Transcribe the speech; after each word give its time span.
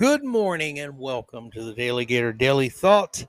Good 0.00 0.24
morning 0.24 0.78
and 0.78 0.98
welcome 0.98 1.50
to 1.50 1.62
the 1.62 1.74
DaleyGator 1.74 2.40
DaleyThought, 2.40 3.26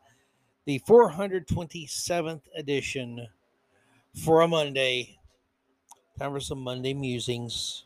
the 0.63 0.79
427th 0.87 2.43
edition 2.55 3.27
for 4.15 4.39
a 4.39 4.47
Monday. 4.47 5.19
Time 6.17 6.31
for 6.31 6.39
some 6.39 6.61
Monday 6.61 6.93
musings. 6.93 7.83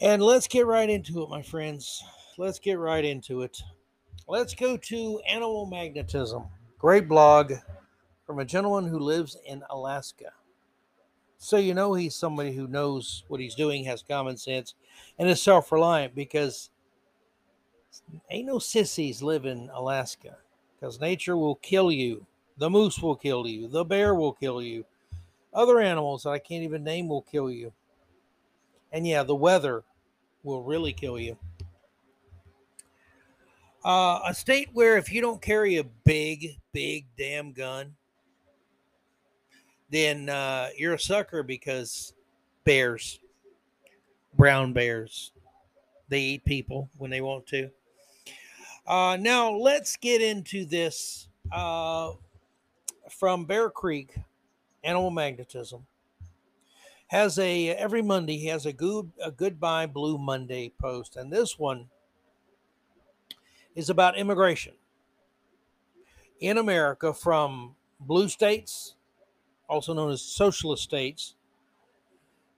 And 0.00 0.20
let's 0.20 0.48
get 0.48 0.66
right 0.66 0.90
into 0.90 1.22
it, 1.22 1.30
my 1.30 1.40
friends. 1.40 2.02
Let's 2.36 2.58
get 2.58 2.80
right 2.80 3.04
into 3.04 3.42
it. 3.42 3.62
Let's 4.26 4.52
go 4.52 4.76
to 4.76 5.20
Animal 5.20 5.66
Magnetism. 5.66 6.42
Great 6.80 7.08
blog 7.08 7.52
from 8.26 8.40
a 8.40 8.44
gentleman 8.44 8.90
who 8.90 8.98
lives 8.98 9.36
in 9.46 9.62
Alaska. 9.70 10.32
So 11.38 11.58
you 11.58 11.74
know 11.74 11.94
he's 11.94 12.16
somebody 12.16 12.52
who 12.52 12.66
knows 12.66 13.22
what 13.28 13.40
he's 13.40 13.54
doing, 13.54 13.84
has 13.84 14.02
common 14.02 14.36
sense, 14.36 14.74
and 15.16 15.28
is 15.28 15.40
self-reliant 15.40 16.16
because 16.16 16.70
ain't 18.30 18.46
no 18.46 18.58
sissies 18.58 19.22
live 19.22 19.46
in 19.46 19.70
Alaska 19.72 20.36
because 20.74 21.00
nature 21.00 21.36
will 21.36 21.56
kill 21.56 21.92
you. 21.92 22.26
The 22.58 22.70
moose 22.70 22.98
will 23.00 23.16
kill 23.16 23.46
you. 23.46 23.68
The 23.68 23.84
bear 23.84 24.14
will 24.14 24.32
kill 24.32 24.62
you. 24.62 24.84
Other 25.54 25.80
animals 25.80 26.22
that 26.22 26.30
I 26.30 26.38
can't 26.38 26.64
even 26.64 26.84
name 26.84 27.08
will 27.08 27.22
kill 27.22 27.50
you. 27.50 27.72
And 28.92 29.06
yeah, 29.06 29.22
the 29.22 29.34
weather 29.34 29.84
will 30.42 30.62
really 30.62 30.92
kill 30.92 31.18
you. 31.18 31.36
Uh, 33.84 34.20
a 34.26 34.34
state 34.34 34.68
where 34.72 34.96
if 34.96 35.12
you 35.12 35.20
don't 35.20 35.42
carry 35.42 35.76
a 35.76 35.84
big, 36.04 36.58
big 36.72 37.06
damn 37.18 37.52
gun, 37.52 37.94
then 39.90 40.28
uh, 40.28 40.68
you're 40.76 40.94
a 40.94 40.98
sucker 40.98 41.42
because 41.42 42.14
bears, 42.64 43.18
brown 44.34 44.72
bears, 44.72 45.32
they 46.08 46.20
eat 46.20 46.44
people 46.44 46.88
when 46.96 47.10
they 47.10 47.20
want 47.20 47.46
to. 47.46 47.70
Uh, 48.86 49.16
now 49.20 49.50
let's 49.52 49.96
get 49.96 50.20
into 50.20 50.64
this 50.64 51.28
uh, 51.52 52.12
from 53.10 53.44
Bear 53.44 53.70
Creek, 53.70 54.14
Animal 54.82 55.10
Magnetism. 55.10 55.86
Has 57.08 57.38
a 57.38 57.68
every 57.70 58.00
Monday 58.00 58.38
he 58.38 58.46
has 58.46 58.64
a 58.64 58.72
good 58.72 59.12
a 59.22 59.30
goodbye 59.30 59.86
Blue 59.86 60.16
Monday 60.16 60.72
post, 60.80 61.16
and 61.16 61.30
this 61.30 61.58
one 61.58 61.90
is 63.74 63.90
about 63.90 64.16
immigration 64.16 64.74
in 66.40 66.56
America 66.56 67.12
from 67.12 67.76
blue 68.00 68.28
states 68.28 68.94
also 69.72 69.94
known 69.94 70.10
as 70.10 70.20
socialist 70.20 70.82
states, 70.82 71.34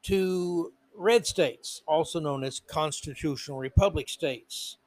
to 0.02 0.72
red 0.94 1.24
states, 1.26 1.82
also 1.86 2.18
known 2.18 2.42
as 2.42 2.60
constitutional 2.66 3.58
republic 3.58 4.08
states, 4.08 4.78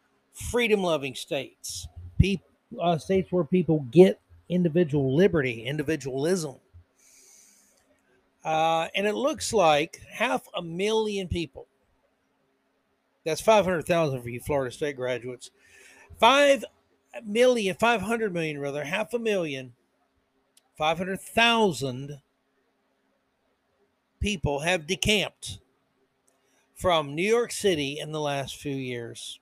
freedom 0.52 0.82
loving 0.82 1.16
states, 1.16 1.88
people, 2.18 2.48
uh, 2.82 2.98
states 2.98 3.32
where 3.32 3.44
people 3.44 3.86
get 3.92 4.20
individual 4.50 5.16
liberty, 5.16 5.64
individualism. 5.64 6.56
Uh, 8.44 8.88
and 8.96 9.06
it 9.06 9.16
looks 9.16 9.52
like 9.52 10.02
half 10.10 10.48
a 10.56 10.62
million 10.62 11.28
people. 11.28 11.68
That's 13.26 13.42
500,000 13.42 14.22
for 14.22 14.30
you 14.30 14.40
Florida 14.40 14.72
State 14.72 14.96
graduates. 14.96 15.52
5 16.20 16.64
million, 17.26 17.76
500 17.76 18.34
million 18.34 18.60
rather, 18.60 18.86
half 18.86 19.14
a 19.14 19.20
million 19.20 19.74
500,000 20.78 22.22
people 24.20 24.60
have 24.60 24.86
decamped 24.86 25.60
from 26.76 27.16
New 27.16 27.28
York 27.28 27.52
City 27.52 27.98
in 28.00 28.12
the 28.12 28.22
last 28.22 28.58
few 28.58 28.76
years. 28.76 29.40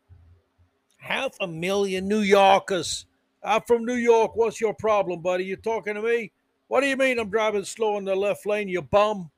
Half 1.06 1.36
a 1.40 1.46
million 1.46 2.08
New 2.08 2.22
Yorkers. 2.22 3.06
I'm 3.44 3.62
from 3.62 3.86
New 3.86 3.94
York. 3.94 4.36
What's 4.36 4.60
your 4.60 4.74
problem, 4.74 5.22
buddy? 5.22 5.46
You 5.46 5.56
talking 5.56 5.94
to 5.94 6.02
me? 6.02 6.32
What 6.68 6.82
do 6.82 6.88
you 6.88 6.98
mean 6.98 7.20
I'm 7.20 7.30
driving 7.30 7.64
slow 7.64 8.00
in 8.00 8.06
the 8.06 8.16
left 8.16 8.48
lane, 8.48 8.68
you 8.68 8.82
bum? 8.82 9.30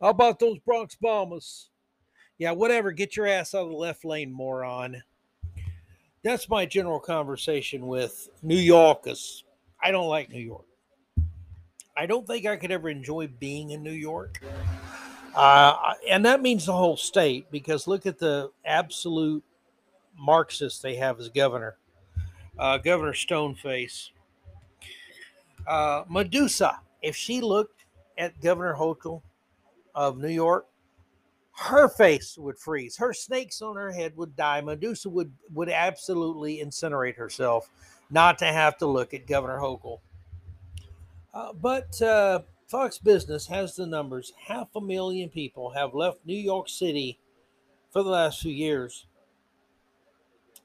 How 0.00 0.08
about 0.08 0.40
those 0.40 0.58
Bronx 0.58 0.96
Bombers? 0.96 1.70
Yeah, 2.38 2.50
whatever. 2.50 2.90
Get 2.90 3.16
your 3.16 3.28
ass 3.28 3.54
out 3.54 3.66
of 3.66 3.68
the 3.68 3.76
left 3.76 4.04
lane, 4.04 4.32
moron. 4.32 5.00
That's 6.24 6.48
my 6.48 6.66
general 6.66 6.98
conversation 6.98 7.86
with 7.86 8.28
New 8.42 8.56
Yorkers. 8.56 9.44
I 9.80 9.92
don't 9.92 10.08
like 10.08 10.28
New 10.28 10.40
York. 10.40 10.66
I 11.96 12.06
don't 12.06 12.26
think 12.26 12.46
I 12.46 12.56
could 12.56 12.72
ever 12.72 12.88
enjoy 12.88 13.28
being 13.28 13.70
in 13.70 13.84
New 13.84 13.92
York. 13.92 14.42
Uh, 15.36 15.94
and 16.10 16.26
that 16.26 16.42
means 16.42 16.66
the 16.66 16.72
whole 16.72 16.96
state 16.96 17.48
because 17.52 17.86
look 17.86 18.06
at 18.06 18.18
the 18.18 18.50
absolute 18.64 19.44
Marxist 20.18 20.82
they 20.82 20.96
have 20.96 21.20
as 21.20 21.28
governor, 21.28 21.76
uh, 22.58 22.78
Governor 22.78 23.12
Stoneface. 23.12 24.10
Uh, 25.66 26.04
Medusa, 26.08 26.80
if 27.02 27.14
she 27.14 27.40
looked 27.40 27.84
at 28.16 28.40
Governor 28.40 28.74
Hochul 28.74 29.22
of 29.94 30.18
New 30.18 30.28
York, 30.28 30.66
her 31.58 31.88
face 31.88 32.38
would 32.38 32.58
freeze. 32.58 32.96
Her 32.96 33.12
snakes 33.12 33.60
on 33.60 33.76
her 33.76 33.92
head 33.92 34.16
would 34.16 34.36
die. 34.36 34.60
Medusa 34.60 35.08
would 35.10 35.32
would 35.52 35.68
absolutely 35.68 36.62
incinerate 36.64 37.16
herself, 37.16 37.68
not 38.10 38.38
to 38.38 38.46
have 38.46 38.78
to 38.78 38.86
look 38.86 39.12
at 39.12 39.26
Governor 39.26 39.58
Hochul. 39.58 39.98
Uh, 41.34 41.52
but 41.52 42.00
uh, 42.00 42.40
Fox 42.68 42.98
Business 42.98 43.46
has 43.48 43.74
the 43.74 43.86
numbers. 43.86 44.32
Half 44.46 44.68
a 44.76 44.80
million 44.80 45.30
people 45.30 45.70
have 45.70 45.94
left 45.94 46.24
New 46.24 46.36
York 46.36 46.68
City 46.68 47.18
for 47.90 48.02
the 48.02 48.10
last 48.10 48.40
few 48.40 48.52
years. 48.52 49.06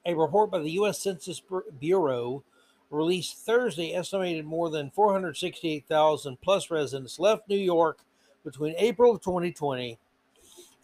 A 0.05 0.13
report 0.13 0.51
by 0.51 0.59
the 0.59 0.71
U.S. 0.71 0.99
Census 0.99 1.41
Bureau 1.79 2.43
released 2.89 3.37
Thursday 3.37 3.93
estimated 3.93 4.45
more 4.45 4.69
than 4.69 4.91
468,000 4.91 6.41
plus 6.41 6.69
residents 6.69 7.19
left 7.19 7.49
New 7.49 7.57
York 7.57 7.99
between 8.43 8.75
April 8.77 9.15
of 9.15 9.21
2020 9.21 9.97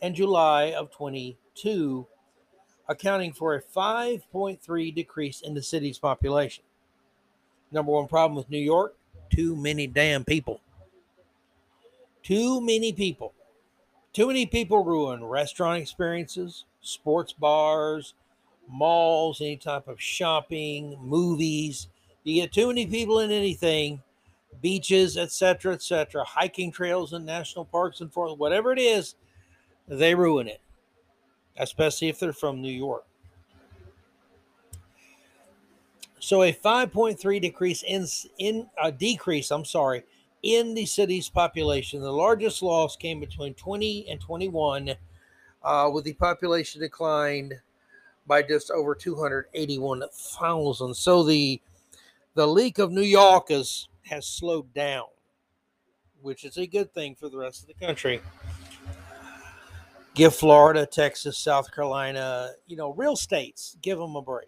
and 0.02 0.16
July 0.16 0.72
of 0.72 0.92
22, 0.92 2.08
accounting 2.88 3.34
for 3.34 3.56
a 3.56 3.62
5.3 3.62 4.96
decrease 4.96 5.42
in 5.42 5.54
the 5.54 5.62
city's 5.62 6.00
population. 6.00 6.64
Number 7.72 7.92
one 7.92 8.08
problem 8.08 8.36
with 8.36 8.50
New 8.50 8.58
York 8.58 8.96
too 9.30 9.56
many 9.56 9.88
damn 9.88 10.26
people. 10.26 10.60
Too 12.24 12.62
many 12.62 12.92
people. 12.94 13.34
Too 14.12 14.28
many 14.28 14.46
people 14.46 14.84
ruin 14.84 15.24
restaurant 15.24 15.82
experiences, 15.82 16.66
sports 16.82 17.32
bars, 17.32 18.16
malls, 18.70 19.42
any 19.42 19.58
type 19.58 19.88
of 19.88 20.02
shopping, 20.02 20.98
movies. 21.02 21.88
You 22.24 22.42
get 22.42 22.54
too 22.54 22.68
many 22.68 22.86
people 22.86 23.20
in 23.20 23.32
anything, 23.32 24.02
beaches, 24.62 25.18
etc., 25.18 25.74
etc., 25.74 26.24
hiking 26.24 26.72
trails 26.72 27.14
and 27.14 27.26
national 27.26 27.66
parks 27.66 28.02
and 28.02 28.12
forth, 28.12 28.38
whatever 28.38 28.72
it 28.72 28.80
is, 28.80 29.16
they 29.88 30.14
ruin 30.16 30.48
it. 30.48 30.62
Especially 31.58 32.08
if 32.08 32.20
they're 32.20 32.32
from 32.32 32.62
New 32.62 32.72
York. 32.72 33.06
So 36.20 36.44
a 36.44 36.54
5.3 36.54 37.42
decrease 37.42 37.84
in 37.84 38.06
in 38.38 38.70
a 38.82 38.92
decrease, 38.92 39.52
I'm 39.52 39.66
sorry, 39.66 40.04
in 40.44 40.74
the 40.74 40.86
city's 40.86 41.30
population. 41.30 42.02
The 42.02 42.12
largest 42.12 42.62
loss 42.62 42.96
came 42.96 43.20
between 43.20 43.54
20 43.54 44.10
and 44.10 44.20
21, 44.20 44.96
uh, 45.64 45.90
with 45.94 46.04
the 46.04 46.14
population 46.14 46.82
declined 46.82 47.54
by 48.30 48.42
just 48.42 48.72
over 48.72 48.96
281,000. 48.96 50.94
So 50.94 51.24
the 51.24 51.62
the 52.36 52.48
leak 52.48 52.80
of 52.80 52.94
New 52.94 53.02
York 53.02 53.48
is, 53.50 53.90
has 54.06 54.26
slowed 54.26 54.74
down, 54.74 55.08
which 56.22 56.46
is 56.46 56.56
a 56.58 56.66
good 56.66 56.94
thing 56.94 57.16
for 57.16 57.28
the 57.28 57.38
rest 57.38 57.64
of 57.64 57.68
the 57.68 57.74
country. 57.86 58.22
Give 60.14 60.34
Florida, 60.34 60.86
Texas, 60.86 61.38
South 61.38 61.70
Carolina, 61.74 62.52
you 62.68 62.78
know, 62.78 62.94
real 62.94 63.18
states, 63.18 63.76
give 63.82 63.98
them 63.98 64.16
a 64.16 64.22
break 64.22 64.48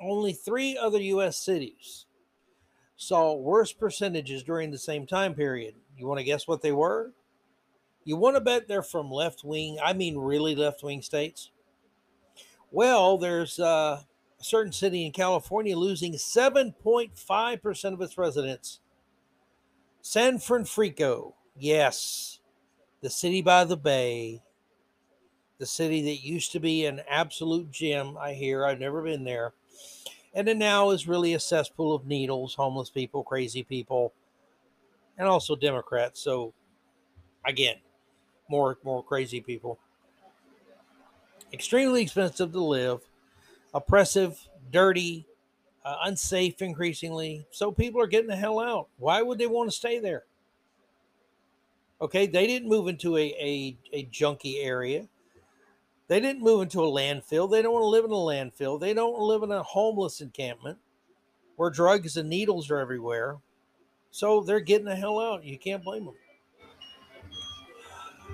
only 0.00 0.32
three 0.32 0.76
other 0.76 1.00
U.S. 1.00 1.36
cities 1.38 2.06
saw 2.96 3.34
worse 3.34 3.72
percentages 3.72 4.42
during 4.42 4.70
the 4.70 4.78
same 4.78 5.06
time 5.06 5.34
period. 5.34 5.74
You 5.96 6.06
want 6.06 6.18
to 6.18 6.24
guess 6.24 6.46
what 6.46 6.62
they 6.62 6.72
were? 6.72 7.12
You 8.04 8.16
want 8.16 8.36
to 8.36 8.40
bet 8.40 8.68
they're 8.68 8.82
from 8.82 9.10
left 9.10 9.44
wing, 9.44 9.78
I 9.82 9.92
mean, 9.92 10.16
really 10.16 10.54
left 10.54 10.82
wing 10.82 11.02
states? 11.02 11.50
Well, 12.70 13.18
there's 13.18 13.58
uh, 13.58 14.02
a 14.40 14.44
certain 14.44 14.72
city 14.72 15.06
in 15.06 15.12
California 15.12 15.76
losing 15.76 16.14
7.5% 16.14 17.92
of 17.92 18.00
its 18.00 18.18
residents. 18.18 18.80
San 20.00 20.38
Francisco, 20.38 21.34
yes, 21.56 22.40
the 23.00 23.10
city 23.10 23.42
by 23.42 23.64
the 23.64 23.76
bay, 23.76 24.42
the 25.58 25.66
city 25.66 26.02
that 26.02 26.24
used 26.24 26.52
to 26.52 26.60
be 26.60 26.86
an 26.86 27.00
absolute 27.08 27.70
gem, 27.70 28.16
I 28.18 28.32
hear. 28.32 28.64
I've 28.64 28.80
never 28.80 29.02
been 29.02 29.24
there 29.24 29.52
and 30.34 30.48
it 30.48 30.56
now 30.56 30.90
is 30.90 31.08
really 31.08 31.34
a 31.34 31.40
cesspool 31.40 31.94
of 31.94 32.06
needles, 32.06 32.54
homeless 32.54 32.90
people, 32.90 33.24
crazy 33.24 33.62
people, 33.62 34.12
and 35.16 35.26
also 35.26 35.56
Democrats. 35.56 36.20
So, 36.20 36.52
again, 37.44 37.76
more 38.48 38.78
more 38.84 39.02
crazy 39.02 39.40
people. 39.40 39.78
Extremely 41.52 42.02
expensive 42.02 42.52
to 42.52 42.62
live, 42.62 43.00
oppressive, 43.74 44.38
dirty, 44.70 45.26
uh, 45.84 45.96
unsafe 46.04 46.60
increasingly. 46.62 47.46
So 47.50 47.72
people 47.72 48.00
are 48.00 48.06
getting 48.06 48.28
the 48.28 48.36
hell 48.36 48.60
out. 48.60 48.88
Why 48.98 49.22
would 49.22 49.38
they 49.38 49.46
want 49.46 49.70
to 49.70 49.76
stay 49.76 49.98
there? 49.98 50.24
Okay, 52.00 52.26
they 52.26 52.46
didn't 52.46 52.68
move 52.68 52.86
into 52.88 53.16
a, 53.16 53.22
a, 53.22 53.76
a 53.92 54.04
junky 54.06 54.64
area. 54.64 55.08
They 56.06 56.20
didn't 56.20 56.42
move 56.42 56.62
into 56.62 56.82
a 56.82 56.86
landfill. 56.86 57.50
They 57.50 57.60
don't 57.60 57.72
want 57.72 57.82
to 57.82 57.88
live 57.88 58.04
in 58.04 58.12
a 58.12 58.14
landfill. 58.14 58.80
They 58.80 58.94
don't 58.94 59.18
live 59.18 59.42
in 59.42 59.50
a 59.50 59.62
homeless 59.62 60.20
encampment 60.20 60.78
where 61.56 61.70
drugs 61.70 62.16
and 62.16 62.30
needles 62.30 62.70
are 62.70 62.78
everywhere. 62.78 63.36
So 64.10 64.40
they're 64.40 64.60
getting 64.60 64.86
the 64.86 64.96
hell 64.96 65.20
out. 65.20 65.44
You 65.44 65.58
can't 65.58 65.84
blame 65.84 66.06
them. 66.06 66.14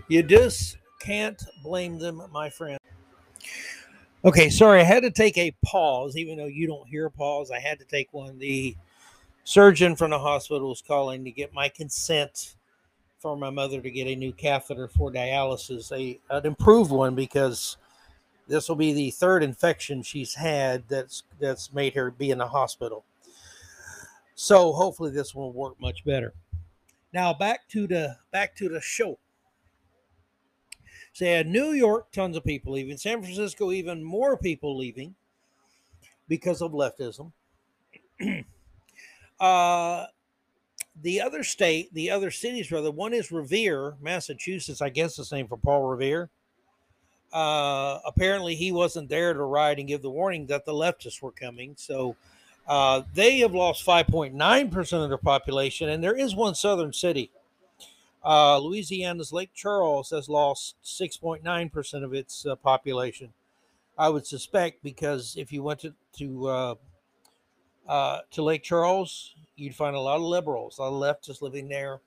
You 0.09 0.23
just 0.23 0.77
can't 1.01 1.43
blame 1.63 1.99
them, 1.99 2.23
my 2.33 2.51
friend. 2.51 2.79
Okay, 4.25 4.49
sorry, 4.49 4.81
I 4.81 4.85
had 4.85 5.03
to 5.03 5.11
take 5.11 5.37
a 5.37 5.55
pause, 5.63 6.17
even 6.17 6.39
though 6.39 6.47
you 6.47 6.67
don't 6.67 6.89
hear 6.89 7.07
a 7.07 7.11
pause. 7.11 7.51
I 7.51 7.59
had 7.59 7.79
to 7.81 7.85
take 7.85 8.09
one. 8.13 8.39
The 8.39 8.75
surgeon 9.45 9.97
from 9.97 10.13
the 10.13 10.19
hospital 10.19 10.71
was 10.71 10.81
calling 10.81 11.25
to 11.25 11.31
get 11.31 11.53
my 11.53 11.69
consent 11.69 12.57
for 13.19 13.37
my 13.37 13.51
mother 13.51 13.83
to 13.83 13.91
get 13.91 14.07
a 14.07 14.17
new 14.17 14.33
catheter 14.33 14.89
for 14.89 15.13
dialysis, 15.13 15.93
a 15.93 16.19
an 16.35 16.47
improved 16.47 16.91
one 16.91 17.15
because 17.15 17.77
this 18.49 18.67
will 18.67 18.77
be 18.77 18.95
the 18.95 19.11
third 19.11 19.43
infection 19.43 20.03
she's 20.03 20.35
had 20.35 20.85
that's 20.89 21.25
that's 21.39 21.73
made 21.75 21.95
her 21.95 22.11
be 22.11 22.31
in 22.31 22.39
the 22.39 22.49
hospital. 22.49 23.05
So 24.37 24.73
hopefully 24.73 25.11
this 25.11 25.35
will 25.35 25.53
work 25.53 25.79
much 25.81 26.03
better. 26.03 26.33
Now 27.13 27.35
back 27.35 27.69
to 27.71 27.87
the 27.87 28.17
back 28.33 28.57
to 28.57 28.71
the 28.71 28.81
show. 28.81 29.19
So 31.15 31.25
yeah, 31.25 31.45
New 31.45 31.71
York, 31.73 32.11
tons 32.11 32.37
of 32.37 32.45
people 32.45 32.73
leaving. 32.73 32.97
San 32.97 33.23
Francisco, 33.23 33.71
even 33.71 34.03
more 34.03 34.37
people 34.37 34.77
leaving 34.77 35.15
because 36.27 36.61
of 36.61 36.73
leftism. 36.73 37.31
uh, 39.41 40.07
the 41.03 41.21
other 41.21 41.45
state, 41.45 41.95
the 41.95 42.11
other 42.11 42.33
cities 42.33 42.73
rather, 42.73 42.91
one 42.91 43.15
is 43.15 43.31
Revere, 43.31 43.95
Massachusetts. 44.01 44.83
I 44.83 44.89
guess 44.89 45.15
the 45.15 45.25
same 45.25 45.47
for 45.47 45.57
Paul 45.57 45.85
Revere. 45.85 46.31
Uh, 47.33 48.01
apparently, 48.05 48.57
he 48.57 48.73
wasn't 48.73 49.09
there 49.09 49.35
to 49.35 49.43
ride 49.45 49.79
and 49.79 49.87
give 49.87 50.03
the 50.03 50.11
warning 50.11 50.47
that 50.47 50.65
the 50.65 50.73
leftists 50.73 51.23
were 51.23 51.33
coming. 51.33 51.75
So 51.79 52.17
uh, 52.67 53.03
they 53.15 53.39
have 53.39 53.55
lost 53.55 53.87
5.9% 53.87 55.03
of 55.03 55.09
their 55.09 55.19
population, 55.19 55.91
and 55.91 56.03
there 56.03 56.17
is 56.17 56.35
one 56.35 56.57
southern 56.57 56.93
city. 56.93 57.31
Uh, 58.25 58.59
Louisiana's 58.59 59.33
Lake 59.33 59.51
Charles 59.55 60.11
has 60.11 60.29
lost 60.29 60.77
6.9% 60.83 62.05
of 62.05 62.15
its 62.15 62.47
uh, 62.47 62.57
population. 62.57 63.33
I 63.99 64.09
would 64.09 64.27
suspect 64.27 64.83
because 64.83 65.37
if 65.37 65.53
you 65.53 65.63
went 65.63 65.81
to, 65.81 65.95
to 66.19 66.47
uh, 66.49 66.75
uh, 67.87 68.21
to 68.31 68.43
Lake 68.43 68.63
Charles, 68.63 69.35
you'd 69.57 69.75
find 69.75 69.95
a 69.95 70.01
lot 70.01 70.17
of 70.17 70.23
liberals, 70.23 70.79
a 70.79 70.83
lot 70.83 71.11
of 71.11 71.17
leftists 71.23 71.43
living 71.43 71.69
there, 71.69 72.01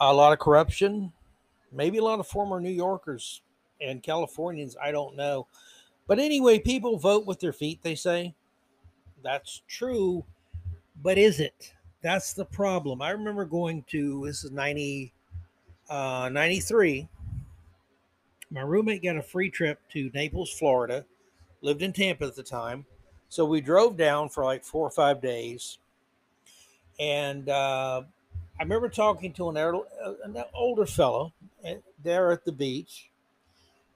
a 0.00 0.14
lot 0.14 0.32
of 0.32 0.38
corruption, 0.38 1.12
maybe 1.72 1.98
a 1.98 2.04
lot 2.04 2.20
of 2.20 2.26
former 2.26 2.60
New 2.60 2.70
Yorkers 2.70 3.42
and 3.80 4.02
Californians. 4.02 4.76
I 4.80 4.92
don't 4.92 5.16
know. 5.16 5.48
But 6.06 6.18
anyway, 6.18 6.58
people 6.58 6.98
vote 6.98 7.26
with 7.26 7.40
their 7.40 7.52
feet, 7.52 7.80
they 7.82 7.94
say. 7.94 8.34
That's 9.22 9.62
true. 9.68 10.24
But 11.02 11.18
is 11.18 11.40
it? 11.40 11.74
That's 12.02 12.32
the 12.32 12.44
problem. 12.44 13.00
I 13.00 13.10
remember 13.10 13.44
going 13.44 13.84
to, 13.88 14.26
this 14.26 14.44
is 14.44 14.50
90, 14.50 15.12
uh, 15.88 16.28
93. 16.32 17.08
My 18.50 18.60
roommate 18.60 19.02
got 19.02 19.16
a 19.16 19.22
free 19.22 19.50
trip 19.50 19.78
to 19.92 20.10
Naples, 20.12 20.52
Florida, 20.52 21.04
lived 21.62 21.82
in 21.82 21.92
Tampa 21.92 22.26
at 22.26 22.36
the 22.36 22.42
time 22.42 22.84
so 23.32 23.46
we 23.46 23.62
drove 23.62 23.96
down 23.96 24.28
for 24.28 24.44
like 24.44 24.62
four 24.62 24.86
or 24.86 24.90
five 24.90 25.22
days. 25.22 25.78
And 27.00 27.48
uh, 27.48 28.02
I 28.60 28.62
remember 28.62 28.90
talking 28.90 29.32
to 29.32 29.48
an, 29.48 29.56
an 29.56 30.44
older 30.52 30.84
fellow 30.84 31.32
there 32.04 32.30
at 32.30 32.44
the 32.44 32.52
beach. 32.52 33.08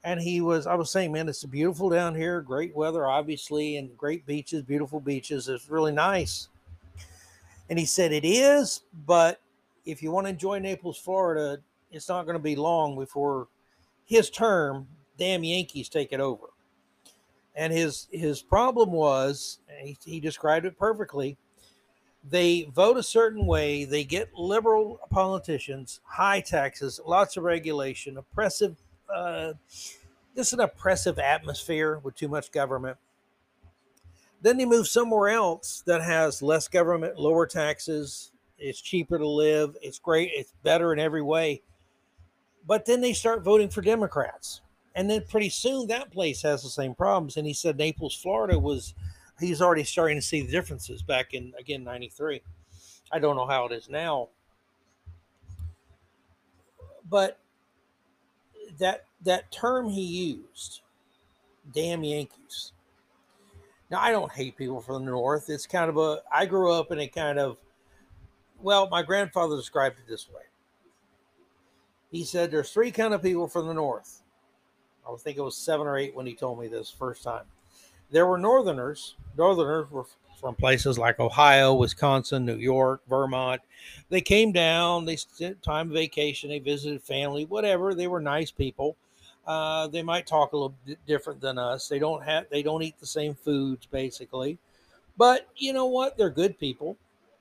And 0.03 0.19
he 0.19 0.41
was, 0.41 0.65
I 0.65 0.73
was 0.73 0.89
saying, 0.89 1.11
man, 1.11 1.29
it's 1.29 1.43
beautiful 1.43 1.87
down 1.87 2.15
here. 2.15 2.41
Great 2.41 2.75
weather, 2.75 3.05
obviously, 3.05 3.77
and 3.77 3.95
great 3.95 4.25
beaches, 4.25 4.63
beautiful 4.63 4.99
beaches. 4.99 5.47
It's 5.47 5.69
really 5.69 5.91
nice. 5.91 6.47
And 7.69 7.77
he 7.77 7.85
said, 7.85 8.11
it 8.11 8.25
is, 8.25 8.81
but 9.05 9.41
if 9.85 10.01
you 10.01 10.11
want 10.11 10.25
to 10.25 10.29
enjoy 10.29 10.59
Naples, 10.59 10.97
Florida, 10.97 11.61
it's 11.91 12.09
not 12.09 12.23
going 12.23 12.37
to 12.37 12.43
be 12.43 12.55
long 12.55 12.97
before 12.97 13.47
his 14.05 14.29
term, 14.29 14.87
damn 15.17 15.43
Yankees 15.43 15.89
take 15.89 16.13
it 16.13 16.19
over. 16.19 16.47
And 17.55 17.73
his 17.73 18.07
his 18.11 18.41
problem 18.41 18.91
was 18.91 19.59
he, 19.81 19.97
he 20.05 20.19
described 20.19 20.65
it 20.65 20.77
perfectly 20.77 21.37
they 22.29 22.69
vote 22.73 22.97
a 22.97 23.03
certain 23.03 23.45
way 23.45 23.85
they 23.85 24.03
get 24.03 24.33
liberal 24.33 24.99
politicians 25.09 25.99
high 26.03 26.41
taxes 26.41 26.99
lots 27.05 27.37
of 27.37 27.43
regulation 27.43 28.17
oppressive 28.17 28.75
uh, 29.13 29.53
just 30.35 30.53
an 30.53 30.59
oppressive 30.59 31.19
atmosphere 31.19 31.99
with 32.03 32.15
too 32.15 32.27
much 32.27 32.51
government 32.51 32.97
then 34.41 34.57
they 34.57 34.65
move 34.65 34.87
somewhere 34.87 35.29
else 35.29 35.83
that 35.85 36.01
has 36.01 36.41
less 36.41 36.67
government 36.67 37.17
lower 37.17 37.45
taxes 37.45 38.31
it's 38.59 38.81
cheaper 38.81 39.17
to 39.17 39.27
live 39.27 39.75
it's 39.81 39.99
great 39.99 40.31
it's 40.33 40.53
better 40.63 40.93
in 40.93 40.99
every 40.99 41.21
way 41.21 41.61
but 42.65 42.85
then 42.85 43.01
they 43.01 43.13
start 43.13 43.43
voting 43.43 43.69
for 43.69 43.81
democrats 43.81 44.61
and 44.97 45.07
then 45.07 45.23
pretty 45.29 45.49
soon 45.49 45.87
that 45.87 46.11
place 46.11 46.41
has 46.41 46.63
the 46.63 46.69
same 46.69 46.95
problems. 46.95 47.37
And 47.37 47.45
he 47.45 47.53
said 47.53 47.77
Naples, 47.77 48.15
Florida 48.15 48.57
was, 48.57 48.95
he's 49.39 49.61
already 49.61 49.83
starting 49.83 50.17
to 50.17 50.23
see 50.23 50.41
the 50.41 50.51
differences 50.51 51.03
back 51.03 51.35
in, 51.35 51.53
again, 51.59 51.83
93. 51.83 52.41
I 53.11 53.19
don't 53.19 53.35
know 53.35 53.45
how 53.45 53.67
it 53.67 53.73
is 53.73 53.89
now. 53.89 54.29
But 57.07 57.37
that 58.79 59.05
that 59.23 59.51
term 59.51 59.87
he 59.87 60.01
used, 60.01 60.81
damn 61.73 62.03
Yankees. 62.03 62.73
Now 63.89 64.01
I 64.01 64.11
don't 64.11 64.31
hate 64.31 64.57
people 64.57 64.81
from 64.81 65.05
the 65.05 65.11
north. 65.11 65.49
It's 65.49 65.65
kind 65.65 65.89
of 65.89 65.97
a 65.97 66.21
I 66.31 66.45
grew 66.45 66.71
up 66.71 66.91
in 66.91 66.99
a 66.99 67.07
kind 67.07 67.39
of 67.39 67.57
well, 68.61 68.89
my 68.89 69.03
grandfather 69.03 69.55
described 69.55 69.97
it 69.99 70.09
this 70.09 70.27
way. 70.29 70.41
He 72.11 72.23
said 72.23 72.51
there's 72.51 72.71
three 72.71 72.91
kind 72.91 73.13
of 73.13 73.21
people 73.21 73.47
from 73.47 73.67
the 73.67 73.73
north. 73.73 74.21
I 75.07 75.15
think 75.17 75.37
it 75.37 75.41
was 75.41 75.55
seven 75.55 75.87
or 75.87 75.97
eight 75.97 76.15
when 76.15 76.25
he 76.25 76.33
told 76.33 76.59
me 76.59 76.67
this 76.67 76.89
first 76.89 77.23
time. 77.23 77.45
There 78.11 78.25
were 78.25 78.37
Northerners. 78.37 79.15
Northerners 79.37 79.89
were 79.91 80.05
from 80.39 80.55
places 80.55 80.97
like 80.97 81.19
Ohio, 81.19 81.73
Wisconsin, 81.73 82.45
New 82.45 82.57
York, 82.57 83.01
Vermont. 83.09 83.61
They 84.09 84.21
came 84.21 84.51
down. 84.51 85.05
They 85.05 85.15
spent 85.15 85.63
time 85.63 85.89
vacation. 85.89 86.49
They 86.49 86.59
visited 86.59 87.01
family, 87.01 87.45
whatever. 87.45 87.95
They 87.95 88.07
were 88.07 88.21
nice 88.21 88.51
people. 88.51 88.95
Uh, 89.47 89.87
they 89.87 90.03
might 90.03 90.27
talk 90.27 90.51
a 90.51 90.57
little 90.57 90.75
bit 90.85 90.99
different 91.07 91.39
than 91.39 91.57
us. 91.57 91.87
They 91.87 91.99
don't 91.99 92.21
have. 92.23 92.49
They 92.49 92.61
don't 92.61 92.83
eat 92.83 92.99
the 92.99 93.07
same 93.07 93.33
foods 93.33 93.85
basically, 93.85 94.57
but 95.17 95.47
you 95.55 95.71
know 95.71 95.85
what? 95.85 96.17
They're 96.17 96.29
good 96.29 96.59
people, 96.59 96.97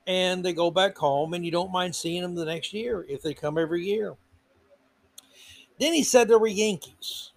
and 0.06 0.44
they 0.44 0.52
go 0.52 0.70
back 0.70 0.96
home, 0.96 1.34
and 1.34 1.44
you 1.44 1.50
don't 1.50 1.72
mind 1.72 1.96
seeing 1.96 2.22
them 2.22 2.36
the 2.36 2.44
next 2.44 2.72
year 2.72 3.04
if 3.08 3.22
they 3.22 3.34
come 3.34 3.58
every 3.58 3.84
year. 3.84 4.14
Then 5.80 5.92
he 5.92 6.04
said 6.04 6.28
there 6.28 6.38
were 6.38 6.46
Yankees. 6.46 7.32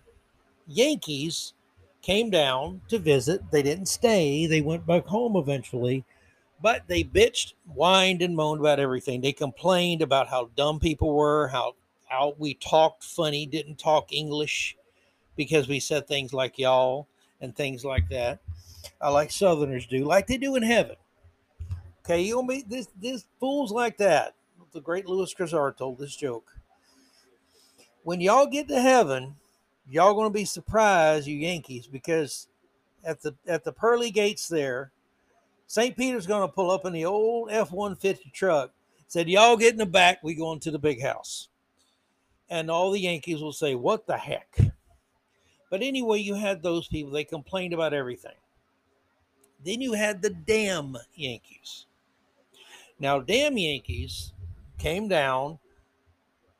Yankees 0.67 1.53
came 2.01 2.29
down 2.29 2.81
to 2.89 2.99
visit. 2.99 3.51
They 3.51 3.63
didn't 3.63 3.88
stay, 3.88 4.45
they 4.45 4.61
went 4.61 4.85
back 4.85 5.07
home 5.07 5.35
eventually. 5.35 6.05
But 6.61 6.83
they 6.88 7.03
bitched, 7.03 7.53
whined, 7.73 8.21
and 8.21 8.35
moaned 8.35 8.59
about 8.59 8.79
everything. 8.81 9.21
They 9.21 9.31
complained 9.31 10.01
about 10.01 10.27
how 10.27 10.49
dumb 10.57 10.79
people 10.79 11.13
were, 11.13 11.47
how, 11.47 11.75
how 12.09 12.35
we 12.37 12.55
talked 12.55 13.03
funny, 13.03 13.45
didn't 13.45 13.77
talk 13.77 14.11
English 14.11 14.75
because 15.37 15.69
we 15.69 15.79
said 15.79 16.07
things 16.07 16.33
like 16.33 16.59
y'all 16.59 17.07
and 17.39 17.55
things 17.55 17.85
like 17.85 18.09
that, 18.09 18.39
uh, 19.01 19.11
like 19.13 19.31
Southerners 19.31 19.87
do, 19.87 20.03
like 20.03 20.27
they 20.27 20.37
do 20.37 20.55
in 20.55 20.63
heaven. 20.63 20.95
Okay, 22.03 22.21
you'll 22.21 22.43
meet 22.43 22.67
this 22.67 22.87
this 22.99 23.25
fools 23.39 23.71
like 23.71 23.97
that. 23.97 24.33
The 24.73 24.81
great 24.81 25.07
Lewis 25.07 25.33
Grizzard 25.33 25.77
told 25.77 25.99
this 25.99 26.15
joke. 26.15 26.51
When 28.03 28.19
y'all 28.19 28.47
get 28.47 28.67
to 28.69 28.81
heaven, 28.81 29.35
y'all 29.87 30.15
to 30.29 30.37
be 30.37 30.45
surprised, 30.45 31.27
you 31.27 31.37
Yankees, 31.37 31.87
because 31.87 32.47
at 33.03 33.21
the 33.21 33.35
at 33.47 33.63
the 33.63 33.71
pearly 33.71 34.09
gates 34.09 34.47
there, 34.47 34.91
St. 35.67 35.95
Peter's 35.95 36.25
to 36.47 36.53
pull 36.53 36.71
up 36.71 36.85
in 36.85 36.93
the 36.93 37.05
old 37.05 37.51
F 37.51 37.71
one 37.71 37.95
fifty 37.95 38.31
truck. 38.31 38.71
Said, 39.07 39.29
"Y'all 39.29 39.57
get 39.57 39.73
in 39.73 39.77
the 39.77 39.85
back. 39.85 40.23
We 40.23 40.33
going 40.33 40.59
to 40.61 40.71
the 40.71 40.79
big 40.79 41.01
house." 41.01 41.49
And 42.49 42.71
all 42.71 42.91
the 42.91 42.99
Yankees 42.99 43.41
will 43.41 43.53
say, 43.53 43.75
"What 43.75 44.07
the 44.07 44.17
heck?" 44.17 44.57
But 45.69 45.83
anyway, 45.83 46.19
you 46.19 46.33
had 46.33 46.63
those 46.63 46.87
people. 46.87 47.11
They 47.11 47.23
complained 47.23 47.73
about 47.73 47.93
everything. 47.93 48.35
Then 49.63 49.81
you 49.81 49.93
had 49.93 50.21
the 50.21 50.31
damn 50.31 50.97
Yankees. 51.13 51.85
Now, 52.99 53.19
damn 53.19 53.57
Yankees 53.57 54.33
came 54.77 55.07
down, 55.07 55.59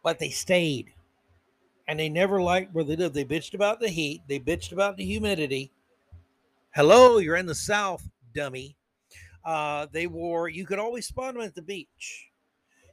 but 0.04 0.20
they 0.20 0.30
stayed 0.30 0.94
and 1.90 2.00
they 2.00 2.08
never 2.08 2.40
liked 2.40 2.74
where 2.74 2.84
they 2.84 2.96
lived. 2.96 3.16
They 3.16 3.26
bitched 3.26 3.56
about 3.56 3.80
the 3.80 3.90
heat, 3.90 4.22
they 4.28 4.40
bitched 4.40 4.72
about 4.72 4.96
the 4.96 5.04
humidity. 5.04 5.72
Hello, 6.76 7.18
you're 7.18 7.36
in 7.36 7.48
the 7.48 7.56
South, 7.56 8.08
dummy. 8.36 8.78
Uh, 9.44 9.88
they 9.92 10.06
wore, 10.06 10.50
you 10.50 10.68
could 10.68 10.78
always 10.78 11.08
spot 11.08 11.34
them 11.34 11.42
at 11.42 11.56
the 11.56 11.64
beach. 11.64 12.29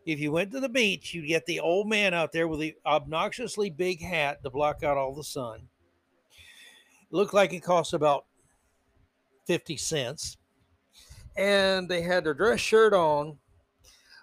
If 0.06 0.20
you 0.20 0.30
went 0.30 0.52
to 0.52 0.60
the 0.60 0.68
beach, 0.68 1.12
you'd 1.12 1.26
get 1.26 1.46
the 1.46 1.58
old 1.58 1.88
man 1.88 2.14
out 2.14 2.30
there 2.30 2.46
with 2.46 2.60
the 2.60 2.76
obnoxiously 2.86 3.70
big 3.70 4.00
hat 4.00 4.40
to 4.44 4.50
block 4.50 4.84
out 4.84 4.96
all 4.96 5.12
the 5.12 5.24
sun. 5.24 5.62
looked 7.10 7.34
like 7.34 7.52
it 7.52 7.60
cost 7.60 7.92
about 7.92 8.24
50 9.46 9.76
cents. 9.76 10.36
And 11.36 11.88
they 11.88 12.02
had 12.02 12.22
their 12.22 12.34
dress 12.34 12.60
shirt 12.60 12.94
on, 12.94 13.36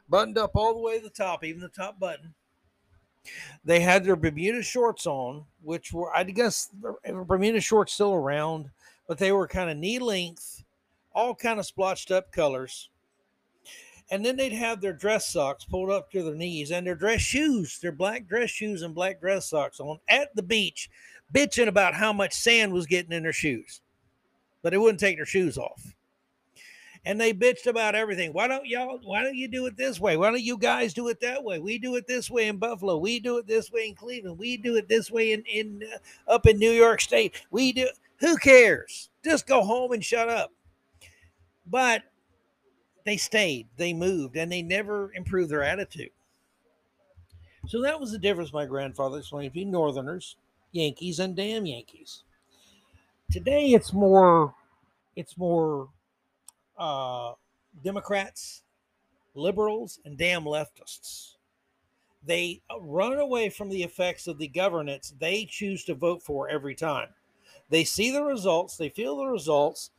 buttoned 0.08 0.38
up 0.38 0.52
all 0.56 0.74
the 0.74 0.80
way 0.80 0.98
to 1.00 1.04
the 1.04 1.10
top, 1.10 1.44
even 1.44 1.62
the 1.62 1.68
top 1.68 2.00
button. 2.00 2.34
They 3.66 3.82
had 3.82 4.06
their 4.06 4.16
Bermuda 4.16 4.64
shorts 4.64 5.06
on, 5.06 5.44
which 5.62 5.92
were, 5.92 6.16
I 6.16 6.24
guess, 6.24 6.70
Bermuda 7.06 7.60
shorts 7.60 7.94
still 7.94 8.14
around, 8.14 8.70
but 9.08 9.18
they 9.18 9.34
were 9.34 9.48
kind 9.48 9.70
of 9.70 9.78
knee 9.78 10.00
length, 10.00 10.64
all 11.14 11.36
kind 11.36 11.60
of 11.60 11.66
splotched 11.66 12.10
up 12.10 12.32
colors. 12.32 12.90
And 14.14 14.24
then 14.24 14.38
they'd 14.38 14.54
have 14.54 14.80
their 14.80 14.94
dress 14.94 15.28
socks 15.28 15.66
pulled 15.66 15.90
up 15.90 16.12
to 16.12 16.22
their 16.22 16.36
knees 16.36 16.70
and 16.70 16.86
their 16.86 16.94
dress 16.94 17.20
shoes, 17.20 17.80
their 17.80 17.92
black 17.92 18.28
dress 18.28 18.52
shoes 18.52 18.84
and 18.84 18.94
black 18.94 19.20
dress 19.20 19.50
socks 19.50 19.80
on 19.80 19.98
at 20.08 20.36
the 20.36 20.44
beach, 20.44 20.88
bitching 21.34 21.68
about 21.68 21.96
how 21.96 22.14
much 22.14 22.34
sand 22.34 22.72
was 22.72 22.86
getting 22.86 23.12
in 23.12 23.24
their 23.24 23.34
shoes. 23.34 23.82
But 24.62 24.70
they 24.70 24.78
wouldn't 24.78 25.00
take 25.00 25.18
their 25.18 25.26
shoes 25.26 25.58
off 25.58 25.96
and 27.06 27.20
they 27.20 27.34
bitched 27.34 27.66
about 27.66 27.96
everything. 27.96 28.34
Why 28.34 28.48
don't 28.48 28.68
y'all? 28.68 29.00
Why 29.04 29.24
don't 29.24 29.36
you 29.36 29.48
do 29.48 29.66
it 29.66 29.76
this 29.76 30.00
way? 30.00 30.16
Why 30.16 30.30
don't 30.30 30.44
you 30.44 30.60
guys 30.60 30.94
do 30.94 31.08
it 31.08 31.20
that 31.22 31.44
way? 31.44 31.58
We 31.58 31.80
do 31.80 31.96
it 31.96 32.06
this 32.06 32.30
way 32.30 32.50
in 32.50 32.58
Buffalo. 32.58 32.98
We 32.98 33.20
do 33.20 33.40
it 33.40 33.48
this 33.48 33.72
way 33.72 33.90
in 33.90 33.96
Cleveland. 33.96 34.38
We 34.38 34.58
do 34.58 34.76
it 34.76 34.88
this 34.88 35.10
way 35.10 35.34
in 35.34 35.44
in 35.52 35.84
uh, 35.92 36.32
up 36.32 36.46
in 36.46 36.60
New 36.60 36.72
York 36.72 37.02
State. 37.02 37.42
We 37.50 37.74
do. 37.74 37.88
Who 38.20 38.38
cares? 38.38 39.10
Just 39.26 39.48
go 39.48 39.64
home 39.64 39.92
and 39.92 40.06
shut 40.06 40.30
up. 40.30 40.52
But 41.66 42.04
they 43.06 43.18
stayed, 43.18 43.68
they 43.78 43.94
moved, 43.94 44.36
and 44.38 44.52
they 44.52 44.62
never 44.62 45.12
improved 45.14 45.52
their 45.52 45.64
attitude. 45.64 46.12
So 47.68 47.82
that 47.82 48.00
was 48.00 48.12
the 48.12 48.20
difference 48.20 48.52
my 48.52 48.66
grandfather 48.66 49.20
explained 49.20 49.54
between 49.54 49.72
Northerners, 49.72 50.36
Yankees, 50.72 51.20
and 51.20 51.36
damn 51.36 51.66
Yankees. 51.66 52.24
Today 53.32 53.70
it's 53.70 53.94
more, 53.94 54.54
it's 55.16 55.38
more 55.38 55.90
uh, 56.78 57.34
Democrats, 57.84 58.64
liberals, 59.34 60.00
and 60.06 60.18
damn 60.18 60.44
leftists. 60.44 61.36
They 62.26 62.62
run 62.80 63.20
away 63.20 63.50
from 63.50 63.70
the 63.70 63.84
effects 63.84 64.28
of 64.28 64.38
the 64.38 64.48
governance 64.48 65.14
they 65.20 65.46
choose 65.46 65.84
to 65.86 65.94
vote 65.94 66.22
for 66.22 66.48
every 66.50 66.76
time. 66.76 67.10
They 67.70 67.84
see 67.84 68.12
the 68.12 68.24
results, 68.24 68.78
they 68.78 68.90
feel 68.90 69.18
the 69.18 69.26
results. 69.26 69.92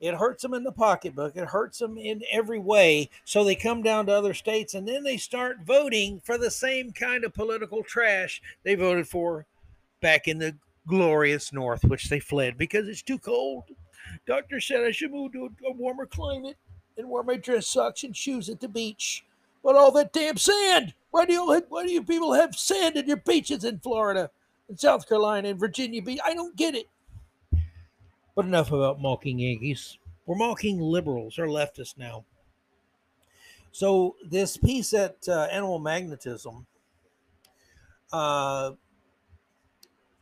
It 0.00 0.14
hurts 0.14 0.42
them 0.42 0.54
in 0.54 0.64
the 0.64 0.72
pocketbook, 0.72 1.36
it 1.36 1.48
hurts 1.48 1.78
them 1.78 1.98
in 1.98 2.22
every 2.32 2.58
way. 2.58 3.10
So 3.24 3.44
they 3.44 3.54
come 3.54 3.82
down 3.82 4.06
to 4.06 4.12
other 4.12 4.32
states 4.32 4.72
and 4.74 4.88
then 4.88 5.04
they 5.04 5.18
start 5.18 5.58
voting 5.64 6.20
for 6.24 6.38
the 6.38 6.50
same 6.50 6.92
kind 6.92 7.22
of 7.22 7.34
political 7.34 7.82
trash 7.82 8.40
they 8.62 8.74
voted 8.74 9.08
for 9.08 9.44
back 10.00 10.26
in 10.26 10.38
the 10.38 10.56
glorious 10.86 11.52
North, 11.52 11.84
which 11.84 12.08
they 12.08 12.18
fled 12.18 12.56
because 12.56 12.88
it's 12.88 13.02
too 13.02 13.18
cold. 13.18 13.64
Doctor 14.26 14.60
said 14.60 14.84
I 14.84 14.90
should 14.90 15.12
move 15.12 15.32
to 15.32 15.50
a 15.66 15.72
warmer 15.72 16.06
climate 16.06 16.56
and 16.96 17.08
wear 17.08 17.22
my 17.22 17.36
dress 17.36 17.66
socks 17.66 18.02
and 18.02 18.16
shoes 18.16 18.48
at 18.48 18.60
the 18.60 18.68
beach. 18.68 19.24
But 19.62 19.76
all 19.76 19.92
that 19.92 20.12
damn 20.12 20.38
sand! 20.38 20.94
Why 21.10 21.26
do 21.26 21.34
you 21.34 21.62
why 21.68 21.86
do 21.86 21.92
you 21.92 22.02
people 22.02 22.32
have 22.32 22.54
sand 22.54 22.96
in 22.96 23.06
your 23.06 23.18
beaches 23.18 23.64
in 23.64 23.80
Florida, 23.80 24.30
and 24.68 24.80
South 24.80 25.06
Carolina, 25.06 25.48
and 25.48 25.60
Virginia 25.60 26.00
Beach? 26.00 26.20
I 26.24 26.34
don't 26.34 26.56
get 26.56 26.74
it. 26.74 26.86
But 28.40 28.46
enough 28.46 28.72
about 28.72 29.02
mocking 29.02 29.38
Yankees. 29.38 29.98
We're 30.24 30.34
mocking 30.34 30.80
liberals 30.80 31.38
or 31.38 31.46
leftists 31.46 31.98
now. 31.98 32.24
So 33.70 34.16
this 34.26 34.56
piece 34.56 34.94
at 34.94 35.16
uh, 35.28 35.48
Animal 35.52 35.78
Magnetism, 35.78 36.66
uh, 38.10 38.70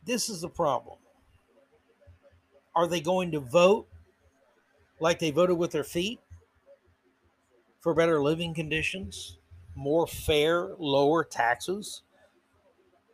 this 0.03 0.27
is 0.27 0.41
the 0.41 0.49
problem. 0.49 0.97
Are 2.75 2.87
they 2.87 2.99
going 2.99 3.31
to 3.31 3.39
vote 3.39 3.87
like 4.99 5.19
they 5.19 5.31
voted 5.31 5.57
with 5.57 5.71
their 5.71 5.85
feet 5.85 6.19
for 7.79 7.93
better 7.93 8.21
living 8.21 8.53
conditions, 8.53 9.37
more 9.75 10.05
fair, 10.05 10.71
lower 10.77 11.23
taxes? 11.23 12.01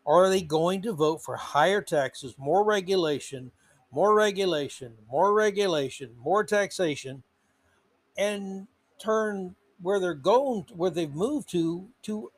Or 0.04 0.26
are 0.26 0.30
they 0.32 0.42
going 0.42 0.82
to 0.82 0.94
vote 0.94 1.22
for 1.22 1.36
higher 1.36 1.84
taxes, 1.84 2.34
more 2.40 2.66
regulation, 2.66 3.52
more 3.96 4.14
regulation, 4.14 4.92
more 5.10 5.34
regulation, 5.34 6.12
more 6.22 6.44
taxation, 6.44 7.24
and 8.18 8.68
turn 9.00 9.56
where 9.82 10.02
they're 10.02 10.14
going, 10.14 10.66
where 10.76 10.90
they've 10.90 11.16
moved 11.16 11.50
to, 11.52 11.88
to 12.04 12.30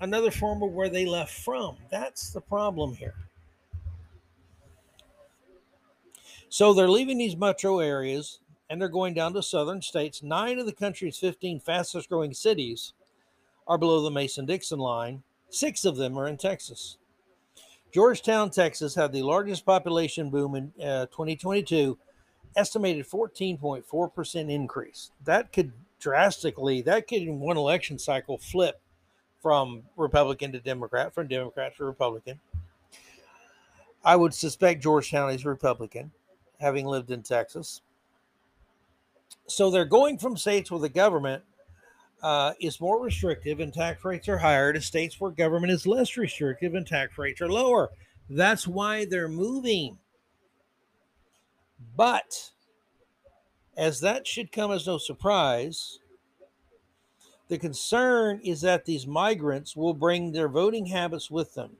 another 0.00 0.30
form 0.30 0.62
of 0.62 0.70
where 0.70 0.88
they 0.88 1.04
left 1.04 1.32
from? 1.32 1.76
That's 1.90 2.30
the 2.30 2.40
problem 2.40 2.94
here. 2.94 3.16
So 6.48 6.72
they're 6.72 6.88
leaving 6.88 7.18
these 7.18 7.36
metro 7.36 7.80
areas 7.80 8.38
and 8.70 8.80
they're 8.80 8.88
going 8.88 9.14
down 9.14 9.32
to 9.34 9.42
southern 9.42 9.82
states. 9.82 10.22
Nine 10.22 10.60
of 10.60 10.66
the 10.66 10.72
country's 10.72 11.18
15 11.18 11.58
fastest 11.58 12.08
growing 12.08 12.34
cities 12.34 12.92
are 13.66 13.78
below 13.78 14.00
the 14.00 14.12
Mason 14.12 14.46
Dixon 14.46 14.78
line, 14.78 15.24
six 15.50 15.84
of 15.84 15.96
them 15.96 16.16
are 16.16 16.28
in 16.28 16.36
Texas. 16.36 16.98
Georgetown, 17.92 18.50
Texas 18.50 18.94
had 18.94 19.12
the 19.12 19.22
largest 19.22 19.64
population 19.64 20.30
boom 20.30 20.54
in 20.54 20.72
uh, 20.82 21.06
2022, 21.06 21.96
estimated 22.56 23.08
14.4% 23.08 24.50
increase. 24.50 25.10
That 25.24 25.52
could 25.52 25.72
drastically, 25.98 26.82
that 26.82 27.08
could 27.08 27.22
in 27.22 27.40
one 27.40 27.56
election 27.56 27.98
cycle 27.98 28.38
flip 28.38 28.80
from 29.40 29.82
Republican 29.96 30.52
to 30.52 30.60
Democrat, 30.60 31.14
from 31.14 31.28
Democrat 31.28 31.76
to 31.76 31.84
Republican. 31.84 32.40
I 34.04 34.16
would 34.16 34.34
suspect 34.34 34.82
Georgetown 34.82 35.30
is 35.30 35.44
Republican 35.44 36.12
having 36.60 36.86
lived 36.86 37.10
in 37.10 37.22
Texas. 37.22 37.82
So 39.46 39.70
they're 39.70 39.84
going 39.84 40.18
from 40.18 40.36
states 40.36 40.70
with 40.70 40.84
a 40.84 40.88
government 40.88 41.42
uh, 42.22 42.52
is 42.60 42.80
more 42.80 43.02
restrictive 43.02 43.60
and 43.60 43.72
tax 43.72 44.04
rates 44.04 44.28
are 44.28 44.38
higher 44.38 44.72
to 44.72 44.80
states 44.80 45.20
where 45.20 45.30
government 45.30 45.72
is 45.72 45.86
less 45.86 46.16
restrictive 46.16 46.74
and 46.74 46.86
tax 46.86 47.16
rates 47.18 47.40
are 47.40 47.48
lower. 47.48 47.90
That's 48.28 48.66
why 48.66 49.04
they're 49.04 49.28
moving. 49.28 49.98
But 51.96 52.50
as 53.76 54.00
that 54.00 54.26
should 54.26 54.52
come 54.52 54.72
as 54.72 54.86
no 54.86 54.98
surprise, 54.98 55.98
the 57.48 57.58
concern 57.58 58.40
is 58.42 58.60
that 58.62 58.84
these 58.84 59.06
migrants 59.06 59.76
will 59.76 59.94
bring 59.94 60.32
their 60.32 60.48
voting 60.48 60.86
habits 60.86 61.30
with 61.30 61.54
them 61.54 61.76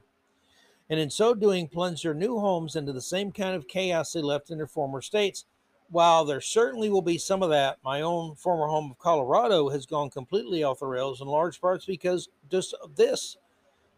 and 0.91 0.99
in 0.99 1.11
so 1.11 1.35
doing 1.35 1.69
plunge 1.69 2.03
their 2.03 2.15
new 2.15 2.39
homes 2.39 2.75
into 2.75 2.93
the 2.93 3.03
same 3.03 3.31
kind 3.31 3.55
of 3.55 3.69
chaos 3.69 4.13
they 4.13 4.23
left 4.23 4.51
in 4.51 4.59
their 4.59 4.67
former 4.67 5.03
states. 5.03 5.45
While 5.91 6.27
there 6.27 6.43
certainly 6.43 6.91
will 6.91 7.03
be 7.03 7.17
some 7.17 7.43
of 7.43 7.49
that, 7.49 7.79
my 7.83 8.03
own 8.03 8.35
former 8.35 8.67
home 8.67 8.91
of 8.91 8.99
Colorado 8.99 9.71
has 9.71 9.87
gone 9.87 10.11
completely 10.11 10.63
off 10.63 10.81
the 10.81 10.87
rails 10.87 11.23
in 11.23 11.27
large 11.27 11.61
parts 11.61 11.87
because 11.87 12.29
just 12.51 12.75
of 12.83 12.97
this. 12.97 13.39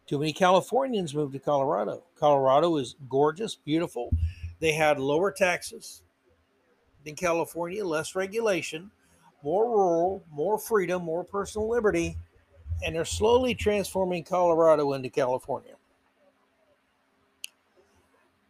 Too 0.07 0.17
many 0.17 0.31
Californians 0.31 1.13
moved 1.13 1.33
to 1.33 1.39
Colorado. 1.39 2.03
Colorado 2.15 2.77
is 2.77 2.95
gorgeous, 3.09 3.55
beautiful. 3.55 4.09
They 4.59 4.71
had 4.71 4.99
lower 4.99 5.31
taxes 5.31 6.01
than 7.03 7.15
California, 7.15 7.85
less 7.85 8.15
regulation, 8.15 8.89
more 9.43 9.69
rural, 9.69 10.23
more 10.31 10.57
freedom, 10.57 11.03
more 11.03 11.25
personal 11.25 11.69
liberty, 11.69 12.15
and 12.85 12.95
they're 12.95 13.05
slowly 13.05 13.53
transforming 13.53 14.23
Colorado 14.23 14.93
into 14.93 15.09
California 15.09 15.75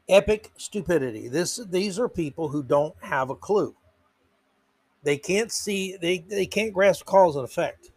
epic 0.10 0.52
stupidity. 0.58 1.28
This 1.28 1.58
these 1.70 2.00
are 2.00 2.10
people 2.10 2.50
who 2.50 2.64
don't 2.64 2.96
have 3.02 3.30
a 3.30 3.36
clue. 3.36 3.76
They 5.04 5.18
can't 5.18 5.52
see 5.52 5.98
they, 5.98 6.20
they 6.20 6.46
can't 6.46 6.74
grasp 6.74 7.06
cause 7.06 7.36
and 7.36 7.46
effect. 7.46 7.92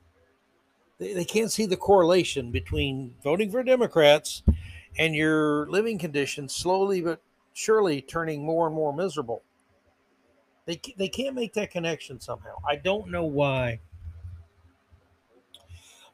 They, 0.99 1.13
they 1.13 1.25
can't 1.25 1.53
see 1.53 1.67
the 1.67 1.77
correlation 1.77 2.51
between 2.51 3.15
voting 3.23 3.51
for 3.51 3.63
Democrats 3.63 4.43
and 4.99 5.15
your 5.15 5.69
living 5.71 5.99
conditions 5.99 6.55
slowly 6.55 7.01
but 7.01 7.21
surely 7.53 8.01
turning 8.01 8.45
more 8.45 8.67
and 8.67 8.75
more 8.75 8.95
miserable. 8.95 9.43
They, 10.67 10.81
they 10.97 11.09
can't 11.09 11.35
make 11.35 11.53
that 11.55 11.71
connection 11.71 12.21
somehow. 12.21 12.55
I 12.67 12.77
don't 12.77 13.11
know 13.11 13.25
why. 13.25 13.81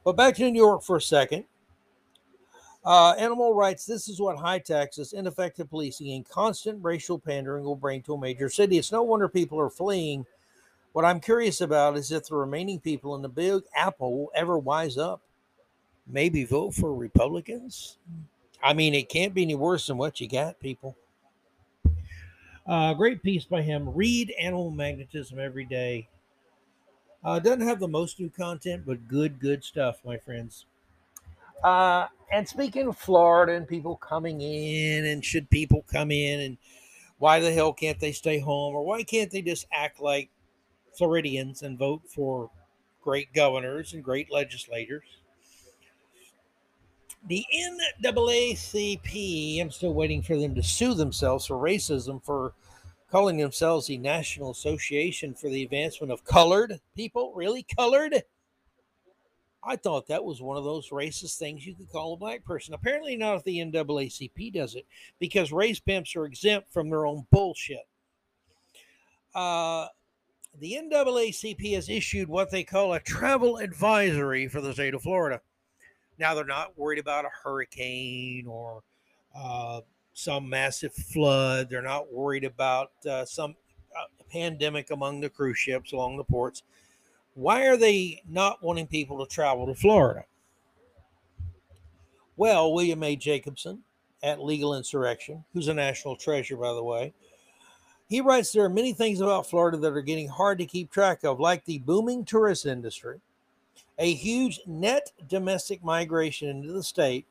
But 0.03 0.17
back 0.17 0.35
to 0.35 0.51
New 0.51 0.57
York 0.57 0.83
for 0.83 0.97
a 0.97 1.01
second. 1.01 1.45
Uh, 2.83 3.13
Animal 3.17 3.53
writes, 3.53 3.85
This 3.85 4.09
is 4.09 4.19
what 4.19 4.37
high 4.37 4.59
taxes, 4.59 5.13
ineffective 5.13 5.69
policing, 5.69 6.11
and 6.11 6.27
constant 6.27 6.83
racial 6.83 7.19
pandering 7.19 7.63
will 7.63 7.75
bring 7.75 8.01
to 8.03 8.15
a 8.15 8.19
major 8.19 8.49
city. 8.49 8.77
It's 8.77 8.91
no 8.91 9.03
wonder 9.03 9.29
people 9.29 9.59
are 9.59 9.69
fleeing. 9.69 10.25
What 10.93 11.05
I'm 11.05 11.19
curious 11.19 11.61
about 11.61 11.95
is 11.95 12.11
if 12.11 12.27
the 12.27 12.35
remaining 12.35 12.79
people 12.79 13.15
in 13.15 13.21
the 13.21 13.29
big 13.29 13.61
apple 13.75 14.17
will 14.17 14.31
ever 14.35 14.57
wise 14.57 14.97
up, 14.97 15.21
maybe 16.07 16.43
vote 16.43 16.73
for 16.73 16.93
Republicans. 16.93 17.97
I 18.63 18.73
mean, 18.73 18.93
it 18.93 19.09
can't 19.09 19.33
be 19.33 19.43
any 19.43 19.55
worse 19.55 19.87
than 19.87 19.97
what 19.97 20.19
you 20.19 20.27
got, 20.27 20.59
people. 20.59 20.97
Uh, 22.67 22.93
great 22.93 23.23
piece 23.23 23.45
by 23.45 23.61
him. 23.61 23.93
Read 23.93 24.33
Animal 24.39 24.71
Magnetism 24.71 25.39
every 25.39 25.65
day. 25.65 26.09
Uh, 27.23 27.39
doesn't 27.39 27.61
have 27.61 27.79
the 27.79 27.87
most 27.87 28.19
new 28.19 28.29
content, 28.29 28.83
but 28.85 29.07
good, 29.07 29.39
good 29.39 29.63
stuff, 29.63 29.99
my 30.03 30.17
friends. 30.17 30.65
Uh, 31.63 32.07
and 32.31 32.47
speaking 32.47 32.87
of 32.87 32.97
Florida 32.97 33.53
and 33.53 33.67
people 33.67 33.95
coming 33.95 34.41
in, 34.41 35.05
and 35.05 35.23
should 35.23 35.49
people 35.49 35.85
come 35.91 36.11
in, 36.11 36.39
and 36.39 36.57
why 37.17 37.39
the 37.39 37.51
hell 37.51 37.73
can't 37.73 37.99
they 37.99 38.11
stay 38.11 38.39
home, 38.39 38.73
or 38.73 38.83
why 38.83 39.03
can't 39.03 39.29
they 39.31 39.41
just 39.41 39.67
act 39.71 39.99
like 40.01 40.29
Floridians 40.97 41.61
and 41.61 41.77
vote 41.77 42.01
for 42.07 42.49
great 43.01 43.33
governors 43.33 43.93
and 43.93 44.03
great 44.03 44.31
legislators? 44.31 45.03
The 47.27 47.45
NAACP, 48.03 49.61
I'm 49.61 49.69
still 49.69 49.93
waiting 49.93 50.23
for 50.23 50.35
them 50.35 50.55
to 50.55 50.63
sue 50.63 50.95
themselves 50.95 51.45
for 51.45 51.57
racism 51.57 52.23
for 52.23 52.53
calling 53.11 53.37
themselves 53.37 53.87
the 53.87 53.97
National 53.97 54.51
Association 54.51 55.35
for 55.35 55.49
the 55.49 55.61
Advancement 55.63 56.11
of 56.11 56.23
Colored 56.23 56.79
People. 56.95 57.33
Really? 57.35 57.63
Colored? 57.77 58.23
I 59.63 59.75
thought 59.75 60.07
that 60.07 60.23
was 60.23 60.41
one 60.41 60.57
of 60.57 60.63
those 60.63 60.89
racist 60.89 61.37
things 61.37 61.65
you 61.65 61.75
could 61.75 61.91
call 61.91 62.13
a 62.13 62.17
black 62.17 62.43
person. 62.43 62.73
Apparently, 62.73 63.15
not 63.15 63.37
if 63.37 63.43
the 63.43 63.59
NAACP 63.59 64.53
does 64.53 64.75
it, 64.75 64.85
because 65.19 65.51
race 65.51 65.79
pimps 65.79 66.15
are 66.15 66.25
exempt 66.25 66.71
from 66.73 66.89
their 66.89 67.05
own 67.05 67.27
bullshit. 67.31 67.87
Uh, 69.35 69.87
the 70.59 70.79
NAACP 70.81 71.75
has 71.75 71.89
issued 71.89 72.27
what 72.27 72.49
they 72.49 72.63
call 72.63 72.93
a 72.93 72.99
travel 72.99 73.57
advisory 73.57 74.47
for 74.47 74.61
the 74.61 74.73
state 74.73 74.93
of 74.93 75.03
Florida. 75.03 75.41
Now, 76.17 76.33
they're 76.33 76.43
not 76.43 76.77
worried 76.77 76.99
about 76.99 77.25
a 77.25 77.29
hurricane 77.43 78.45
or 78.47 78.83
uh, 79.35 79.81
some 80.13 80.49
massive 80.49 80.93
flood. 80.93 81.69
They're 81.69 81.81
not 81.81 82.11
worried 82.11 82.43
about 82.43 82.91
uh, 83.09 83.25
some 83.25 83.55
uh, 83.97 84.23
pandemic 84.31 84.91
among 84.91 85.21
the 85.21 85.29
cruise 85.29 85.57
ships 85.57 85.93
along 85.93 86.17
the 86.17 86.23
ports. 86.23 86.63
Why 87.33 87.67
are 87.67 87.77
they 87.77 88.21
not 88.27 88.61
wanting 88.61 88.87
people 88.87 89.23
to 89.25 89.33
travel 89.33 89.65
to 89.67 89.75
Florida? 89.75 90.25
Well, 92.35 92.73
William 92.73 93.03
A. 93.03 93.15
Jacobson 93.15 93.83
at 94.23 94.43
Legal 94.43 94.75
Insurrection, 94.75 95.43
who's 95.53 95.67
a 95.67 95.73
national 95.73 96.15
treasure, 96.15 96.57
by 96.57 96.73
the 96.73 96.83
way, 96.83 97.13
he 98.07 98.19
writes 98.19 98.51
there 98.51 98.65
are 98.65 98.69
many 98.69 98.91
things 98.91 99.21
about 99.21 99.49
Florida 99.49 99.77
that 99.77 99.93
are 99.93 100.01
getting 100.01 100.27
hard 100.27 100.57
to 100.57 100.65
keep 100.65 100.91
track 100.91 101.23
of, 101.23 101.39
like 101.39 101.63
the 101.63 101.79
booming 101.79 102.25
tourist 102.25 102.65
industry, 102.65 103.21
a 103.97 104.13
huge 104.13 104.59
net 104.67 105.11
domestic 105.29 105.83
migration 105.83 106.49
into 106.49 106.73
the 106.73 106.83
state. 106.83 107.25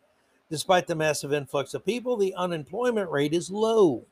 Despite 0.50 0.86
the 0.86 0.94
massive 0.94 1.32
influx 1.32 1.74
of 1.74 1.84
people, 1.84 2.16
the 2.16 2.34
unemployment 2.34 3.10
rate 3.10 3.34
is 3.34 3.50
low. 3.50 4.04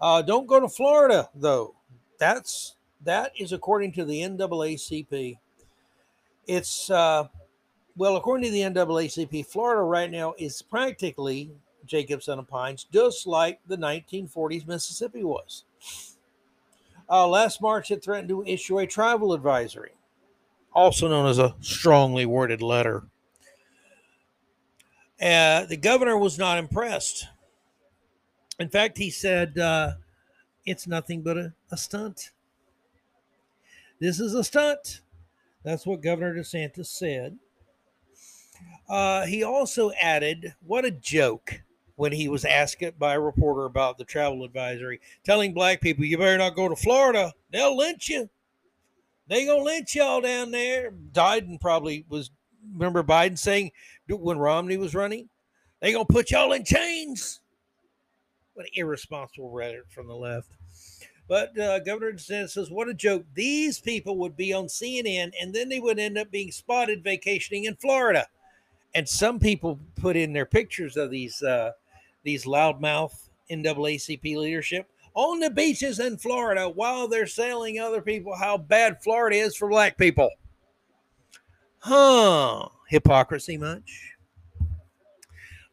Uh, 0.00 0.22
don't 0.22 0.46
go 0.46 0.58
to 0.58 0.68
Florida, 0.68 1.28
though. 1.34 1.74
That's 2.18 2.74
that 3.04 3.32
is 3.38 3.52
according 3.52 3.92
to 3.92 4.04
the 4.04 4.20
NAACP. 4.20 5.38
It's 6.46 6.90
uh, 6.90 7.28
well, 7.96 8.16
according 8.16 8.46
to 8.46 8.50
the 8.50 8.62
NAACP, 8.62 9.46
Florida 9.46 9.82
right 9.82 10.10
now 10.10 10.34
is 10.38 10.62
practically 10.62 11.50
Jacobson 11.86 12.38
and 12.38 12.48
Pines, 12.48 12.86
just 12.92 13.26
like 13.26 13.60
the 13.66 13.76
1940s 13.76 14.66
Mississippi 14.66 15.24
was. 15.24 15.64
Uh, 17.08 17.28
last 17.28 17.60
March, 17.60 17.90
it 17.90 18.02
threatened 18.02 18.28
to 18.28 18.44
issue 18.46 18.78
a 18.78 18.86
travel 18.86 19.34
advisory, 19.34 19.92
also 20.72 21.08
known 21.08 21.26
as 21.26 21.38
a 21.38 21.54
strongly 21.60 22.24
worded 22.24 22.62
letter. 22.62 23.04
Uh, 25.20 25.66
the 25.66 25.76
governor 25.76 26.16
was 26.16 26.38
not 26.38 26.58
impressed. 26.58 27.28
In 28.58 28.68
fact, 28.68 28.96
he 28.96 29.10
said 29.10 29.58
uh, 29.58 29.92
it's 30.64 30.86
nothing 30.86 31.22
but 31.22 31.36
a, 31.36 31.52
a 31.70 31.76
stunt. 31.76 32.30
This 34.02 34.18
is 34.18 34.34
a 34.34 34.42
stunt. 34.42 35.02
That's 35.62 35.86
what 35.86 36.02
Governor 36.02 36.34
DeSantis 36.34 36.86
said. 36.86 37.38
Uh, 38.88 39.26
he 39.26 39.44
also 39.44 39.92
added, 39.92 40.56
What 40.66 40.84
a 40.84 40.90
joke 40.90 41.62
when 41.94 42.10
he 42.10 42.26
was 42.26 42.44
asked 42.44 42.82
by 42.98 43.14
a 43.14 43.20
reporter 43.20 43.64
about 43.64 43.98
the 43.98 44.04
travel 44.04 44.42
advisory, 44.42 45.00
telling 45.22 45.54
black 45.54 45.80
people, 45.80 46.04
You 46.04 46.18
better 46.18 46.36
not 46.36 46.56
go 46.56 46.68
to 46.68 46.74
Florida. 46.74 47.32
They'll 47.52 47.76
lynch 47.76 48.08
you. 48.08 48.28
They 49.28 49.46
gonna 49.46 49.62
lynch 49.62 49.94
y'all 49.94 50.20
down 50.20 50.50
there. 50.50 50.90
Biden 50.90 51.60
probably 51.60 52.04
was 52.08 52.32
remember 52.72 53.04
Biden 53.04 53.38
saying 53.38 53.70
when 54.08 54.36
Romney 54.36 54.78
was 54.78 54.96
running, 54.96 55.28
they 55.78 55.92
gonna 55.92 56.06
put 56.06 56.32
y'all 56.32 56.54
in 56.54 56.64
chains. 56.64 57.40
What 58.54 58.66
irresponsible 58.74 59.52
rhetoric 59.52 59.90
from 59.90 60.08
the 60.08 60.16
left. 60.16 60.50
But 61.28 61.58
uh, 61.58 61.78
Governor 61.80 62.12
DeSantis 62.12 62.50
says, 62.50 62.70
"What 62.70 62.88
a 62.88 62.94
joke! 62.94 63.24
These 63.34 63.80
people 63.80 64.16
would 64.18 64.36
be 64.36 64.52
on 64.52 64.66
CNN, 64.66 65.32
and 65.40 65.54
then 65.54 65.68
they 65.68 65.80
would 65.80 65.98
end 65.98 66.18
up 66.18 66.30
being 66.30 66.50
spotted 66.50 67.04
vacationing 67.04 67.64
in 67.64 67.76
Florida." 67.76 68.26
And 68.94 69.08
some 69.08 69.38
people 69.38 69.78
put 69.96 70.16
in 70.16 70.32
their 70.32 70.46
pictures 70.46 70.96
of 70.96 71.10
these 71.10 71.42
uh, 71.42 71.72
these 72.24 72.44
loudmouth 72.44 73.28
NAACP 73.50 74.36
leadership 74.36 74.88
on 75.14 75.40
the 75.40 75.50
beaches 75.50 75.98
in 75.98 76.16
Florida 76.16 76.68
while 76.68 77.06
they're 77.06 77.26
telling 77.26 77.78
other 77.78 78.00
people 78.00 78.34
how 78.34 78.56
bad 78.56 79.02
Florida 79.02 79.36
is 79.36 79.56
for 79.56 79.68
black 79.68 79.96
people. 79.98 80.30
Huh? 81.78 82.68
Hypocrisy 82.88 83.56
much? 83.56 84.14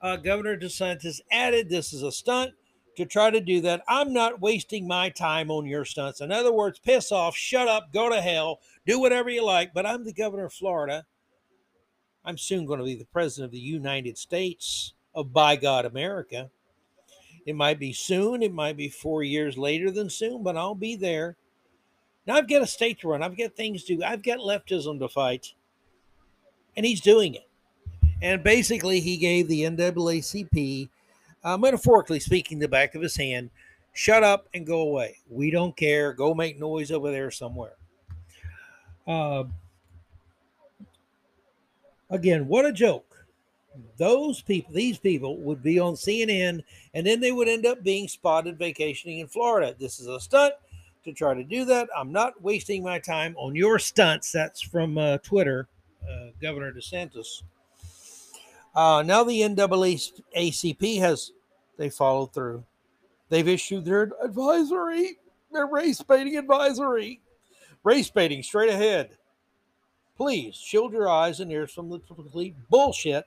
Uh, 0.01 0.15
Governor 0.15 0.57
DeSantis 0.57 1.19
added, 1.31 1.69
"This 1.69 1.91
is 1.91 2.03
a 2.03 2.11
stunt." 2.11 2.53
To 2.99 3.05
try 3.05 3.29
to 3.29 3.41
do 3.41 3.61
that. 3.61 3.83
I'm 3.87 4.13
not 4.13 4.39
wasting 4.39 4.87
my 4.87 5.09
time 5.09 5.49
on 5.49 5.65
your 5.65 5.85
stunts. 5.85 6.21
In 6.21 6.31
other 6.31 6.53
words, 6.53 6.79
piss 6.79 7.11
off, 7.11 7.35
shut 7.35 7.67
up, 7.67 7.91
go 7.91 8.09
to 8.09 8.21
hell, 8.21 8.59
do 8.85 8.99
whatever 8.99 9.29
you 9.29 9.43
like. 9.43 9.73
But 9.73 9.85
I'm 9.85 10.05
the 10.05 10.13
governor 10.13 10.45
of 10.45 10.53
Florida. 10.53 11.05
I'm 12.23 12.37
soon 12.37 12.65
going 12.65 12.79
to 12.79 12.85
be 12.85 12.95
the 12.95 13.05
president 13.05 13.45
of 13.45 13.51
the 13.51 13.59
United 13.59 14.17
States 14.17 14.93
of 15.15 15.33
by 15.33 15.55
God 15.55 15.85
America. 15.85 16.49
It 17.45 17.55
might 17.55 17.79
be 17.79 17.93
soon, 17.93 18.43
it 18.43 18.53
might 18.53 18.77
be 18.77 18.89
four 18.89 19.23
years 19.23 19.57
later 19.57 19.89
than 19.89 20.09
soon, 20.09 20.43
but 20.43 20.57
I'll 20.57 20.75
be 20.75 20.95
there. 20.95 21.37
Now 22.27 22.35
I've 22.35 22.49
got 22.49 22.61
a 22.61 22.67
state 22.67 22.99
to 22.99 23.07
run, 23.07 23.23
I've 23.23 23.37
got 23.37 23.55
things 23.55 23.83
to 23.85 23.95
do, 23.95 24.03
I've 24.03 24.21
got 24.21 24.39
leftism 24.39 24.99
to 24.99 25.07
fight. 25.07 25.53
And 26.75 26.85
he's 26.85 27.01
doing 27.01 27.33
it. 27.33 27.47
And 28.21 28.43
basically, 28.43 28.99
he 28.99 29.17
gave 29.17 29.47
the 29.47 29.63
NAACP 29.63 30.89
uh, 31.43 31.57
metaphorically 31.57 32.19
speaking, 32.19 32.59
the 32.59 32.67
back 32.67 32.95
of 32.95 33.01
his 33.01 33.15
hand, 33.15 33.49
shut 33.93 34.23
up 34.23 34.47
and 34.53 34.65
go 34.65 34.81
away. 34.81 35.17
We 35.29 35.51
don't 35.51 35.75
care. 35.75 36.13
Go 36.13 36.33
make 36.33 36.59
noise 36.59 36.91
over 36.91 37.11
there 37.11 37.31
somewhere. 37.31 37.75
Uh, 39.07 39.45
again, 42.09 42.47
what 42.47 42.65
a 42.65 42.71
joke. 42.71 43.05
Those 43.97 44.41
people, 44.41 44.73
these 44.73 44.97
people 44.97 45.37
would 45.37 45.63
be 45.63 45.79
on 45.79 45.93
CNN 45.93 46.63
and 46.93 47.07
then 47.07 47.19
they 47.19 47.31
would 47.31 47.47
end 47.47 47.65
up 47.65 47.83
being 47.83 48.07
spotted 48.07 48.57
vacationing 48.57 49.19
in 49.19 49.27
Florida. 49.27 49.75
This 49.77 49.99
is 49.99 50.07
a 50.07 50.19
stunt 50.19 50.53
to 51.05 51.13
try 51.13 51.33
to 51.33 51.43
do 51.43 51.65
that. 51.65 51.87
I'm 51.95 52.11
not 52.11 52.41
wasting 52.41 52.83
my 52.83 52.99
time 52.99 53.35
on 53.37 53.55
your 53.55 53.79
stunts. 53.79 54.31
That's 54.31 54.61
from 54.61 54.97
uh, 54.97 55.19
Twitter, 55.19 55.67
uh, 56.09 56.27
Governor 56.41 56.73
DeSantis. 56.73 57.43
Uh, 58.75 59.03
now 59.05 59.23
the 59.23 59.41
NAACP 59.41 60.99
has 60.99 61.31
they 61.77 61.89
followed 61.89 62.33
through. 62.33 62.63
They've 63.29 63.47
issued 63.47 63.85
their 63.85 64.11
advisory, 64.23 65.17
their 65.51 65.67
race 65.67 66.01
baiting 66.01 66.37
advisory. 66.37 67.21
Race 67.83 68.09
baiting 68.09 68.43
straight 68.43 68.69
ahead. 68.69 69.17
Please 70.17 70.55
shield 70.55 70.91
your 70.91 71.07
eyes 71.07 71.39
and 71.39 71.51
ears 71.51 71.71
from 71.71 71.89
the 71.89 71.99
complete 71.99 72.55
bullshit 72.69 73.25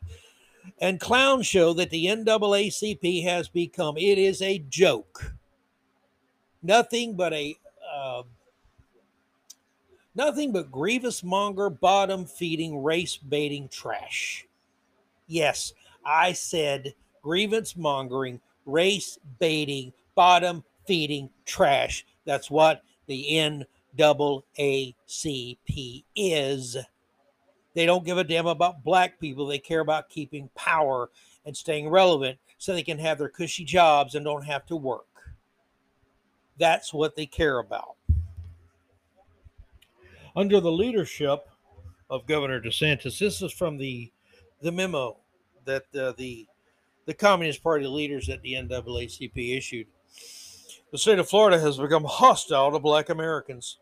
and 0.80 1.00
clown 1.00 1.42
show 1.42 1.72
that 1.72 1.90
the 1.90 2.06
NAACP 2.06 3.24
has 3.24 3.48
become. 3.48 3.96
It 3.96 4.18
is 4.18 4.42
a 4.42 4.58
joke. 4.58 5.34
Nothing 6.62 7.16
but 7.16 7.32
a 7.32 7.56
uh, 7.92 8.22
nothing 10.14 10.52
but 10.52 10.70
grievous 10.70 11.24
monger, 11.24 11.70
bottom 11.70 12.26
feeding, 12.26 12.82
race 12.82 13.16
baiting 13.16 13.68
trash. 13.68 14.46
Yes, 15.32 15.72
I 16.04 16.34
said 16.34 16.92
grievance 17.22 17.74
mongering, 17.74 18.38
race 18.66 19.18
baiting, 19.38 19.94
bottom 20.14 20.62
feeding 20.86 21.30
trash. 21.46 22.04
That's 22.26 22.50
what 22.50 22.82
the 23.06 23.62
NAACP 23.96 26.04
is. 26.14 26.76
They 27.72 27.86
don't 27.86 28.04
give 28.04 28.18
a 28.18 28.24
damn 28.24 28.46
about 28.46 28.84
black 28.84 29.18
people. 29.18 29.46
They 29.46 29.58
care 29.58 29.80
about 29.80 30.10
keeping 30.10 30.50
power 30.54 31.08
and 31.46 31.56
staying 31.56 31.88
relevant 31.88 32.38
so 32.58 32.74
they 32.74 32.82
can 32.82 32.98
have 32.98 33.16
their 33.16 33.30
cushy 33.30 33.64
jobs 33.64 34.14
and 34.14 34.26
don't 34.26 34.44
have 34.44 34.66
to 34.66 34.76
work. 34.76 35.06
That's 36.58 36.92
what 36.92 37.16
they 37.16 37.24
care 37.24 37.58
about. 37.58 37.96
Under 40.36 40.60
the 40.60 40.70
leadership 40.70 41.48
of 42.10 42.26
Governor 42.26 42.60
DeSantis, 42.60 43.18
this 43.18 43.40
is 43.40 43.50
from 43.50 43.78
the 43.78 44.12
the 44.62 44.70
memo 44.70 45.16
that 45.64 45.84
uh, 45.94 46.12
the 46.16 46.46
the 47.06 47.14
Communist 47.14 47.62
Party 47.62 47.86
leaders 47.86 48.28
at 48.28 48.42
the 48.42 48.54
NAACP 48.54 49.56
issued. 49.56 49.86
The 50.92 50.98
state 50.98 51.18
of 51.18 51.28
Florida 51.28 51.58
has 51.58 51.78
become 51.78 52.04
hostile 52.04 52.70
to 52.70 52.78
black 52.78 53.08
Americans 53.08 53.78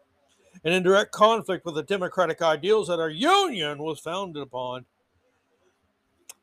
and 0.64 0.74
in 0.74 0.82
direct 0.82 1.12
conflict 1.12 1.64
with 1.64 1.74
the 1.74 1.82
democratic 1.82 2.42
ideals 2.42 2.88
that 2.88 3.00
our 3.00 3.10
union 3.10 3.78
was 3.78 3.98
founded 3.98 4.42
upon. 4.42 4.84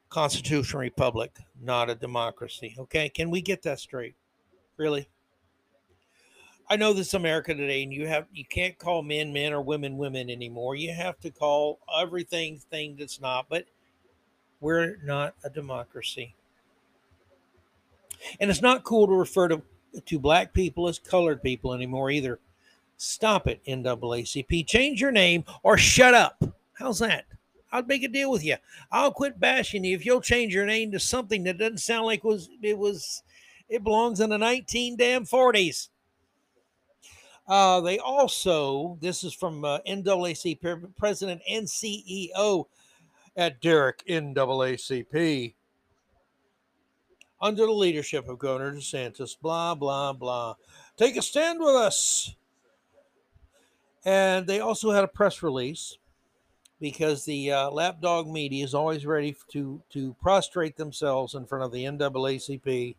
Constitutional 0.09 0.81
republic, 0.81 1.35
not 1.61 1.89
a 1.89 1.95
democracy. 1.95 2.75
Okay, 2.79 3.09
can 3.09 3.29
we 3.29 3.41
get 3.41 3.61
that 3.63 3.79
straight? 3.79 4.15
Really? 4.77 5.09
I 6.69 6.75
know 6.75 6.93
this 6.93 7.13
America 7.13 7.53
today, 7.53 7.83
and 7.83 7.93
you 7.93 8.07
have 8.07 8.25
you 8.33 8.45
can't 8.45 8.77
call 8.77 9.01
men 9.01 9.33
men 9.33 9.53
or 9.53 9.61
women 9.61 9.97
women 9.97 10.29
anymore. 10.29 10.75
You 10.75 10.93
have 10.93 11.19
to 11.21 11.29
call 11.29 11.79
everything 11.97 12.59
thing 12.69 12.95
that's 12.97 13.19
not. 13.19 13.47
But 13.49 13.65
we're 14.59 14.97
not 15.03 15.35
a 15.43 15.49
democracy, 15.49 16.35
and 18.39 18.49
it's 18.49 18.61
not 18.61 18.83
cool 18.83 19.07
to 19.07 19.13
refer 19.13 19.47
to 19.47 19.61
to 20.05 20.19
black 20.19 20.53
people 20.53 20.87
as 20.87 20.99
colored 20.99 21.41
people 21.41 21.73
anymore 21.73 22.11
either. 22.11 22.39
Stop 22.97 23.47
it, 23.47 23.61
NAACP. 23.67 24.65
Change 24.65 24.99
your 24.99 25.11
name 25.11 25.43
or 25.63 25.77
shut 25.77 26.13
up. 26.13 26.43
How's 26.73 26.99
that? 26.99 27.25
I'll 27.71 27.83
make 27.83 28.03
a 28.03 28.07
deal 28.07 28.31
with 28.31 28.43
you. 28.43 28.55
I'll 28.91 29.11
quit 29.11 29.39
bashing 29.39 29.83
you 29.83 29.95
if 29.95 30.05
you'll 30.05 30.21
change 30.21 30.53
your 30.53 30.65
name 30.65 30.91
to 30.91 30.99
something 30.99 31.43
that 31.43 31.57
doesn't 31.57 31.79
sound 31.79 32.05
like 32.05 32.19
it 32.19 32.27
was 32.27 32.49
it 32.61 32.77
was 32.77 33.23
it 33.69 33.83
belongs 33.83 34.19
in 34.19 34.29
the 34.29 34.37
19 34.37 34.95
damn 34.97 35.25
40s. 35.25 35.89
Uh, 37.47 37.79
they 37.79 37.97
also, 37.97 38.97
this 38.99 39.23
is 39.23 39.33
from 39.33 39.63
uh, 39.63 39.79
NAACP 39.87 40.95
president 40.97 41.41
and 41.49 41.65
CEO 41.65 42.65
at 43.37 43.61
Derrick 43.61 44.03
NAACP. 44.09 45.53
Under 47.39 47.65
the 47.67 47.71
leadership 47.71 48.27
of 48.27 48.39
Governor 48.39 48.73
DeSantis, 48.73 49.37
blah, 49.39 49.75
blah, 49.75 50.11
blah. 50.11 50.55
Take 50.97 51.15
a 51.15 51.21
stand 51.21 51.59
with 51.59 51.75
us. 51.75 52.35
And 54.03 54.47
they 54.47 54.59
also 54.59 54.91
had 54.91 55.03
a 55.03 55.07
press 55.07 55.43
release 55.43 55.99
because 56.79 57.25
the 57.25 57.51
uh, 57.51 57.69
lapdog 57.69 58.27
media 58.27 58.63
is 58.63 58.73
always 58.73 59.05
ready 59.05 59.35
to, 59.51 59.81
to 59.91 60.15
prostrate 60.21 60.77
themselves 60.77 61.35
in 61.35 61.45
front 61.45 61.63
of 61.63 61.71
the 61.71 61.83
NAACP 61.85 62.95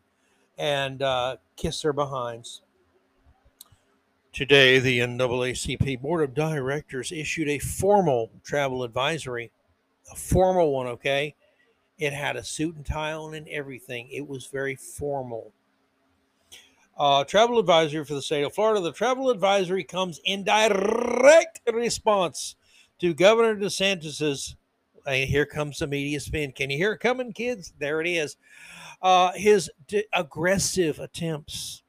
and 0.57 1.01
uh, 1.01 1.37
kiss 1.55 1.81
their 1.81 1.93
behinds. 1.93 2.61
Today, 4.31 4.79
the 4.79 4.99
NAACP 4.99 6.01
Board 6.01 6.23
of 6.23 6.35
Directors 6.35 7.11
issued 7.11 7.49
a 7.49 7.59
formal 7.59 8.29
travel 8.43 8.83
advisory, 8.83 9.51
a 10.11 10.15
formal 10.15 10.71
one, 10.71 10.87
okay? 10.87 11.35
It 11.97 12.13
had 12.13 12.35
a 12.35 12.43
suit 12.43 12.75
and 12.75 12.85
tie 12.85 13.13
on 13.13 13.33
and 13.33 13.47
everything. 13.49 14.07
It 14.11 14.27
was 14.27 14.47
very 14.47 14.75
formal. 14.75 15.53
Uh, 16.97 17.23
travel 17.23 17.59
advisory 17.59 18.03
for 18.03 18.13
the 18.13 18.21
state 18.21 18.43
of 18.43 18.53
Florida. 18.53 18.81
The 18.81 18.91
travel 18.91 19.29
advisory 19.29 19.83
comes 19.83 20.19
in 20.25 20.43
direct 20.43 21.61
response 21.71 22.55
to 22.99 23.13
Governor 23.13 23.55
DeSantis's. 23.55 24.55
And 25.07 25.29
here 25.29 25.45
comes 25.45 25.79
the 25.79 25.87
media 25.87 26.19
spin. 26.19 26.51
Can 26.51 26.69
you 26.69 26.77
hear 26.77 26.91
it 26.91 26.99
coming, 26.99 27.31
kids? 27.31 27.73
There 27.79 28.01
it 28.01 28.07
is. 28.07 28.35
Uh, 29.01 29.31
his 29.33 29.71
d- 29.87 30.03
aggressive 30.13 30.99
attempts 30.99 31.83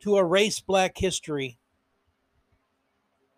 to 0.00 0.18
erase 0.18 0.60
black 0.60 0.98
history. 0.98 1.58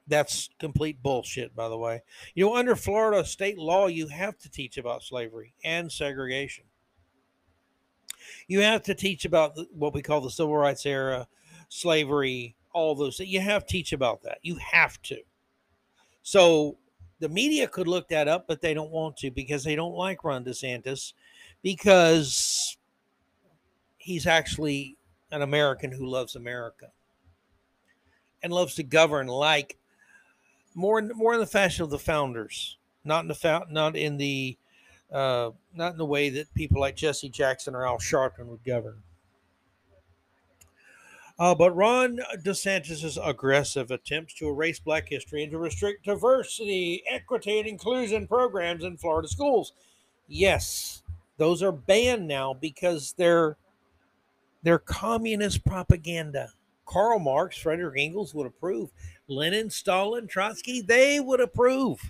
That's 0.08 0.48
complete 0.58 1.02
bullshit, 1.02 1.54
by 1.54 1.68
the 1.68 1.76
way. 1.76 2.02
You 2.34 2.46
know, 2.46 2.56
under 2.56 2.74
Florida 2.74 3.24
state 3.24 3.58
law, 3.58 3.86
you 3.86 4.08
have 4.08 4.38
to 4.38 4.50
teach 4.50 4.78
about 4.78 5.02
slavery 5.02 5.54
and 5.64 5.92
segregation. 5.92 6.64
You 8.46 8.60
have 8.60 8.82
to 8.84 8.94
teach 8.94 9.24
about 9.24 9.58
what 9.72 9.94
we 9.94 10.02
call 10.02 10.20
the 10.20 10.30
civil 10.30 10.56
rights 10.56 10.86
era, 10.86 11.28
slavery, 11.68 12.56
all 12.72 12.94
those. 12.94 13.18
things. 13.18 13.30
You 13.30 13.40
have 13.40 13.66
to 13.66 13.72
teach 13.72 13.92
about 13.92 14.22
that. 14.22 14.38
You 14.42 14.56
have 14.56 15.00
to. 15.02 15.18
So 16.22 16.78
the 17.20 17.28
media 17.28 17.66
could 17.68 17.88
look 17.88 18.08
that 18.08 18.28
up, 18.28 18.46
but 18.46 18.60
they 18.60 18.74
don't 18.74 18.90
want 18.90 19.16
to 19.18 19.30
because 19.30 19.64
they 19.64 19.76
don't 19.76 19.94
like 19.94 20.24
Ron 20.24 20.44
DeSantis 20.44 21.12
because 21.62 22.76
he's 23.96 24.26
actually 24.26 24.96
an 25.30 25.42
American 25.42 25.92
who 25.92 26.06
loves 26.06 26.36
America 26.36 26.88
and 28.42 28.52
loves 28.52 28.74
to 28.76 28.82
govern 28.82 29.26
like 29.26 29.76
more 30.78 31.02
more 31.02 31.34
in 31.34 31.40
the 31.40 31.46
fashion 31.46 31.82
of 31.82 31.90
the 31.90 31.98
founders, 31.98 32.78
not 33.04 33.24
in 33.24 33.28
the 33.28 33.66
not 33.70 33.96
in 33.96 34.16
the 34.16 34.56
uh, 35.12 35.50
not 35.74 35.92
in 35.92 35.98
the 35.98 36.06
way 36.06 36.30
that 36.30 36.54
people 36.54 36.80
like 36.80 36.96
Jesse 36.96 37.28
Jackson 37.28 37.74
or 37.74 37.86
Al 37.86 37.98
Sharpton 37.98 38.46
would 38.46 38.64
govern. 38.64 39.02
Uh, 41.38 41.54
but 41.54 41.70
Ron 41.72 42.18
DeSantis' 42.44 43.16
aggressive 43.24 43.92
attempts 43.92 44.34
to 44.34 44.48
erase 44.48 44.80
Black 44.80 45.08
history 45.08 45.44
and 45.44 45.52
to 45.52 45.58
restrict 45.58 46.04
diversity, 46.04 47.02
equity, 47.08 47.60
and 47.60 47.68
inclusion 47.68 48.26
programs 48.26 48.82
in 48.82 48.96
Florida 48.96 49.28
schools. 49.28 49.72
Yes, 50.26 51.02
those 51.36 51.62
are 51.62 51.72
banned 51.72 52.26
now 52.26 52.54
because 52.54 53.14
they're 53.16 53.56
they're 54.62 54.78
communist 54.78 55.64
propaganda. 55.64 56.50
Karl 56.88 57.18
Marx, 57.18 57.56
Frederick 57.58 58.00
Engels 58.00 58.34
would 58.34 58.46
approve. 58.46 58.90
Lenin, 59.28 59.68
Stalin, 59.70 60.26
Trotsky, 60.26 60.80
they 60.80 61.20
would 61.20 61.40
approve. 61.40 62.00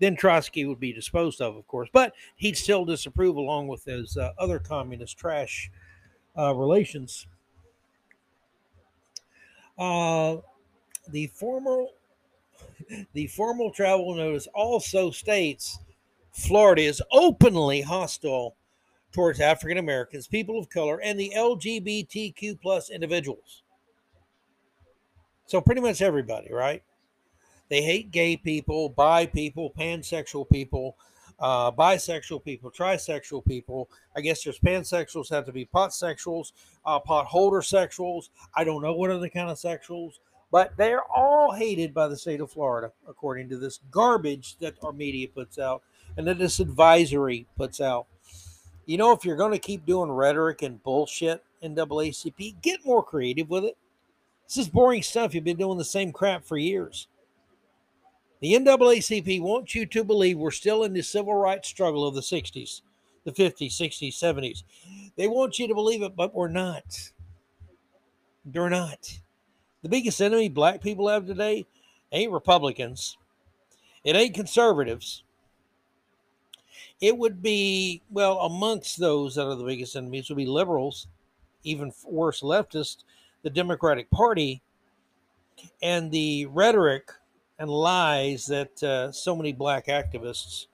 Then 0.00 0.16
Trotsky 0.16 0.66
would 0.66 0.80
be 0.80 0.92
disposed 0.92 1.40
of, 1.40 1.56
of 1.56 1.66
course, 1.66 1.88
but 1.92 2.12
he'd 2.34 2.56
still 2.56 2.84
disapprove 2.84 3.36
along 3.36 3.68
with 3.68 3.84
his 3.84 4.16
uh, 4.16 4.32
other 4.38 4.58
communist 4.58 5.16
trash 5.16 5.70
uh, 6.36 6.54
relations. 6.54 7.26
Uh, 9.78 10.38
the 11.08 11.28
formal 11.28 11.92
the 13.14 13.26
formal 13.28 13.70
travel 13.70 14.14
notice 14.14 14.48
also 14.54 15.10
states 15.10 15.78
Florida 16.32 16.82
is 16.82 17.02
openly 17.12 17.80
hostile 17.80 18.56
towards 19.12 19.40
African 19.40 19.78
Americans, 19.78 20.26
people 20.26 20.58
of 20.58 20.68
color, 20.68 21.00
and 21.00 21.18
the 21.18 21.32
LGBTQ 21.34 22.60
plus 22.60 22.90
individuals. 22.90 23.62
So 25.46 25.60
pretty 25.60 25.80
much 25.80 26.02
everybody, 26.02 26.52
right? 26.52 26.82
They 27.68 27.82
hate 27.82 28.10
gay 28.10 28.36
people, 28.36 28.88
bi 28.88 29.26
people, 29.26 29.72
pansexual 29.76 30.48
people, 30.48 30.96
uh, 31.38 31.70
bisexual 31.72 32.44
people, 32.44 32.70
trisexual 32.70 33.44
people. 33.44 33.88
I 34.16 34.20
guess 34.20 34.42
there's 34.42 34.58
pansexuals 34.58 35.30
have 35.30 35.46
to 35.46 35.52
be 35.52 35.66
potsexuals, 35.66 36.52
uh, 36.84 36.98
pot 37.00 37.26
holder 37.26 37.60
sexuals. 37.60 38.30
I 38.54 38.64
don't 38.64 38.82
know 38.82 38.94
what 38.94 39.10
other 39.10 39.28
kind 39.28 39.50
of 39.50 39.56
sexuals, 39.56 40.14
but 40.50 40.76
they're 40.76 41.04
all 41.04 41.52
hated 41.52 41.92
by 41.92 42.08
the 42.08 42.16
state 42.16 42.40
of 42.40 42.50
Florida, 42.50 42.92
according 43.08 43.48
to 43.50 43.58
this 43.58 43.80
garbage 43.90 44.56
that 44.58 44.74
our 44.82 44.92
media 44.92 45.28
puts 45.28 45.58
out 45.58 45.82
and 46.16 46.26
that 46.26 46.38
this 46.38 46.60
advisory 46.60 47.46
puts 47.56 47.80
out. 47.80 48.06
You 48.86 48.98
know, 48.98 49.12
if 49.12 49.24
you're 49.24 49.36
going 49.36 49.52
to 49.52 49.58
keep 49.58 49.84
doing 49.84 50.10
rhetoric 50.10 50.62
and 50.62 50.82
bullshit, 50.82 51.42
NAACP, 51.62 52.62
get 52.62 52.86
more 52.86 53.02
creative 53.02 53.50
with 53.50 53.64
it. 53.64 53.76
This 54.46 54.58
is 54.58 54.68
boring 54.68 55.02
stuff. 55.02 55.34
You've 55.34 55.44
been 55.44 55.56
doing 55.56 55.78
the 55.78 55.84
same 55.84 56.12
crap 56.12 56.44
for 56.44 56.56
years. 56.56 57.08
The 58.40 58.52
NAACP 58.54 59.40
wants 59.40 59.74
you 59.74 59.86
to 59.86 60.04
believe 60.04 60.38
we're 60.38 60.50
still 60.50 60.84
in 60.84 60.92
the 60.92 61.02
civil 61.02 61.34
rights 61.34 61.68
struggle 61.68 62.06
of 62.06 62.14
the 62.14 62.20
60s, 62.20 62.82
the 63.24 63.32
50s, 63.32 63.72
60s, 63.72 64.14
70s. 64.14 64.62
They 65.16 65.26
want 65.26 65.58
you 65.58 65.66
to 65.66 65.74
believe 65.74 66.02
it, 66.02 66.14
but 66.14 66.34
we're 66.34 66.48
not. 66.48 67.10
They're 68.44 68.70
not. 68.70 69.18
The 69.82 69.88
biggest 69.88 70.20
enemy 70.20 70.48
black 70.48 70.82
people 70.82 71.08
have 71.08 71.26
today 71.26 71.66
ain't 72.12 72.32
Republicans. 72.32 73.16
It 74.04 74.16
ain't 74.16 74.34
conservatives 74.34 75.24
it 77.00 77.16
would 77.16 77.42
be 77.42 78.02
well 78.10 78.38
amongst 78.40 78.98
those 78.98 79.34
that 79.34 79.46
are 79.46 79.54
the 79.54 79.64
biggest 79.64 79.96
enemies 79.96 80.28
would 80.28 80.36
be 80.36 80.46
liberals, 80.46 81.08
even 81.64 81.92
worse 82.04 82.40
leftists, 82.40 83.04
the 83.42 83.50
Democratic 83.50 84.10
Party, 84.10 84.62
and 85.82 86.10
the 86.10 86.46
rhetoric 86.46 87.10
and 87.58 87.70
lies 87.70 88.46
that 88.46 88.82
uh, 88.82 89.10
so 89.12 89.34
many 89.34 89.52
black 89.52 89.86
activists 89.86 90.66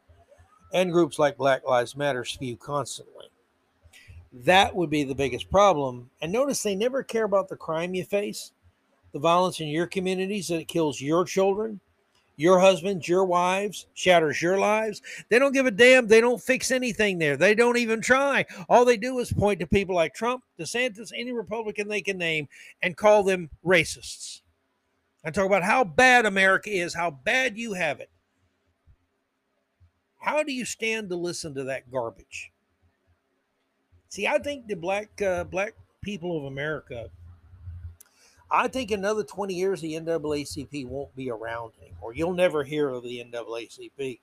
and 0.72 0.92
groups 0.92 1.18
like 1.18 1.36
Black 1.36 1.66
Lives 1.66 1.96
Matter 1.96 2.24
spew 2.24 2.56
constantly. 2.56 3.26
That 4.32 4.74
would 4.74 4.88
be 4.88 5.04
the 5.04 5.14
biggest 5.14 5.50
problem. 5.50 6.10
And 6.22 6.32
notice 6.32 6.62
they 6.62 6.74
never 6.74 7.02
care 7.02 7.24
about 7.24 7.48
the 7.48 7.56
crime 7.56 7.94
you 7.94 8.04
face, 8.04 8.52
the 9.12 9.18
violence 9.18 9.60
in 9.60 9.68
your 9.68 9.86
communities 9.86 10.48
that 10.48 10.68
kills 10.68 11.00
your 11.00 11.24
children, 11.24 11.80
your 12.36 12.58
husbands, 12.58 13.06
your 13.06 13.24
wives, 13.24 13.86
shatters 13.94 14.40
your 14.40 14.58
lives. 14.58 15.02
They 15.28 15.38
don't 15.38 15.52
give 15.52 15.66
a 15.66 15.70
damn. 15.70 16.06
They 16.06 16.20
don't 16.20 16.42
fix 16.42 16.70
anything 16.70 17.18
there. 17.18 17.36
They 17.36 17.54
don't 17.54 17.76
even 17.76 18.00
try. 18.00 18.46
All 18.68 18.84
they 18.84 18.96
do 18.96 19.18
is 19.18 19.32
point 19.32 19.60
to 19.60 19.66
people 19.66 19.94
like 19.94 20.14
Trump, 20.14 20.42
DeSantis, 20.58 21.12
any 21.14 21.32
Republican 21.32 21.88
they 21.88 22.00
can 22.00 22.18
name, 22.18 22.48
and 22.82 22.96
call 22.96 23.22
them 23.22 23.50
racists. 23.64 24.40
And 25.24 25.34
talk 25.34 25.46
about 25.46 25.62
how 25.62 25.84
bad 25.84 26.26
America 26.26 26.70
is, 26.70 26.94
how 26.94 27.10
bad 27.10 27.56
you 27.56 27.74
have 27.74 28.00
it. 28.00 28.10
How 30.18 30.42
do 30.42 30.52
you 30.52 30.64
stand 30.64 31.10
to 31.10 31.16
listen 31.16 31.54
to 31.54 31.64
that 31.64 31.90
garbage? 31.90 32.50
See, 34.08 34.26
I 34.26 34.38
think 34.38 34.66
the 34.66 34.74
black 34.74 35.20
uh, 35.22 35.44
black 35.44 35.74
people 36.02 36.36
of 36.36 36.44
America. 36.44 37.10
I 38.52 38.68
think 38.68 38.90
another 38.90 39.24
20 39.24 39.54
years 39.54 39.80
the 39.80 39.94
NAACP 39.94 40.86
won't 40.86 41.16
be 41.16 41.30
around 41.30 41.72
anymore. 41.80 42.12
You'll 42.14 42.34
never 42.34 42.62
hear 42.62 42.90
of 42.90 43.02
the 43.02 43.24
NAACP. 43.24 44.18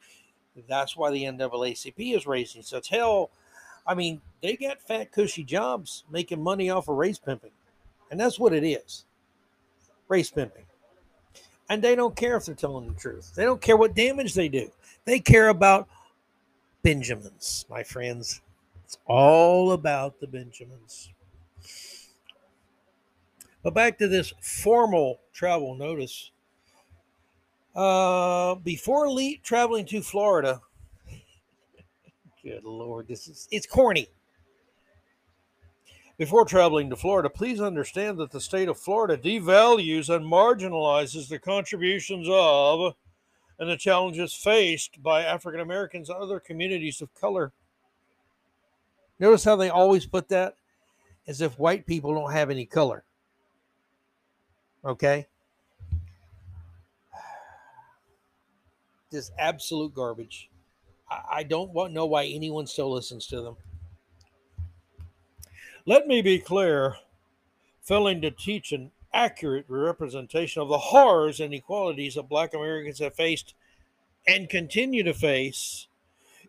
That's 0.67 0.95
why 0.95 1.09
the 1.09 1.23
NAACP 1.23 2.15
is 2.15 2.27
raising 2.27 2.61
such 2.61 2.89
hell. 2.89 3.31
I 3.87 3.95
mean, 3.95 4.21
they 4.43 4.55
got 4.55 4.81
fat, 4.81 5.11
cushy 5.11 5.43
jobs 5.43 6.03
making 6.11 6.43
money 6.43 6.69
off 6.69 6.87
of 6.89 6.97
race 6.97 7.17
pimping. 7.17 7.49
And 8.11 8.19
that's 8.19 8.39
what 8.39 8.53
it 8.53 8.63
is 8.63 9.05
race 10.07 10.29
pimping. 10.29 10.65
And 11.69 11.81
they 11.81 11.95
don't 11.95 12.15
care 12.15 12.37
if 12.37 12.45
they're 12.45 12.55
telling 12.55 12.87
the 12.87 12.99
truth, 12.99 13.33
they 13.35 13.45
don't 13.45 13.61
care 13.61 13.77
what 13.77 13.95
damage 13.95 14.35
they 14.35 14.49
do. 14.49 14.71
They 15.05 15.19
care 15.19 15.49
about 15.49 15.87
Benjamins, 16.83 17.65
my 17.69 17.81
friends. 17.83 18.41
It's 18.83 18.97
all 19.05 19.71
about 19.71 20.19
the 20.19 20.27
Benjamins. 20.27 21.09
But 23.63 23.73
back 23.73 23.97
to 23.97 24.07
this 24.07 24.33
formal 24.41 25.19
travel 25.33 25.75
notice. 25.75 26.31
Uh, 27.75 28.55
before 28.55 29.09
le- 29.09 29.37
traveling 29.43 29.85
to 29.85 30.01
Florida, 30.01 30.61
good 32.43 32.63
lord, 32.63 33.07
this 33.07 33.27
is 33.27 33.47
it's 33.51 33.67
corny. 33.67 34.07
Before 36.17 36.43
traveling 36.43 36.89
to 36.89 36.97
Florida, 36.97 37.29
please 37.29 37.61
understand 37.61 38.17
that 38.17 38.31
the 38.31 38.41
state 38.41 38.67
of 38.67 38.77
Florida 38.77 39.17
devalues 39.17 40.13
and 40.13 40.25
marginalizes 40.25 41.29
the 41.29 41.39
contributions 41.39 42.27
of 42.29 42.95
and 43.57 43.69
the 43.69 43.77
challenges 43.77 44.33
faced 44.33 45.01
by 45.03 45.23
African 45.23 45.61
Americans 45.61 46.09
and 46.09 46.21
other 46.21 46.39
communities 46.39 47.01
of 47.01 47.13
color. 47.13 47.51
Notice 49.19 49.43
how 49.43 49.57
they 49.57 49.69
always 49.69 50.05
put 50.05 50.29
that 50.29 50.55
as 51.27 51.41
if 51.41 51.59
white 51.59 51.85
people 51.85 52.13
don't 52.13 52.31
have 52.31 52.49
any 52.49 52.65
color. 52.65 53.03
Okay? 54.89 55.27
This 59.11 59.31
absolute 59.37 59.93
garbage. 59.93 60.49
I, 61.31 61.43
don't 61.43 61.71
want, 61.71 61.93
know 61.93 62.07
why 62.07 62.25
anyone 62.25 62.65
still 62.67 62.91
listens 62.91 63.27
to 63.27 63.41
them. 63.41 63.55
Let 65.85 66.07
me 66.07 66.21
be 66.21 66.39
clear 66.39 66.95
failing 67.81 68.21
to 68.21 68.31
teach 68.31 68.71
an 68.71 68.91
accurate 69.13 69.65
representation 69.67 70.61
of 70.61 70.69
the 70.69 70.77
horrors 70.77 71.39
and 71.39 71.53
inequalities 71.53 72.15
that 72.15 72.29
Black 72.29 72.53
Americans 72.53 72.99
have 72.99 73.15
faced 73.15 73.53
and 74.27 74.49
continue 74.49 75.03
to 75.03 75.13
face 75.13 75.87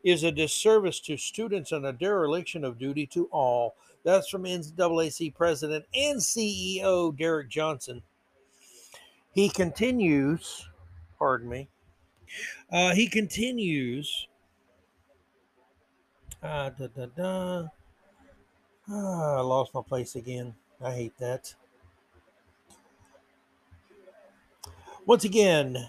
is 0.03 0.25
a 0.25 0.33
disservice 0.33 1.01
to 1.01 1.17
students 1.17 1.73
and 1.73 1.85
a 1.87 1.93
dereliction 1.93 2.65
of 2.65 2.79
duty 2.79 3.07
to 3.07 3.27
all. 3.33 3.77
That's 4.05 4.29
from 4.29 4.45
NAAC 4.45 5.35
President 5.35 5.85
and 5.95 6.19
CEO 6.21 7.17
Derrick 7.17 7.49
Johnson. 7.49 8.03
He 9.33 9.49
continues, 9.49 10.69
pardon 11.19 11.49
me, 11.49 11.69
uh, 12.73 12.95
he 12.95 13.09
continues. 13.09 14.29
Uh, 16.43 16.71
da, 16.71 16.87
da, 16.87 17.07
da. 17.07 17.69
Ah, 18.89 19.37
I 19.37 19.41
lost 19.41 19.75
my 19.75 19.83
place 19.87 20.17
again. 20.17 20.55
I 20.81 20.93
hate 20.93 21.17
that. 21.19 21.55
Once 25.07 25.25
again, 25.25 25.89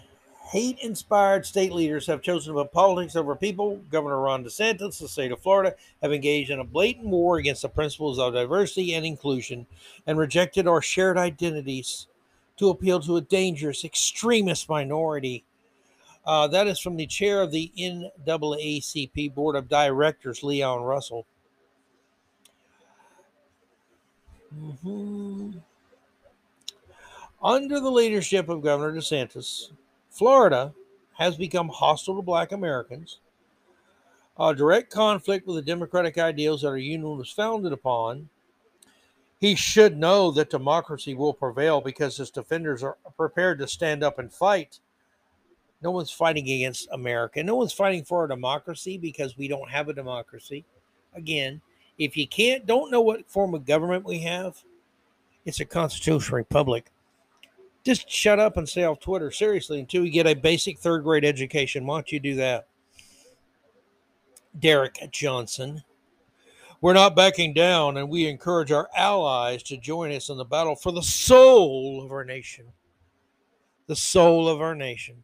hate 0.51 0.77
inspired 0.79 1.45
state 1.45 1.71
leaders 1.71 2.07
have 2.07 2.21
chosen 2.21 2.53
to 2.53 2.61
put 2.61 2.71
politics 2.71 3.15
over 3.15 3.35
people. 3.35 3.77
Governor 3.89 4.19
Ron 4.19 4.43
DeSantis, 4.43 4.99
the 4.99 5.07
state 5.07 5.31
of 5.31 5.39
Florida, 5.39 5.75
have 6.01 6.11
engaged 6.11 6.49
in 6.49 6.59
a 6.59 6.63
blatant 6.63 7.07
war 7.07 7.37
against 7.37 7.61
the 7.61 7.69
principles 7.69 8.19
of 8.19 8.33
diversity 8.33 8.93
and 8.93 9.05
inclusion 9.05 9.65
and 10.05 10.17
rejected 10.17 10.67
our 10.67 10.81
shared 10.81 11.17
identities 11.17 12.07
to 12.57 12.69
appeal 12.69 12.99
to 13.01 13.17
a 13.17 13.21
dangerous 13.21 13.83
extremist 13.83 14.69
minority. 14.69 15.43
Uh, 16.25 16.47
that 16.47 16.67
is 16.67 16.79
from 16.79 16.97
the 16.97 17.07
chair 17.07 17.41
of 17.41 17.51
the 17.51 17.71
NAACP 17.77 19.33
Board 19.33 19.55
of 19.55 19.67
Directors, 19.67 20.43
Leon 20.43 20.83
Russell. 20.83 21.25
Mm-hmm. 24.55 25.57
Under 27.43 27.79
the 27.79 27.89
leadership 27.89 28.49
of 28.49 28.61
Governor 28.61 28.99
DeSantis, 28.99 29.71
Florida 30.11 30.73
has 31.17 31.37
become 31.37 31.69
hostile 31.69 32.15
to 32.15 32.21
Black 32.21 32.51
Americans. 32.51 33.17
A 34.39 34.53
direct 34.53 34.91
conflict 34.91 35.47
with 35.47 35.55
the 35.55 35.61
democratic 35.61 36.17
ideals 36.17 36.61
that 36.61 36.69
our 36.69 36.77
union 36.77 37.17
was 37.17 37.31
founded 37.31 37.73
upon. 37.73 38.29
He 39.41 39.55
should 39.55 39.97
know 39.97 40.29
that 40.31 40.51
democracy 40.51 41.15
will 41.15 41.33
prevail 41.33 41.81
because 41.81 42.15
his 42.15 42.29
defenders 42.29 42.83
are 42.83 42.97
prepared 43.17 43.57
to 43.57 43.67
stand 43.67 44.03
up 44.03 44.19
and 44.19 44.31
fight. 44.31 44.79
No 45.81 45.89
one's 45.89 46.11
fighting 46.11 46.43
against 46.43 46.87
America. 46.91 47.43
No 47.43 47.55
one's 47.55 47.73
fighting 47.73 48.03
for 48.03 48.23
a 48.23 48.29
democracy 48.29 48.99
because 48.99 49.35
we 49.39 49.47
don't 49.47 49.71
have 49.71 49.89
a 49.89 49.93
democracy. 49.93 50.63
Again, 51.15 51.59
if 51.97 52.15
you 52.15 52.27
can't, 52.27 52.67
don't 52.67 52.91
know 52.91 53.01
what 53.01 53.27
form 53.27 53.55
of 53.55 53.65
government 53.65 54.05
we 54.05 54.19
have, 54.19 54.61
it's 55.43 55.59
a 55.59 55.65
constitutional 55.65 56.37
republic. 56.37 56.91
Just 57.83 58.07
shut 58.07 58.37
up 58.39 58.57
and 58.57 58.69
stay 58.69 58.83
off 58.83 58.99
Twitter, 58.99 59.31
seriously, 59.31 59.79
until 59.79 60.05
you 60.05 60.11
get 60.11 60.27
a 60.27 60.35
basic 60.35 60.77
third 60.77 61.03
grade 61.03 61.25
education. 61.25 61.87
Why 61.87 61.97
don't 61.97 62.11
you 62.11 62.19
do 62.19 62.35
that? 62.35 62.67
Derrick 64.59 64.99
Johnson. 65.11 65.83
We're 66.81 66.93
not 66.93 67.15
backing 67.15 67.53
down, 67.53 67.95
and 67.95 68.09
we 68.09 68.27
encourage 68.27 68.71
our 68.71 68.89
allies 68.95 69.61
to 69.63 69.77
join 69.77 70.11
us 70.11 70.29
in 70.29 70.37
the 70.37 70.43
battle 70.43 70.75
for 70.75 70.91
the 70.91 71.03
soul 71.03 72.03
of 72.03 72.11
our 72.11 72.25
nation. 72.25 72.65
The 73.85 73.95
soul 73.95 74.49
of 74.49 74.61
our 74.61 74.73
nation. 74.73 75.23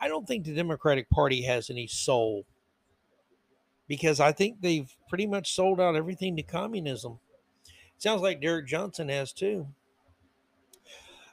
I 0.00 0.08
don't 0.08 0.26
think 0.26 0.44
the 0.44 0.54
Democratic 0.54 1.08
Party 1.08 1.42
has 1.42 1.70
any 1.70 1.86
soul 1.86 2.44
because 3.86 4.18
I 4.18 4.32
think 4.32 4.60
they've 4.60 4.92
pretty 5.08 5.26
much 5.26 5.52
sold 5.54 5.80
out 5.80 5.94
everything 5.94 6.36
to 6.36 6.42
communism. 6.42 7.20
Sounds 7.98 8.20
like 8.20 8.40
Derrick 8.40 8.66
Johnson 8.66 9.08
has 9.10 9.32
too. 9.32 9.68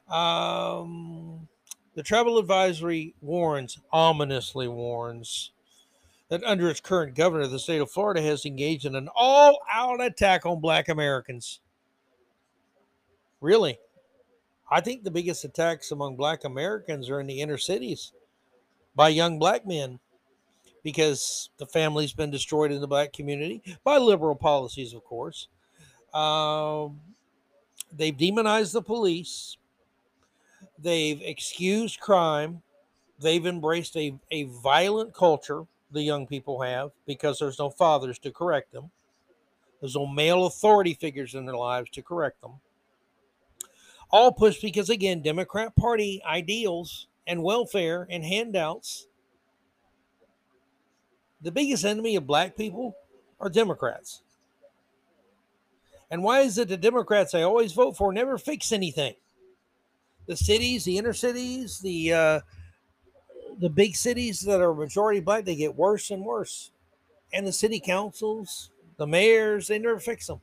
Um, 0.09 1.47
the 1.95 2.03
travel 2.03 2.37
advisory 2.37 3.15
warns, 3.19 3.79
ominously 3.91 4.67
warns, 4.67 5.51
that 6.31 6.45
under 6.45 6.69
its 6.69 6.79
current 6.79 7.13
governor, 7.13 7.45
the 7.45 7.59
state 7.59 7.81
of 7.81 7.91
Florida 7.91 8.21
has 8.21 8.45
engaged 8.45 8.85
in 8.85 8.95
an 8.95 9.09
all 9.13 9.59
out 9.69 10.01
attack 10.01 10.45
on 10.45 10.61
black 10.61 10.87
Americans. 10.87 11.59
Really? 13.41 13.77
I 14.71 14.79
think 14.79 15.03
the 15.03 15.11
biggest 15.11 15.43
attacks 15.43 15.91
among 15.91 16.15
black 16.15 16.45
Americans 16.45 17.09
are 17.09 17.19
in 17.19 17.27
the 17.27 17.41
inner 17.41 17.57
cities 17.57 18.13
by 18.95 19.09
young 19.09 19.39
black 19.39 19.67
men 19.67 19.99
because 20.83 21.49
the 21.57 21.65
family's 21.65 22.13
been 22.13 22.31
destroyed 22.31 22.71
in 22.71 22.79
the 22.79 22.87
black 22.87 23.11
community 23.11 23.61
by 23.83 23.97
liberal 23.97 24.35
policies, 24.35 24.93
of 24.93 25.03
course. 25.03 25.49
Um, 26.13 27.01
they've 27.91 28.17
demonized 28.17 28.71
the 28.71 28.81
police. 28.81 29.57
They've 30.79 31.21
excused 31.21 31.99
crime. 31.99 32.61
They've 33.19 33.45
embraced 33.45 33.97
a, 33.97 34.17
a 34.31 34.43
violent 34.43 35.13
culture, 35.13 35.65
the 35.91 36.01
young 36.01 36.27
people 36.27 36.61
have, 36.61 36.91
because 37.05 37.39
there's 37.39 37.59
no 37.59 37.69
fathers 37.69 38.17
to 38.19 38.31
correct 38.31 38.71
them. 38.71 38.91
There's 39.79 39.95
no 39.95 40.07
male 40.07 40.45
authority 40.45 40.93
figures 40.93 41.33
in 41.35 41.45
their 41.45 41.57
lives 41.57 41.89
to 41.91 42.01
correct 42.01 42.41
them. 42.41 42.53
All 44.09 44.31
pushed 44.31 44.61
because, 44.61 44.89
again, 44.89 45.21
Democrat 45.21 45.75
Party 45.75 46.21
ideals 46.25 47.07
and 47.25 47.43
welfare 47.43 48.07
and 48.09 48.23
handouts 48.23 49.07
the 51.41 51.51
biggest 51.51 51.85
enemy 51.85 52.15
of 52.15 52.27
black 52.27 52.55
people 52.55 52.95
are 53.39 53.49
Democrats. 53.49 54.21
And 56.11 56.23
why 56.23 56.41
is 56.41 56.57
it 56.57 56.67
the 56.67 56.77
Democrats 56.77 57.33
I 57.33 57.41
always 57.41 57.71
vote 57.71 57.97
for 57.97 58.13
never 58.13 58.37
fix 58.37 58.71
anything? 58.71 59.15
The 60.27 60.37
cities, 60.37 60.83
the 60.83 60.97
inner 60.97 61.13
cities, 61.13 61.79
the 61.79 62.13
uh, 62.13 62.39
the 63.61 63.69
big 63.69 63.95
cities 63.95 64.41
that 64.41 64.59
are 64.59 64.73
majority 64.73 65.19
black, 65.19 65.45
they 65.45 65.55
get 65.55 65.75
worse 65.75 66.09
and 66.09 66.25
worse. 66.25 66.71
And 67.31 67.45
the 67.45 67.51
city 67.53 67.79
councils, 67.79 68.71
the 68.97 69.07
mayors, 69.07 69.67
they 69.67 69.79
never 69.79 69.99
fix 69.99 70.27
them. 70.27 70.41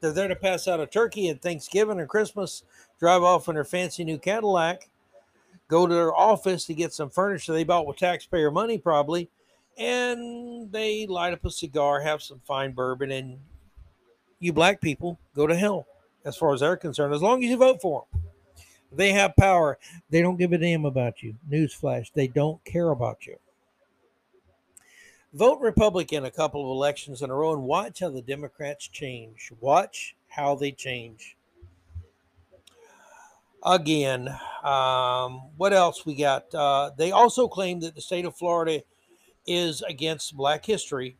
They're 0.00 0.12
there 0.12 0.28
to 0.28 0.36
pass 0.36 0.68
out 0.68 0.80
a 0.80 0.86
turkey 0.86 1.30
at 1.30 1.40
Thanksgiving 1.40 1.98
or 1.98 2.06
Christmas, 2.06 2.64
drive 2.98 3.22
off 3.22 3.48
in 3.48 3.54
their 3.54 3.64
fancy 3.64 4.04
new 4.04 4.18
Cadillac, 4.18 4.90
go 5.68 5.86
to 5.86 5.94
their 5.94 6.14
office 6.14 6.66
to 6.66 6.74
get 6.74 6.92
some 6.92 7.08
furniture 7.08 7.52
they 7.52 7.64
bought 7.64 7.86
with 7.86 7.96
taxpayer 7.96 8.50
money, 8.50 8.76
probably, 8.76 9.30
and 9.78 10.70
they 10.72 11.06
light 11.06 11.32
up 11.32 11.44
a 11.44 11.50
cigar, 11.50 12.00
have 12.00 12.20
some 12.20 12.40
fine 12.44 12.72
bourbon, 12.72 13.12
and 13.12 13.38
you 14.40 14.52
black 14.52 14.80
people 14.80 15.18
go 15.34 15.46
to 15.46 15.56
hell 15.56 15.86
as 16.24 16.36
far 16.36 16.52
as 16.52 16.60
they're 16.60 16.76
concerned, 16.76 17.14
as 17.14 17.22
long 17.22 17.42
as 17.42 17.48
you 17.48 17.56
vote 17.56 17.80
for 17.80 18.04
them. 18.12 18.23
They 18.96 19.12
have 19.12 19.36
power. 19.36 19.78
They 20.10 20.22
don't 20.22 20.38
give 20.38 20.52
a 20.52 20.58
damn 20.58 20.84
about 20.84 21.22
you. 21.22 21.34
Newsflash, 21.50 22.12
they 22.12 22.28
don't 22.28 22.64
care 22.64 22.90
about 22.90 23.26
you. 23.26 23.36
Vote 25.32 25.60
Republican 25.60 26.24
a 26.24 26.30
couple 26.30 26.62
of 26.62 26.68
elections 26.68 27.20
in 27.20 27.28
a 27.28 27.34
row 27.34 27.52
and 27.52 27.64
watch 27.64 28.00
how 28.00 28.08
the 28.08 28.22
Democrats 28.22 28.86
change. 28.86 29.50
Watch 29.60 30.14
how 30.28 30.54
they 30.54 30.70
change. 30.70 31.36
Again, 33.64 34.28
um, 34.62 35.42
what 35.56 35.72
else 35.72 36.06
we 36.06 36.14
got? 36.14 36.54
Uh, 36.54 36.90
they 36.96 37.10
also 37.10 37.48
claim 37.48 37.80
that 37.80 37.94
the 37.96 38.00
state 38.00 38.26
of 38.26 38.36
Florida 38.36 38.82
is 39.46 39.82
against 39.82 40.36
Black 40.36 40.64
history, 40.64 41.16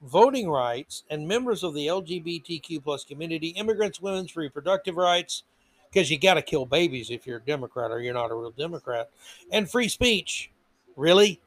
voting 0.00 0.48
rights, 0.48 1.02
and 1.10 1.28
members 1.28 1.62
of 1.62 1.74
the 1.74 1.88
LGBTQ 1.88 2.82
plus 2.82 3.04
community, 3.04 3.48
immigrants, 3.48 4.00
women's 4.00 4.36
reproductive 4.36 4.96
rights, 4.96 5.42
because 5.90 6.10
you 6.10 6.18
got 6.18 6.34
to 6.34 6.42
kill 6.42 6.64
babies 6.64 7.10
if 7.10 7.26
you're 7.26 7.38
a 7.38 7.42
Democrat 7.42 7.90
or 7.90 8.00
you're 8.00 8.14
not 8.14 8.30
a 8.30 8.34
real 8.34 8.52
Democrat, 8.52 9.10
and 9.50 9.70
free 9.70 9.88
speech. 9.88 10.50
Really? 10.96 11.40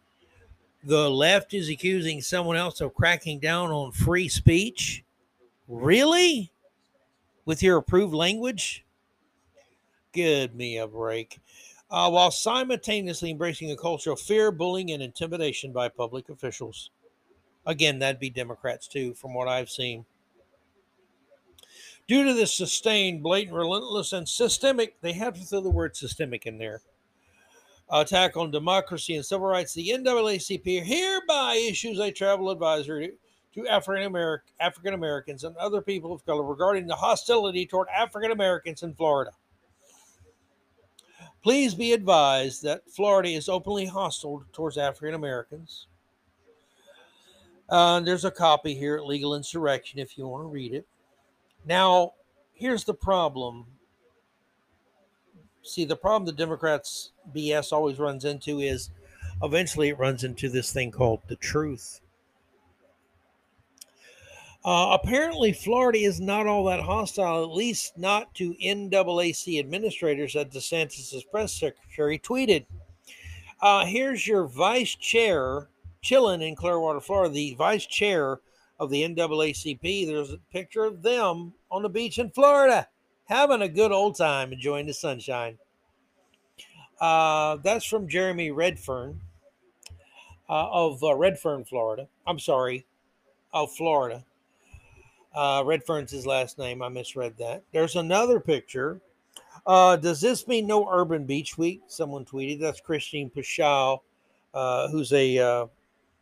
The 0.84 1.10
left 1.10 1.54
is 1.54 1.70
accusing 1.70 2.22
someone 2.22 2.58
else 2.58 2.82
of 2.82 2.94
cracking 2.94 3.40
down 3.40 3.72
on 3.72 3.92
free 3.94 4.28
speech? 4.28 5.04
Really? 5.68 6.52
With 7.46 7.64
your 7.64 7.78
approved 7.78 8.14
language? 8.14 8.84
Give 10.12 10.54
me 10.54 10.78
a 10.78 10.88
break. 10.88 11.40
Uh, 11.90 12.10
while 12.10 12.32
simultaneously 12.32 13.32
embracing 13.32 13.72
a 13.72 13.78
culture 13.78 14.12
of 14.12 14.20
fear, 14.20 14.52
bullying, 14.52 14.92
and 14.92 15.02
intimidation 15.02 15.72
by 15.72 15.88
public 15.88 16.28
officials. 16.30 16.90
Again, 17.66 18.00
that'd 18.00 18.20
be 18.20 18.30
Democrats 18.30 18.88
too, 18.88 19.14
from 19.14 19.34
what 19.34 19.48
I've 19.48 19.70
seen. 19.70 20.06
Due 22.08 22.26
to 22.26 22.34
this 22.34 22.54
sustained, 22.54 23.24
blatant, 23.24 23.56
relentless, 23.56 24.12
and 24.12 24.28
systemic, 24.28 25.00
they 25.02 25.13
have 25.13 25.34
to 25.36 25.42
throw 25.42 25.62
the 25.62 25.70
word 25.70 25.96
systemic 25.96 26.46
in 26.46 26.58
there, 26.58 26.82
attack 27.89 28.36
on 28.36 28.52
democracy 28.52 29.16
and 29.16 29.26
civil 29.26 29.48
rights, 29.48 29.74
the 29.74 29.89
NAACP 29.89 30.84
hereby 30.84 31.56
issues 31.56 32.00
a 32.00 32.12
travel 32.12 32.50
advisory 32.50 33.13
to 33.54 33.68
African 33.68 34.04
American 34.04 34.94
Americans 34.94 35.44
and 35.44 35.56
other 35.58 35.82
people 35.82 36.12
of 36.12 36.26
color 36.26 36.44
regarding 36.44 36.88
the 36.88 36.96
hostility 36.96 37.66
toward 37.66 37.88
African 37.89 38.32
Americans 38.32 38.84
in 38.84 38.94
Florida. 38.96 39.32
Please 41.42 41.76
be 41.76 41.94
advised 41.94 42.63
that 42.63 42.89
Florida 42.89 43.30
is 43.30 43.50
openly 43.50 43.86
hostile 43.86 44.44
towards 44.54 44.78
African 44.78 45.13
Americans. 45.13 45.88
Uh, 47.70 48.00
there's 48.00 48.26
a 48.26 48.32
copy 48.32 48.74
here 48.74 48.96
at 48.96 49.06
Legal 49.06 49.36
Insurrection 49.36 50.00
if 50.00 50.18
you 50.18 50.28
want 50.28 50.44
to 50.44 50.48
read 50.48 50.74
it. 50.74 50.88
Now, 51.65 52.13
here's 52.54 52.84
the 52.84 52.93
problem. 52.93 53.65
See, 55.63 55.86
the 55.86 55.95
problem 55.95 56.26
the 56.26 56.34
Democrats 56.34 57.12
BS 57.34 57.71
always 57.71 57.99
runs 57.99 58.26
into 58.26 58.60
is 58.60 58.89
eventually 59.41 59.89
it 59.89 59.99
runs 59.99 60.23
into 60.23 60.49
this 60.49 60.73
thing 60.73 60.91
called 60.91 61.21
the 61.28 61.38
truth. 61.38 62.02
Uh, 64.65 64.97
apparently, 65.02 65.52
Florida 65.52 65.99
is 65.99 66.21
not 66.21 66.47
all 66.47 66.63
that 66.65 66.80
hostile, 66.80 67.43
at 67.43 67.49
least 67.49 67.97
not 67.97 68.34
to 68.36 68.56
NAAC 68.63 69.60
administrators, 69.60 70.38
as 70.38 70.45
DeSantis' 70.45 71.30
press 71.30 71.54
secretary 71.54 72.17
tweeted. 72.17 72.65
Uh, 73.62 73.86
here's 73.86 74.26
your 74.26 74.45
vice 74.45 74.95
chair, 74.95 75.67
chilling 76.02 76.41
in 76.41 76.56
Clearwater, 76.56 77.02
Florida, 77.02 77.34
the 77.34 77.56
vice 77.56 77.86
chair 77.86 78.39
of 78.84 78.89
the 78.89 79.02
NAACP. 79.02 80.06
There's 80.06 80.32
a 80.32 80.38
picture 80.52 80.84
of 80.84 81.02
them 81.02 81.54
on 81.72 81.82
the 81.82 81.89
beach 81.89 82.19
in 82.19 82.30
Florida, 82.30 82.88
having 83.26 83.62
a 83.62 83.69
good 83.69 83.91
old 83.91 84.15
time, 84.17 84.54
enjoying 84.54 84.86
the 84.86 84.93
sunshine. 84.93 85.58
Uh, 87.00 87.58
that's 87.63 87.86
from 87.86 88.08
Jeremy 88.08 88.52
Redfern 88.52 89.19
uh, 90.50 90.69
of 90.69 91.04
uh, 91.04 91.15
Redfern, 91.15 91.65
Florida. 91.65 92.08
I'm 92.28 92.39
sorry, 92.39 92.86
of 93.54 93.74
Florida. 93.74 94.24
Uh, 95.34 95.63
Redfern's 95.65 96.12
his 96.12 96.28
last 96.28 96.60
name. 96.60 96.82
I 96.82 96.89
misread 96.89 97.38
that. 97.39 97.63
There's 97.72 97.96
another 97.96 98.39
picture. 98.39 99.02
Uh, 99.65 99.96
does 99.96 100.22
this 100.22 100.48
mean 100.48 100.67
no 100.67 100.88
Urban 100.91 101.26
Beach 101.26 101.58
Week? 101.58 101.82
Someone 101.88 102.26
tweeted. 102.26 102.60
That's 102.60 102.82
Christine 102.82 103.30
Pushaw, 103.30 104.00
uh, 104.54 104.89
who's 104.89 105.12
a, 105.13 105.38
a 105.38 105.69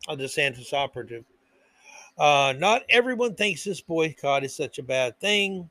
DeSantis 0.09 0.73
operative. 0.73 1.25
Uh, 2.21 2.53
not 2.59 2.83
everyone 2.91 3.33
thinks 3.33 3.63
this 3.63 3.81
boycott 3.81 4.43
is 4.43 4.55
such 4.55 4.77
a 4.77 4.83
bad 4.83 5.19
thing. 5.19 5.67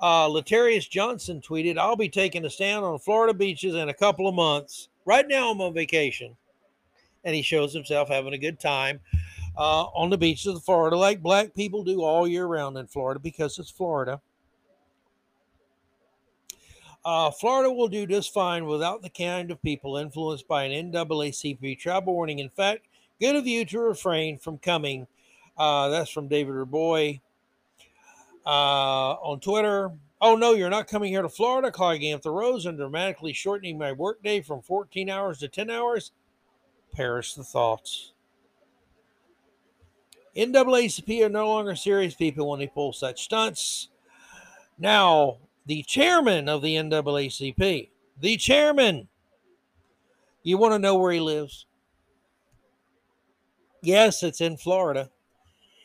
Uh, 0.00 0.28
Latarius 0.28 0.86
Johnson 0.86 1.40
tweeted, 1.40 1.78
I'll 1.78 1.96
be 1.96 2.10
taking 2.10 2.44
a 2.44 2.50
stand 2.50 2.84
on 2.84 2.98
Florida 2.98 3.32
beaches 3.32 3.74
in 3.74 3.88
a 3.88 3.94
couple 3.94 4.28
of 4.28 4.34
months. 4.34 4.90
Right 5.06 5.26
now, 5.26 5.50
I'm 5.50 5.62
on 5.62 5.72
vacation. 5.72 6.36
And 7.24 7.34
he 7.34 7.40
shows 7.40 7.72
himself 7.72 8.10
having 8.10 8.34
a 8.34 8.38
good 8.38 8.60
time 8.60 9.00
uh, 9.56 9.84
on 9.84 10.10
the 10.10 10.18
beaches 10.18 10.54
of 10.54 10.62
Florida, 10.62 10.94
like 10.94 11.22
black 11.22 11.54
people 11.54 11.82
do 11.82 12.02
all 12.02 12.28
year 12.28 12.44
round 12.44 12.76
in 12.76 12.86
Florida 12.86 13.18
because 13.18 13.58
it's 13.58 13.70
Florida. 13.70 14.20
Uh, 17.02 17.30
Florida 17.30 17.72
will 17.72 17.88
do 17.88 18.06
just 18.06 18.34
fine 18.34 18.66
without 18.66 19.00
the 19.00 19.08
kind 19.08 19.50
of 19.50 19.62
people 19.62 19.96
influenced 19.96 20.46
by 20.46 20.64
an 20.64 20.92
NAACP 20.92 21.78
travel 21.78 22.12
warning. 22.12 22.40
In 22.40 22.50
fact, 22.50 22.88
good 23.18 23.36
of 23.36 23.46
you 23.46 23.64
to 23.64 23.80
refrain 23.80 24.38
from 24.38 24.58
coming. 24.58 25.06
Uh, 25.56 25.88
that's 25.88 26.10
from 26.10 26.28
David 26.28 26.54
Raboy 26.54 27.20
uh, 28.46 28.48
on 28.48 29.40
Twitter. 29.40 29.90
Oh 30.20 30.36
no, 30.36 30.52
you're 30.52 30.70
not 30.70 30.88
coming 30.88 31.12
here 31.12 31.22
to 31.22 31.28
Florida, 31.28 31.70
clogging 31.70 32.14
up 32.14 32.22
the 32.22 32.30
roads 32.30 32.66
and 32.66 32.78
dramatically 32.78 33.32
shortening 33.32 33.76
my 33.76 33.92
workday 33.92 34.40
from 34.40 34.62
14 34.62 35.10
hours 35.10 35.38
to 35.38 35.48
10 35.48 35.68
hours. 35.68 36.12
Perish 36.94 37.34
the 37.34 37.44
thoughts. 37.44 38.12
NAACP 40.36 41.24
are 41.24 41.28
no 41.28 41.48
longer 41.48 41.74
serious 41.76 42.14
people 42.14 42.48
when 42.48 42.60
they 42.60 42.66
pull 42.66 42.92
such 42.92 43.24
stunts. 43.24 43.88
Now, 44.78 45.38
the 45.66 45.82
chairman 45.82 46.48
of 46.48 46.62
the 46.62 46.76
NAACP, 46.76 47.90
the 48.20 48.36
chairman, 48.36 49.08
you 50.42 50.56
want 50.56 50.72
to 50.72 50.78
know 50.78 50.96
where 50.96 51.12
he 51.12 51.20
lives? 51.20 51.66
Yes, 53.82 54.22
it's 54.22 54.40
in 54.40 54.56
Florida. 54.56 55.10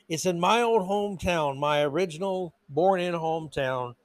It's 0.10 0.26
in 0.26 0.40
my 0.40 0.62
old 0.62 0.84
hometown, 0.84 1.58
my 1.58 1.84
original 1.84 2.54
born 2.70 3.02
in 3.02 3.14
hometown, 3.14 3.96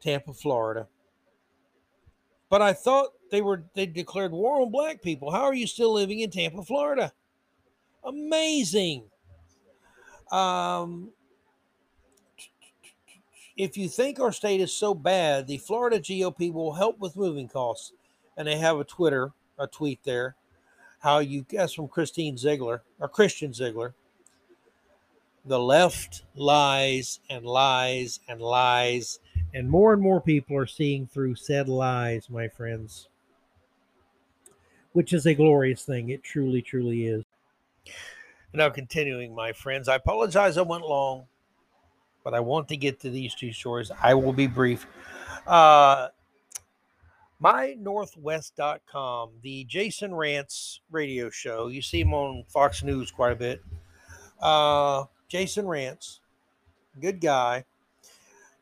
Tampa, 0.00 0.32
Florida. 0.32 0.86
But 2.48 2.62
I 2.62 2.72
thought 2.72 3.10
they 3.30 3.42
were 3.42 3.64
they 3.74 3.86
declared 3.86 4.32
war 4.32 4.60
on 4.60 4.70
black 4.70 5.02
people. 5.02 5.30
How 5.30 5.42
are 5.42 5.54
you 5.54 5.66
still 5.66 5.92
living 5.92 6.20
in 6.20 6.30
Tampa, 6.30 6.62
Florida? 6.62 7.12
Amazing. 8.02 9.04
Um, 10.32 11.10
if 13.56 13.76
you 13.76 13.88
think 13.88 14.20
our 14.20 14.32
state 14.32 14.60
is 14.60 14.72
so 14.72 14.94
bad, 14.94 15.46
the 15.46 15.58
Florida 15.58 16.00
GOP 16.00 16.52
will 16.52 16.72
help 16.72 16.98
with 16.98 17.16
moving 17.16 17.48
costs. 17.48 17.92
And 18.36 18.48
they 18.48 18.56
have 18.56 18.78
a 18.78 18.84
Twitter, 18.84 19.32
a 19.58 19.66
tweet 19.66 20.00
there. 20.04 20.34
How 21.00 21.18
you 21.18 21.42
guess 21.42 21.74
from 21.74 21.88
Christine 21.88 22.38
Ziegler 22.38 22.82
or 22.98 23.08
Christian 23.08 23.52
Ziegler. 23.52 23.94
The 25.44 25.58
left 25.58 26.22
lies 26.34 27.20
and 27.30 27.44
lies 27.44 28.20
and 28.28 28.40
lies, 28.40 29.20
and 29.54 29.70
more 29.70 29.92
and 29.94 30.02
more 30.02 30.20
people 30.20 30.56
are 30.56 30.66
seeing 30.66 31.06
through 31.06 31.36
said 31.36 31.68
lies, 31.68 32.28
my 32.28 32.48
friends. 32.48 33.08
Which 34.92 35.12
is 35.12 35.24
a 35.24 35.34
glorious 35.34 35.82
thing. 35.82 36.10
It 36.10 36.22
truly, 36.22 36.62
truly 36.62 37.06
is. 37.06 37.24
Now, 38.52 38.68
continuing, 38.68 39.34
my 39.34 39.52
friends, 39.52 39.88
I 39.88 39.94
apologize 39.94 40.58
I 40.58 40.62
went 40.62 40.84
long, 40.84 41.26
but 42.24 42.34
I 42.34 42.40
want 42.40 42.68
to 42.68 42.76
get 42.76 43.00
to 43.00 43.10
these 43.10 43.34
two 43.34 43.52
stories. 43.52 43.92
I 44.02 44.14
will 44.14 44.32
be 44.32 44.48
brief. 44.48 44.86
Uh, 45.46 46.08
MyNorthwest.com, 47.42 49.30
the 49.42 49.64
Jason 49.64 50.10
Rantz 50.10 50.80
radio 50.90 51.30
show. 51.30 51.68
You 51.68 51.80
see 51.80 52.00
him 52.00 52.12
on 52.12 52.44
Fox 52.48 52.82
News 52.82 53.10
quite 53.10 53.32
a 53.32 53.36
bit. 53.36 53.62
Uh, 54.40 55.04
Jason 55.30 55.64
Rantz, 55.64 56.18
good 57.00 57.20
guy. 57.20 57.64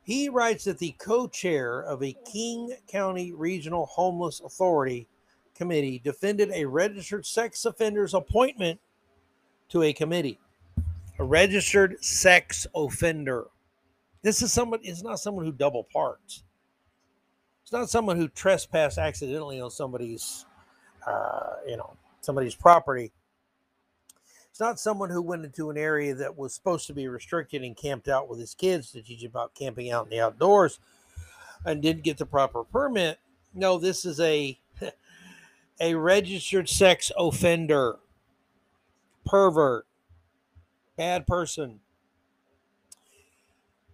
He 0.02 0.28
writes 0.28 0.64
that 0.64 0.78
the 0.78 0.94
co 0.98 1.26
chair 1.26 1.80
of 1.80 2.02
a 2.02 2.16
King 2.30 2.76
County 2.86 3.32
Regional 3.32 3.86
Homeless 3.86 4.40
Authority 4.40 5.08
committee 5.54 6.00
defended 6.04 6.50
a 6.52 6.66
registered 6.66 7.24
sex 7.24 7.64
offender's 7.64 8.12
appointment 8.12 8.78
to 9.70 9.82
a 9.82 9.92
committee. 9.94 10.38
A 11.18 11.24
registered 11.24 12.02
sex 12.04 12.66
offender. 12.74 13.46
This 14.22 14.42
is 14.42 14.52
someone, 14.52 14.80
it's 14.82 15.02
not 15.02 15.20
someone 15.20 15.46
who 15.46 15.52
double 15.52 15.84
parks. 15.84 16.44
It's 17.62 17.72
not 17.72 17.88
someone 17.88 18.16
who 18.16 18.28
trespassed 18.28 18.98
accidentally 18.98 19.60
on 19.60 19.70
somebody's, 19.70 20.44
uh, 21.06 21.54
you 21.66 21.76
know, 21.78 21.96
somebody's 22.20 22.54
property. 22.54 23.10
It's 24.59 24.61
not 24.61 24.80
someone 24.80 25.11
who 25.11 25.22
went 25.22 25.44
into 25.44 25.70
an 25.70 25.78
area 25.78 26.16
that 26.16 26.36
was 26.36 26.52
supposed 26.52 26.88
to 26.88 26.92
be 26.92 27.06
restricted 27.06 27.62
and 27.62 27.76
camped 27.76 28.09
out 28.09 28.28
with 28.28 28.40
his 28.40 28.54
kids 28.54 28.90
to 28.90 29.00
teach 29.00 29.22
about 29.22 29.54
camping 29.54 29.88
out 29.88 30.06
in 30.06 30.11
the 30.11 30.18
outdoors 30.18 30.80
and 31.64 31.80
didn't 31.80 32.02
get 32.02 32.18
the 32.18 32.26
proper 32.26 32.64
permit. 32.64 33.20
No, 33.54 33.78
this 33.78 34.04
is 34.04 34.18
a 34.18 34.59
a 35.80 35.94
registered 35.94 36.68
sex 36.68 37.12
offender 37.16 38.00
pervert, 39.24 39.86
bad 40.96 41.24
person. 41.24 41.78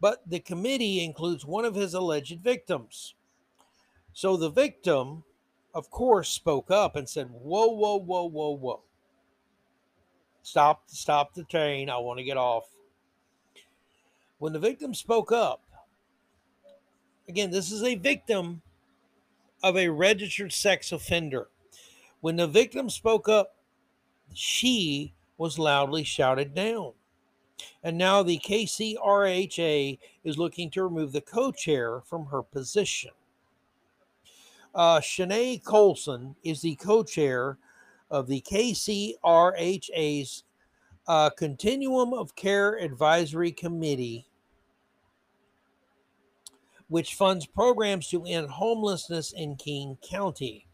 But 0.01 0.23
the 0.27 0.41
committee 0.41 1.05
includes 1.05 1.45
one 1.45 1.67
of 1.67 1.75
his 1.75 1.93
alleged 1.93 2.41
victims. 2.41 3.13
So 4.15 4.39
the 4.39 4.49
victim, 4.49 5.25
of 5.75 5.91
course, 5.91 6.31
spoke 6.31 6.71
up 6.71 6.97
and 6.97 7.07
said, 7.07 7.29
Whoa, 7.31 7.67
whoa, 7.67 7.99
whoa, 7.99 8.25
whoa, 8.25 8.57
whoa. 8.57 8.81
Stop, 10.45 10.83
stop 10.87 11.33
the 11.33 11.43
train. 11.45 11.89
I 11.89 11.97
want 11.97 12.19
to 12.19 12.25
get 12.25 12.37
off. 12.37 12.65
When 14.37 14.53
the 14.53 14.59
victim 14.59 14.93
spoke 14.93 15.33
up, 15.33 15.63
again, 17.27 17.51
this 17.51 17.73
is 17.73 17.83
a 17.83 17.95
victim 17.95 18.61
of 19.63 19.75
a 19.79 19.89
registered 19.89 20.53
sex 20.53 20.93
offender. 20.93 21.49
When 22.21 22.37
the 22.37 22.47
victim 22.47 22.91
spoke 22.91 23.27
up, 23.27 23.57
she 24.35 25.15
was 25.39 25.59
loudly 25.59 26.05
shouted 26.05 26.55
down. 26.55 26.93
And 27.83 27.97
now 27.97 28.23
the 28.23 28.39
KCRHA 28.39 29.99
is 30.25 30.37
looking 30.37 30.71
to 30.73 30.85
remove 30.85 31.13
the 31.13 31.23
co 31.23 31.53
chair 31.53 32.03
from 32.03 32.27
her 32.27 32.43
position. 32.43 33.13
Uh, 34.75 35.01
Shanae 35.01 35.65
Colson 35.65 36.37
is 36.45 36.61
the 36.61 36.75
co 36.75 37.03
chair 37.03 37.57
of 38.15 38.27
the 38.27 38.41
KCRHA's 38.43 40.45
uh, 41.07 41.31
Continuum 41.31 42.15
of 42.15 42.35
Care 42.37 42.79
Advisory 42.79 43.53
Committee 43.53 44.27
which 46.89 47.15
funds 47.15 47.47
programs 47.47 48.09
to 48.09 48.25
end 48.25 48.49
homelessness 48.49 49.33
in 49.33 49.57
King 49.57 49.97
County. 50.09 50.67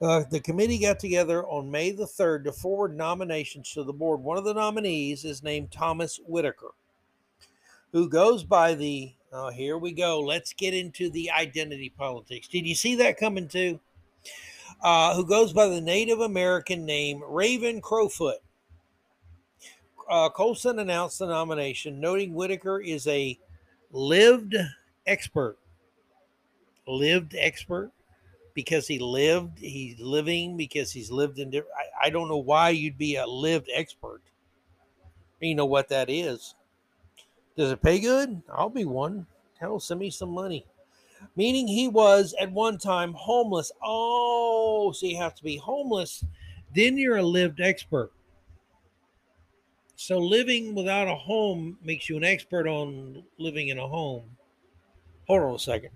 Uh, 0.00 0.24
the 0.30 0.40
committee 0.40 0.78
got 0.78 0.98
together 0.98 1.46
on 1.46 1.70
May 1.70 1.92
the 1.92 2.06
3rd 2.06 2.44
to 2.44 2.52
forward 2.52 2.96
nominations 2.96 3.72
to 3.72 3.84
the 3.84 3.92
board. 3.92 4.20
One 4.20 4.38
of 4.38 4.44
the 4.44 4.54
nominees 4.54 5.24
is 5.24 5.42
named 5.42 5.70
Thomas 5.70 6.18
Whitaker, 6.26 6.72
who 7.92 8.08
goes 8.08 8.44
by 8.44 8.74
the, 8.74 9.12
oh, 9.32 9.50
here 9.50 9.78
we 9.78 9.92
go, 9.92 10.20
let's 10.20 10.52
get 10.52 10.74
into 10.74 11.10
the 11.10 11.30
identity 11.30 11.90
politics. 11.90 12.48
Did 12.48 12.66
you 12.66 12.74
see 12.74 12.94
that 12.96 13.18
coming 13.18 13.48
too? 13.48 13.78
Uh, 14.82 15.14
who 15.14 15.26
goes 15.26 15.52
by 15.52 15.66
the 15.66 15.80
Native 15.80 16.20
American 16.20 16.84
name 16.84 17.22
Raven 17.26 17.80
Crowfoot. 17.80 18.38
Uh, 20.08 20.28
Colson 20.28 20.78
announced 20.78 21.18
the 21.18 21.26
nomination, 21.26 22.00
noting 22.00 22.34
Whitaker 22.34 22.78
is 22.78 23.06
a 23.08 23.38
lived 23.90 24.54
expert. 25.06 25.56
Lived 26.86 27.34
expert 27.36 27.90
because 28.54 28.86
he 28.86 28.98
lived, 28.98 29.58
he's 29.58 29.98
living 29.98 30.56
because 30.56 30.92
he's 30.92 31.10
lived 31.10 31.38
in. 31.38 31.54
I, 31.54 32.06
I 32.06 32.10
don't 32.10 32.28
know 32.28 32.36
why 32.36 32.70
you'd 32.70 32.98
be 32.98 33.16
a 33.16 33.26
lived 33.26 33.68
expert. 33.74 34.22
You 35.40 35.54
know 35.54 35.66
what 35.66 35.88
that 35.88 36.08
is. 36.08 36.54
Does 37.56 37.72
it 37.72 37.82
pay 37.82 37.98
good? 38.00 38.42
I'll 38.52 38.70
be 38.70 38.84
one. 38.84 39.26
Hell, 39.58 39.80
send 39.80 40.00
me 40.00 40.10
some 40.10 40.30
money. 40.30 40.64
Meaning 41.36 41.68
he 41.68 41.88
was 41.88 42.34
at 42.40 42.50
one 42.52 42.78
time 42.78 43.12
homeless. 43.12 43.70
Oh, 43.82 44.92
so 44.92 45.06
you 45.06 45.16
have 45.16 45.34
to 45.34 45.44
be 45.44 45.56
homeless. 45.56 46.24
Then 46.74 46.96
you're 46.96 47.16
a 47.16 47.22
lived 47.22 47.60
expert. 47.60 48.12
So 49.96 50.18
living 50.18 50.74
without 50.74 51.08
a 51.08 51.14
home 51.14 51.78
makes 51.82 52.08
you 52.08 52.16
an 52.16 52.24
expert 52.24 52.68
on 52.68 53.24
living 53.38 53.68
in 53.68 53.78
a 53.78 53.88
home. 53.88 54.36
Hold 55.26 55.42
on 55.42 55.54
a 55.54 55.58
second. 55.58 55.90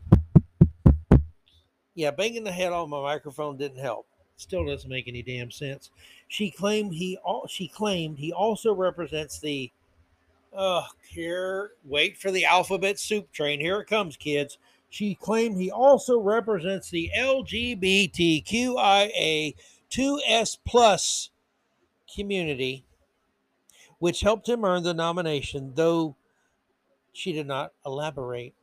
Yeah, 1.95 2.11
banging 2.11 2.45
the 2.45 2.53
head 2.53 2.73
on 2.73 2.89
my 2.89 3.03
microphone 3.03 3.59
didn't 3.59 3.79
help. 3.79 4.07
Still 4.37 4.65
doesn't 4.65 4.89
make 4.89 5.07
any 5.07 5.23
damn 5.23 5.51
sense. 5.51 5.91
She 6.29 6.51
claimed 6.51 6.95
he 6.95 7.19
she 7.47 7.69
claimed 7.69 8.19
he 8.19 8.33
also 8.33 8.73
represents 8.75 9.39
the 9.39 9.71
uh 10.57 10.85
here 11.07 11.73
wait 11.85 12.17
for 12.17 12.31
the 12.31 12.47
alphabet 12.47 12.99
soup 12.99 13.31
train. 13.33 13.61
Here 13.61 13.81
it 13.81 13.87
comes, 13.87 14.17
kids. 14.17 14.57
She 14.91 15.15
claimed 15.15 15.57
he 15.57 15.71
also 15.71 16.21
represents 16.21 16.91
the 16.91 17.11
LGBTQIA 17.17 19.55
2S 19.91 20.59
plus 20.67 21.31
community 22.15 22.85
which 24.01 24.23
helped 24.23 24.49
him 24.49 24.65
earn 24.65 24.83
the 24.83 24.95
nomination, 24.95 25.73
though 25.77 26.17
she 27.13 27.33
did 27.33 27.47
not 27.47 27.73
elaborate. 27.87 28.55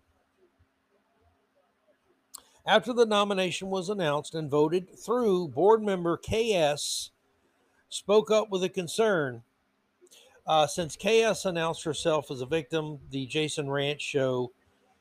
After 2.66 2.92
the 2.92 3.06
nomination 3.06 3.70
was 3.70 3.88
announced 3.88 4.36
and 4.36 4.50
voted 4.50 5.00
through, 5.00 5.50
board 5.50 5.84
member 5.84 6.18
KS 6.18 7.12
spoke 7.88 8.32
up 8.32 8.50
with 8.50 8.64
a 8.64 8.70
concern. 8.70 9.44
Uh, 10.46 10.66
since 10.66 10.98
KS 10.98 11.46
announced 11.46 11.84
herself 11.84 12.32
as 12.32 12.42
a 12.42 12.46
victim, 12.46 13.00
the 13.12 13.28
Jason 13.28 13.68
Rantz 13.68 14.02
show 14.02 14.52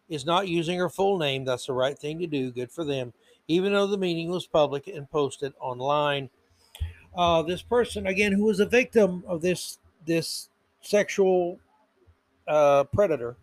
is 0.09 0.25
not 0.25 0.49
using 0.49 0.79
her 0.79 0.89
full 0.89 1.19
name. 1.19 1.45
That's 1.45 1.67
the 1.67 1.73
right 1.73 1.99
thing 1.99 2.19
to 2.21 2.27
do. 2.27 2.51
Good 2.51 2.71
for 2.71 2.85
them. 2.85 3.13
Even 3.49 3.73
though 3.73 3.87
the 3.87 3.99
meeting 3.99 4.31
was 4.31 4.47
public 4.47 4.87
and 4.89 5.11
posted 5.11 5.53
online. 5.61 6.31
Uh, 7.17 7.43
this 7.43 7.63
person, 7.63 8.07
again, 8.07 8.33
who 8.33 8.45
was 8.45 8.61
a 8.61 8.67
victim 8.67 9.25
of 9.27 9.41
this 9.41 9.79
this 10.05 10.51
sexual 10.83 11.59
uh, 12.47 12.85
predator 12.85 13.37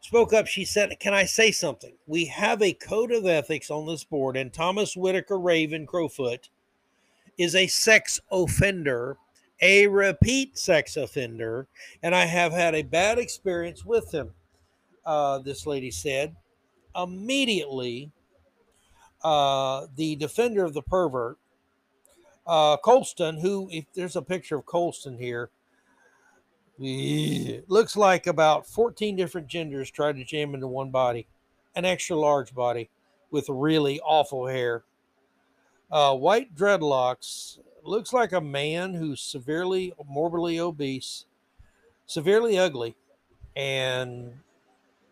spoke 0.00 0.32
up. 0.32 0.46
She 0.46 0.64
said, 0.64 0.98
Can 1.00 1.14
I 1.14 1.24
say 1.24 1.50
something? 1.50 1.94
We 2.06 2.26
have 2.26 2.62
a 2.62 2.72
code 2.72 3.10
of 3.10 3.26
ethics 3.26 3.70
on 3.70 3.86
this 3.86 4.04
board, 4.04 4.36
and 4.36 4.52
Thomas 4.52 4.96
Whitaker 4.96 5.38
Raven 5.38 5.86
Crowfoot 5.86 6.50
is 7.38 7.54
a 7.54 7.66
sex 7.66 8.20
offender, 8.30 9.16
a 9.60 9.86
repeat 9.86 10.58
sex 10.58 10.96
offender, 10.96 11.66
and 12.02 12.14
I 12.14 12.26
have 12.26 12.52
had 12.52 12.74
a 12.74 12.82
bad 12.82 13.18
experience 13.18 13.84
with 13.84 14.12
him. 14.12 14.34
Uh, 15.04 15.38
this 15.38 15.66
lady 15.66 15.90
said. 15.90 16.34
Immediately, 16.96 18.10
uh, 19.22 19.86
the 19.96 20.16
defender 20.16 20.64
of 20.64 20.74
the 20.74 20.82
pervert 20.82 21.38
uh, 22.46 22.76
Colston, 22.76 23.38
who, 23.38 23.68
if 23.70 23.86
there's 23.94 24.16
a 24.16 24.22
picture 24.22 24.56
of 24.56 24.66
Colston 24.66 25.18
here, 25.18 25.50
looks 26.78 27.96
like 27.96 28.26
about 28.26 28.66
14 28.66 29.16
different 29.16 29.46
genders 29.46 29.90
tried 29.90 30.16
to 30.16 30.24
jam 30.24 30.54
into 30.54 30.66
one 30.66 30.90
body, 30.90 31.26
an 31.74 31.84
extra 31.84 32.16
large 32.16 32.54
body 32.54 32.90
with 33.30 33.48
really 33.48 34.00
awful 34.00 34.46
hair. 34.46 34.84
Uh, 35.90 36.14
white 36.14 36.54
dreadlocks 36.54 37.58
looks 37.82 38.12
like 38.12 38.32
a 38.32 38.40
man 38.40 38.94
who's 38.94 39.20
severely, 39.20 39.92
morbidly 40.06 40.58
obese, 40.58 41.26
severely 42.06 42.58
ugly, 42.58 42.96
and 43.56 44.32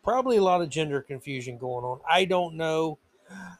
probably 0.03 0.36
a 0.36 0.42
lot 0.42 0.62
of 0.62 0.68
gender 0.68 1.00
confusion 1.00 1.59
going 1.59 1.84
on. 1.84 2.00
I 2.09 2.24
don't 2.24 2.55
know. 2.55 2.98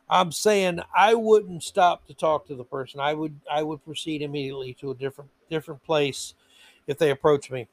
I'm 0.09 0.33
saying 0.33 0.81
I 0.95 1.15
wouldn't 1.15 1.63
stop 1.63 2.07
to 2.07 2.15
talk 2.15 2.47
to 2.47 2.55
the 2.55 2.65
person. 2.65 3.01
I 3.01 3.15
would 3.15 3.41
I 3.51 3.63
would 3.63 3.85
proceed 3.85 4.23
immediately 4.23 4.75
to 4.75 4.91
a 4.91 4.95
different 4.95 5.31
different 5.49 5.83
place 5.85 6.35
if 6.87 6.99
they 6.99 7.11
approach 7.11 7.51
me. 7.51 7.69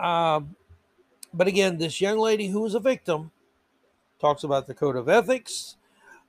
Um, 0.00 0.56
but 1.34 1.48
again, 1.48 1.78
this 1.78 2.00
young 2.00 2.18
lady 2.18 2.48
who 2.48 2.62
was 2.62 2.74
a 2.74 2.80
victim 2.80 3.30
talks 4.20 4.44
about 4.44 4.66
the 4.66 4.74
code 4.74 4.96
of 4.96 5.08
ethics, 5.08 5.76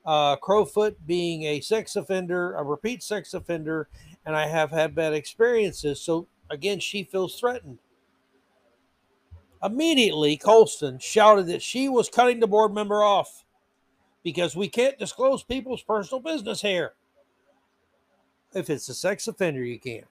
uh, 0.05 0.36
Crowfoot 0.38 0.95
being 1.05 1.43
a 1.43 1.61
sex 1.61 1.95
offender, 1.95 2.53
a 2.53 2.63
repeat 2.63 3.03
sex 3.03 3.34
offender, 3.34 3.88
and 4.25 4.36
I 4.36 4.47
have 4.47 4.71
had 4.71 4.95
bad 4.95 5.13
experiences. 5.13 6.01
So 6.01 6.28
again, 6.49 6.80
she 6.80 7.03
feels 7.03 7.39
threatened. 7.39 7.80
Immediately, 9.64 10.38
Colston 10.38 10.99
shouted 10.99 11.47
that 11.47 11.62
she 11.62 11.89
was 11.89 12.10
cutting 12.10 12.39
the 12.39 12.47
board 12.47 12.74
member 12.74 13.03
off 13.03 13.43
because 14.24 14.55
we 14.55 14.68
can't 14.68 14.99
disclose 14.99 15.43
people's 15.43 15.82
personal 15.82 16.22
business 16.22 16.62
here. 16.62 16.93
If 18.53 18.70
it's 18.70 18.89
a 18.89 18.93
sex 18.93 19.28
offender, 19.28 19.64
you 19.64 19.80
can. 19.80 20.03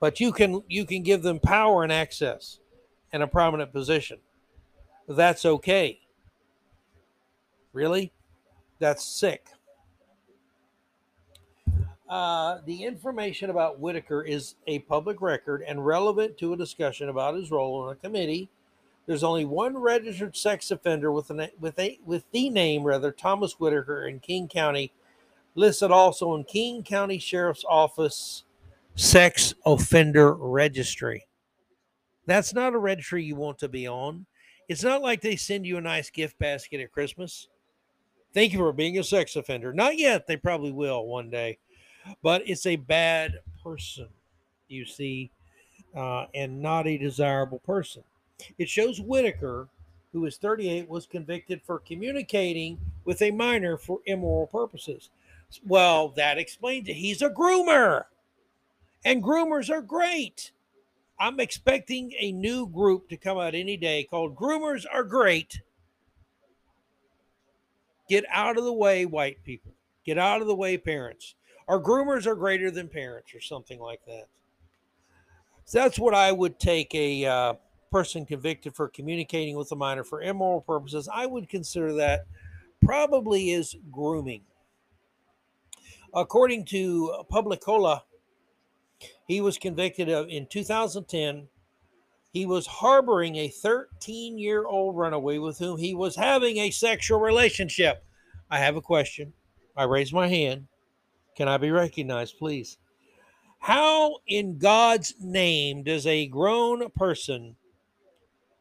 But 0.00 0.20
you 0.20 0.32
can 0.32 0.62
you 0.68 0.84
can 0.84 1.02
give 1.02 1.22
them 1.22 1.40
power 1.40 1.82
and 1.82 1.92
access 1.92 2.58
and 3.12 3.22
a 3.22 3.26
prominent 3.26 3.72
position. 3.72 4.18
That's 5.08 5.44
okay. 5.44 6.00
Really? 7.72 8.12
That's 8.78 9.04
sick. 9.04 9.46
Uh, 12.08 12.58
the 12.66 12.84
information 12.84 13.50
about 13.50 13.80
Whitaker 13.80 14.22
is 14.22 14.54
a 14.66 14.78
public 14.80 15.20
record 15.20 15.64
and 15.66 15.84
relevant 15.84 16.38
to 16.38 16.52
a 16.52 16.56
discussion 16.56 17.08
about 17.08 17.34
his 17.34 17.50
role 17.50 17.82
on 17.82 17.92
a 17.92 17.96
committee. 17.96 18.48
There's 19.06 19.24
only 19.24 19.44
one 19.44 19.76
registered 19.76 20.36
sex 20.36 20.70
offender 20.70 21.10
with 21.10 21.30
a, 21.30 21.50
with 21.60 21.78
a 21.78 21.98
with 22.04 22.24
the 22.32 22.50
name 22.50 22.84
rather 22.84 23.12
Thomas 23.12 23.54
Whitaker 23.58 24.06
in 24.06 24.20
King 24.20 24.48
County, 24.48 24.92
listed 25.54 25.90
also 25.90 26.34
in 26.34 26.44
King 26.44 26.82
County 26.82 27.18
Sheriff's 27.18 27.64
Office 27.68 28.44
Sex 28.94 29.54
Offender 29.64 30.34
Registry. 30.34 31.26
That's 32.26 32.54
not 32.54 32.74
a 32.74 32.78
registry 32.78 33.24
you 33.24 33.36
want 33.36 33.58
to 33.58 33.68
be 33.68 33.86
on. 33.86 34.26
It's 34.68 34.82
not 34.82 35.02
like 35.02 35.20
they 35.20 35.36
send 35.36 35.66
you 35.66 35.76
a 35.76 35.80
nice 35.80 36.10
gift 36.10 36.38
basket 36.38 36.80
at 36.80 36.90
Christmas. 36.90 37.48
Thank 38.34 38.52
you 38.52 38.58
for 38.58 38.72
being 38.72 38.98
a 38.98 39.04
sex 39.04 39.36
offender. 39.36 39.72
Not 39.72 39.98
yet. 39.98 40.26
They 40.26 40.36
probably 40.36 40.72
will 40.72 41.06
one 41.06 41.30
day. 41.30 41.58
But 42.22 42.42
it's 42.48 42.66
a 42.66 42.76
bad 42.76 43.40
person, 43.62 44.08
you 44.68 44.84
see, 44.84 45.30
uh, 45.94 46.26
and 46.34 46.60
not 46.60 46.86
a 46.86 46.98
desirable 46.98 47.58
person. 47.60 48.02
It 48.58 48.68
shows 48.68 49.00
Whitaker, 49.00 49.68
who 50.12 50.24
is 50.26 50.36
38, 50.36 50.88
was 50.88 51.06
convicted 51.06 51.62
for 51.62 51.78
communicating 51.78 52.78
with 53.04 53.22
a 53.22 53.30
minor 53.30 53.76
for 53.76 54.00
immoral 54.06 54.46
purposes. 54.46 55.10
Well, 55.66 56.08
that 56.16 56.38
explains 56.38 56.88
it. 56.88 56.94
He's 56.94 57.22
a 57.22 57.30
groomer, 57.30 58.04
and 59.04 59.22
groomers 59.22 59.70
are 59.70 59.82
great. 59.82 60.50
I'm 61.18 61.40
expecting 61.40 62.12
a 62.18 62.32
new 62.32 62.66
group 62.66 63.08
to 63.08 63.16
come 63.16 63.38
out 63.38 63.54
any 63.54 63.76
day 63.76 64.04
called 64.04 64.36
Groomers 64.36 64.84
Are 64.92 65.04
Great. 65.04 65.62
Get 68.08 68.24
out 68.30 68.58
of 68.58 68.64
the 68.64 68.72
way, 68.72 69.06
white 69.06 69.42
people. 69.42 69.72
Get 70.04 70.18
out 70.18 70.40
of 70.40 70.46
the 70.46 70.54
way, 70.54 70.76
parents. 70.76 71.34
Our 71.68 71.80
groomers 71.80 72.26
are 72.26 72.36
greater 72.36 72.70
than 72.70 72.88
parents, 72.88 73.34
or 73.34 73.40
something 73.40 73.80
like 73.80 74.04
that. 74.06 74.28
So 75.64 75.80
that's 75.80 75.98
what 75.98 76.14
I 76.14 76.30
would 76.30 76.60
take 76.60 76.94
a 76.94 77.26
uh, 77.26 77.54
person 77.90 78.24
convicted 78.24 78.76
for 78.76 78.88
communicating 78.88 79.56
with 79.56 79.72
a 79.72 79.76
minor 79.76 80.04
for 80.04 80.22
immoral 80.22 80.60
purposes. 80.60 81.08
I 81.12 81.26
would 81.26 81.48
consider 81.48 81.92
that 81.94 82.26
probably 82.84 83.50
is 83.50 83.74
grooming. 83.90 84.42
According 86.14 86.66
to 86.66 87.24
Publicola, 87.30 88.02
he 89.26 89.40
was 89.40 89.58
convicted 89.58 90.08
of 90.08 90.28
in 90.28 90.46
2010. 90.46 91.48
He 92.32 92.46
was 92.46 92.66
harboring 92.66 93.36
a 93.36 93.48
13 93.48 94.38
year 94.38 94.66
old 94.66 94.96
runaway 94.96 95.38
with 95.38 95.58
whom 95.58 95.78
he 95.78 95.94
was 95.94 96.16
having 96.16 96.58
a 96.58 96.70
sexual 96.70 97.18
relationship. 97.18 98.04
I 98.50 98.58
have 98.58 98.76
a 98.76 98.82
question. 98.82 99.32
I 99.76 99.84
raise 99.84 100.12
my 100.12 100.28
hand. 100.28 100.68
Can 101.36 101.48
I 101.48 101.58
be 101.58 101.70
recognized, 101.70 102.38
please? 102.38 102.78
How 103.58 104.16
in 104.26 104.58
God's 104.58 105.14
name 105.20 105.82
does 105.82 106.06
a 106.06 106.26
grown 106.26 106.88
person 106.90 107.56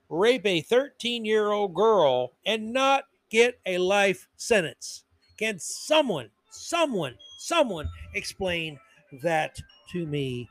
rape 0.09 0.45
a 0.45 0.61
13 0.61 1.25
year 1.25 1.51
old 1.51 1.73
girl 1.73 2.33
and 2.45 2.73
not 2.73 3.05
get 3.29 3.59
a 3.65 3.77
life 3.77 4.27
sentence? 4.35 5.05
Can 5.37 5.57
someone, 5.59 6.29
someone, 6.49 7.15
someone 7.37 7.87
explain 8.13 8.79
that 9.23 9.59
to 9.91 10.05
me, 10.05 10.49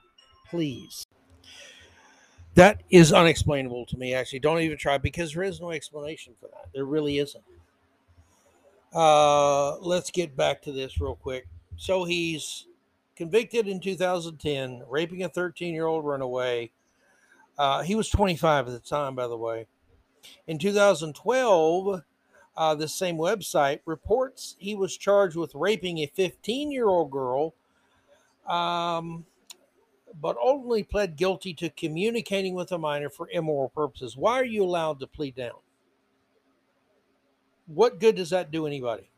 please? 0.48 1.06
That 2.54 2.82
is 2.88 3.12
unexplainable 3.12 3.86
to 3.86 3.98
me, 3.98 4.14
actually. 4.14 4.38
Don't 4.38 4.60
even 4.60 4.78
try 4.78 4.96
because 4.96 5.34
there 5.34 5.42
is 5.42 5.60
no 5.60 5.72
explanation 5.72 6.34
for 6.40 6.46
that. 6.48 6.68
There 6.72 6.84
really 6.84 7.18
isn't. 7.18 7.42
Uh, 8.94 9.76
let's 9.78 10.10
get 10.10 10.36
back 10.36 10.62
to 10.62 10.72
this 10.72 11.00
real 11.00 11.16
quick. 11.16 11.48
So 11.76 12.04
he's 12.04 12.66
convicted 13.16 13.68
in 13.68 13.80
2010, 13.80 14.84
raping 14.88 15.22
a 15.22 15.28
13 15.28 15.74
year 15.74 15.86
old 15.86 16.04
runaway. 16.04 16.70
Uh, 17.58 17.82
he 17.82 17.94
was 17.94 18.08
25 18.08 18.68
at 18.68 18.72
the 18.72 18.80
time, 18.80 19.14
by 19.14 19.26
the 19.26 19.36
way. 19.36 19.66
In 20.46 20.58
2012, 20.58 22.02
uh, 22.56 22.74
the 22.74 22.88
same 22.88 23.16
website 23.16 23.80
reports 23.84 24.56
he 24.58 24.74
was 24.74 24.96
charged 24.96 25.36
with 25.36 25.54
raping 25.54 25.98
a 25.98 26.06
15 26.06 26.70
year 26.70 26.88
old 26.88 27.10
girl, 27.10 27.54
um, 28.46 29.26
but 30.20 30.36
ultimately 30.38 30.82
pled 30.82 31.16
guilty 31.16 31.54
to 31.54 31.70
communicating 31.70 32.54
with 32.54 32.72
a 32.72 32.78
minor 32.78 33.10
for 33.10 33.28
immoral 33.30 33.68
purposes. 33.68 34.16
Why 34.16 34.34
are 34.34 34.44
you 34.44 34.62
allowed 34.62 35.00
to 35.00 35.06
plead 35.06 35.34
down? 35.34 35.58
What 37.66 37.98
good 37.98 38.16
does 38.16 38.30
that 38.30 38.50
do 38.50 38.66
anybody? 38.66 39.10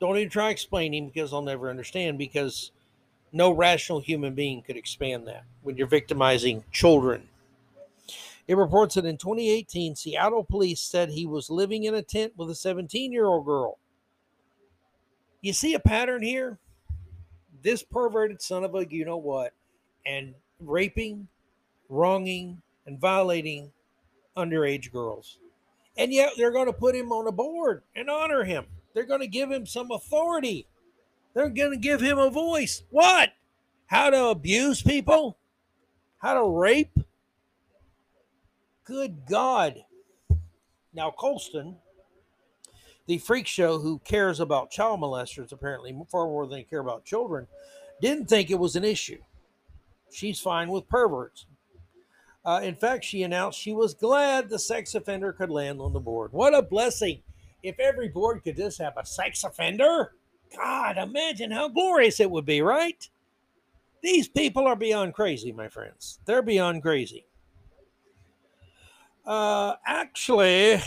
Don't 0.00 0.16
even 0.16 0.30
try 0.30 0.48
explaining 0.48 1.08
because 1.08 1.32
I'll 1.32 1.42
never 1.42 1.68
understand 1.68 2.18
because 2.18 2.72
no 3.32 3.50
rational 3.50 4.00
human 4.00 4.34
being 4.34 4.62
could 4.62 4.76
expand 4.76 5.28
that 5.28 5.44
when 5.62 5.76
you're 5.76 5.86
victimizing 5.86 6.64
children. 6.72 7.28
It 8.48 8.56
reports 8.56 8.96
that 8.96 9.04
in 9.04 9.16
2018, 9.16 9.94
Seattle 9.94 10.42
police 10.42 10.80
said 10.80 11.10
he 11.10 11.26
was 11.26 11.50
living 11.50 11.84
in 11.84 11.94
a 11.94 12.02
tent 12.02 12.32
with 12.36 12.50
a 12.50 12.54
17 12.54 13.12
year 13.12 13.26
old 13.26 13.44
girl. 13.44 13.78
You 15.40 15.52
see 15.52 15.74
a 15.74 15.78
pattern 15.78 16.22
here? 16.22 16.58
This 17.62 17.82
perverted 17.82 18.42
son 18.42 18.64
of 18.64 18.74
a 18.74 18.86
you 18.90 19.04
know 19.04 19.18
what, 19.18 19.52
and 20.06 20.34
raping, 20.58 21.28
wronging, 21.88 22.60
and 22.86 22.98
violating 22.98 23.70
underage 24.36 24.90
girls. 24.90 25.38
And 25.96 26.12
yet 26.12 26.32
they're 26.36 26.50
going 26.50 26.66
to 26.66 26.72
put 26.72 26.94
him 26.94 27.12
on 27.12 27.26
a 27.26 27.32
board 27.32 27.82
and 27.94 28.08
honor 28.08 28.44
him. 28.44 28.66
They're 28.94 29.04
going 29.04 29.20
to 29.20 29.26
give 29.26 29.50
him 29.50 29.66
some 29.66 29.90
authority. 29.90 30.66
They're 31.34 31.48
going 31.48 31.72
to 31.72 31.76
give 31.76 32.00
him 32.00 32.18
a 32.18 32.30
voice. 32.30 32.82
What? 32.90 33.30
How 33.86 34.10
to 34.10 34.26
abuse 34.26 34.82
people? 34.82 35.38
How 36.18 36.34
to 36.34 36.48
rape? 36.48 36.98
Good 38.84 39.26
God. 39.28 39.84
Now, 40.92 41.10
Colston, 41.10 41.76
the 43.06 43.18
freak 43.18 43.46
show 43.46 43.78
who 43.78 44.00
cares 44.00 44.40
about 44.40 44.70
child 44.70 45.00
molesters, 45.00 45.52
apparently 45.52 45.96
far 46.10 46.26
more 46.26 46.46
than 46.46 46.58
they 46.58 46.64
care 46.64 46.80
about 46.80 47.04
children, 47.04 47.46
didn't 48.00 48.28
think 48.28 48.50
it 48.50 48.58
was 48.58 48.76
an 48.76 48.84
issue. 48.84 49.18
She's 50.12 50.40
fine 50.40 50.68
with 50.68 50.88
perverts. 50.88 51.46
Uh, 52.44 52.60
in 52.62 52.74
fact, 52.74 53.04
she 53.04 53.22
announced 53.22 53.58
she 53.58 53.72
was 53.72 53.94
glad 53.94 54.48
the 54.48 54.58
sex 54.58 54.94
offender 54.94 55.32
could 55.32 55.50
land 55.50 55.80
on 55.80 55.92
the 55.92 56.00
board. 56.00 56.32
What 56.32 56.54
a 56.54 56.62
blessing! 56.62 57.22
If 57.62 57.78
every 57.78 58.08
board 58.08 58.42
could 58.42 58.56
just 58.56 58.78
have 58.78 58.96
a 58.96 59.04
sex 59.04 59.44
offender, 59.44 60.12
God, 60.56 60.98
imagine 60.98 61.50
how 61.50 61.68
glorious 61.68 62.20
it 62.20 62.30
would 62.30 62.46
be, 62.46 62.62
right? 62.62 63.08
These 64.02 64.28
people 64.28 64.66
are 64.66 64.76
beyond 64.76 65.14
crazy, 65.14 65.52
my 65.52 65.68
friends. 65.68 66.20
They're 66.24 66.42
beyond 66.42 66.82
crazy. 66.82 67.26
Uh, 69.26 69.74
actually, 69.86 70.80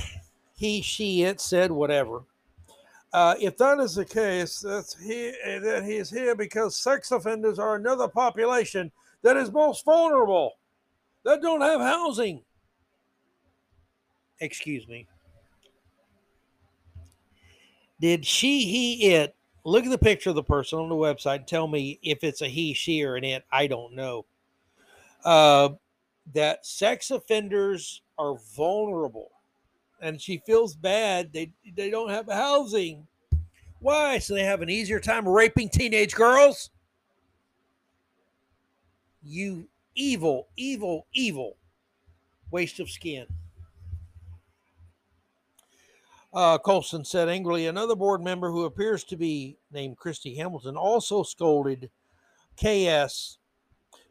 he, 0.55 0.81
she, 0.81 1.23
it 1.23 1.39
said 1.39 1.71
whatever. 1.71 2.23
Uh, 3.13 3.35
if 3.39 3.55
that 3.57 3.79
is 3.79 3.93
the 3.93 4.05
case, 4.05 4.59
that's 4.59 4.99
he, 4.99 5.31
that 5.45 5.83
he 5.85 5.97
is 5.97 6.09
here 6.09 6.35
because 6.35 6.75
sex 6.75 7.11
offenders 7.11 7.59
are 7.59 7.75
another 7.75 8.07
population 8.07 8.91
that 9.21 9.37
is 9.37 9.51
most 9.51 9.85
vulnerable, 9.85 10.53
that 11.23 11.41
don't 11.41 11.61
have 11.61 11.79
housing. 11.79 12.41
Excuse 14.39 14.87
me. 14.87 15.07
Did 17.99 18.25
she, 18.25 18.65
he, 18.65 19.13
it 19.13 19.35
look 19.63 19.85
at 19.85 19.91
the 19.91 19.97
picture 19.97 20.29
of 20.29 20.35
the 20.35 20.43
person 20.43 20.79
on 20.79 20.89
the 20.89 20.95
website? 20.95 21.47
Tell 21.47 21.67
me 21.67 21.99
if 22.03 22.23
it's 22.23 22.41
a 22.41 22.47
he, 22.47 22.73
she, 22.73 23.03
or 23.03 23.15
an 23.15 23.23
it. 23.23 23.43
I 23.51 23.67
don't 23.67 23.93
know. 23.93 24.25
Uh, 25.23 25.69
that 26.33 26.65
sex 26.65 27.11
offenders 27.11 28.01
are 28.17 28.35
vulnerable, 28.55 29.31
and 30.01 30.19
she 30.19 30.41
feels 30.45 30.75
bad. 30.75 31.31
They 31.33 31.51
they 31.75 31.89
don't 31.89 32.09
have 32.09 32.27
housing. 32.27 33.07
Why? 33.79 34.19
So 34.19 34.33
they 34.33 34.43
have 34.43 34.61
an 34.61 34.69
easier 34.69 34.99
time 34.99 35.27
raping 35.27 35.69
teenage 35.69 36.15
girls. 36.15 36.69
You 39.21 39.67
evil, 39.95 40.47
evil, 40.55 41.07
evil 41.13 41.57
waste 42.51 42.79
of 42.79 42.89
skin. 42.89 43.25
Uh, 46.33 46.57
Colson 46.57 47.05
said 47.05 47.29
angrily. 47.29 47.67
Another 47.67 47.95
board 47.95 48.23
member 48.23 48.49
who 48.49 48.65
appears 48.65 49.03
to 49.05 49.15
be 49.15 49.57
named 49.71 49.97
Christy 49.97 50.35
Hamilton 50.35 50.75
also 50.75 51.21
scolded 51.21 51.91
KS. 52.57 53.37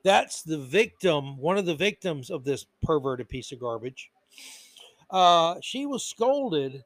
That's 0.05 0.43
the 0.43 0.59
victim, 0.59 1.37
one 1.37 1.59
of 1.59 1.67
the 1.67 1.75
victims 1.75 2.31
of 2.31 2.45
this 2.45 2.67
perverted 2.83 3.29
piece 3.29 3.51
of 3.53 3.61
garbage. 3.61 4.11
Uh, 5.11 5.57
she 5.61 5.85
was 5.85 6.05
scolded 6.05 6.85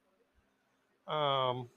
um, 1.07 1.68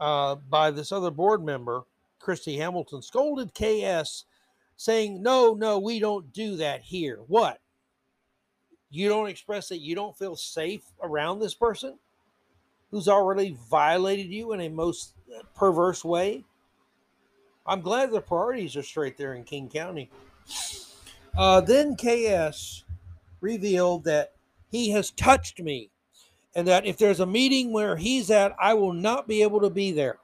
uh, 0.00 0.36
by 0.48 0.70
this 0.70 0.92
other 0.92 1.10
board 1.10 1.44
member, 1.44 1.82
Christy 2.18 2.56
Hamilton, 2.56 3.02
scolded 3.02 3.52
KS, 3.54 4.24
saying, 4.76 5.22
No, 5.22 5.54
no, 5.54 5.78
we 5.78 5.98
don't 5.98 6.32
do 6.32 6.56
that 6.56 6.82
here. 6.82 7.20
What? 7.26 7.60
You 8.90 9.08
don't 9.08 9.28
express 9.28 9.68
that 9.68 9.80
you 9.80 9.94
don't 9.94 10.16
feel 10.16 10.36
safe 10.36 10.82
around 11.02 11.38
this 11.38 11.54
person 11.54 11.98
who's 12.90 13.08
already 13.08 13.56
violated 13.68 14.26
you 14.26 14.52
in 14.52 14.60
a 14.60 14.68
most 14.68 15.14
uh, 15.34 15.42
perverse 15.54 16.04
way. 16.04 16.44
I'm 17.66 17.80
glad 17.80 18.10
the 18.10 18.20
priorities 18.20 18.76
are 18.76 18.82
straight 18.82 19.18
there 19.18 19.34
in 19.34 19.44
King 19.44 19.68
County. 19.68 20.10
Uh, 21.36 21.60
then 21.60 21.96
KS 21.96 22.84
revealed 23.40 24.04
that 24.04 24.32
he 24.70 24.90
has 24.90 25.10
touched 25.10 25.60
me 25.60 25.90
and 26.54 26.66
that 26.68 26.86
if 26.86 26.96
there's 26.96 27.20
a 27.20 27.26
meeting 27.26 27.72
where 27.72 27.96
he's 27.96 28.30
at, 28.30 28.54
I 28.58 28.74
will 28.74 28.92
not 28.92 29.28
be 29.28 29.42
able 29.42 29.60
to 29.60 29.70
be 29.70 29.92
there. 29.92 30.18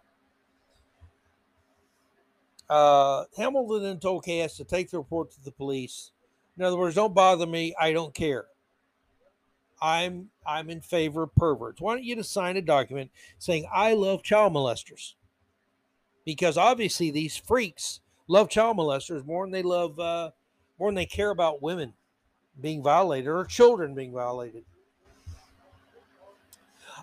Uh, 2.70 3.24
Hamilton 3.36 3.82
then 3.82 3.98
told 3.98 4.24
KS 4.24 4.56
to 4.56 4.64
take 4.64 4.90
the 4.90 4.96
report 4.96 5.30
to 5.32 5.44
the 5.44 5.50
police. 5.50 6.12
In 6.56 6.64
other 6.64 6.78
words, 6.78 6.94
don't 6.94 7.14
bother 7.14 7.46
me. 7.46 7.74
I 7.78 7.92
don't 7.92 8.14
care. 8.14 8.46
I'm 9.82 10.30
I'm 10.46 10.70
in 10.70 10.80
favor 10.80 11.24
of 11.24 11.34
perverts. 11.34 11.80
Why 11.80 11.94
don't 11.94 12.04
you 12.04 12.14
just 12.14 12.32
sign 12.32 12.56
a 12.56 12.62
document 12.62 13.10
saying 13.38 13.66
I 13.74 13.94
love 13.94 14.22
child 14.22 14.52
molesters? 14.52 15.14
Because 16.24 16.56
obviously 16.56 17.10
these 17.10 17.36
freaks 17.36 18.00
love 18.28 18.48
child 18.48 18.76
molesters 18.76 19.26
more 19.26 19.44
than 19.44 19.50
they 19.50 19.62
love 19.62 19.98
uh, 19.98 20.30
more 20.78 20.88
than 20.88 20.94
they 20.94 21.06
care 21.06 21.30
about 21.30 21.62
women 21.62 21.94
being 22.60 22.82
violated 22.82 23.28
or 23.28 23.44
children 23.44 23.94
being 23.94 24.12
violated. 24.12 24.64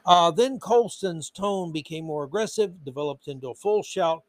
Uh, 0.05 0.31
then 0.31 0.59
Colston's 0.59 1.29
tone 1.29 1.73
became 1.73 2.05
more 2.05 2.23
aggressive, 2.23 2.85
developed 2.85 3.27
into 3.27 3.49
a 3.49 3.55
full 3.55 3.83
shout, 3.83 4.23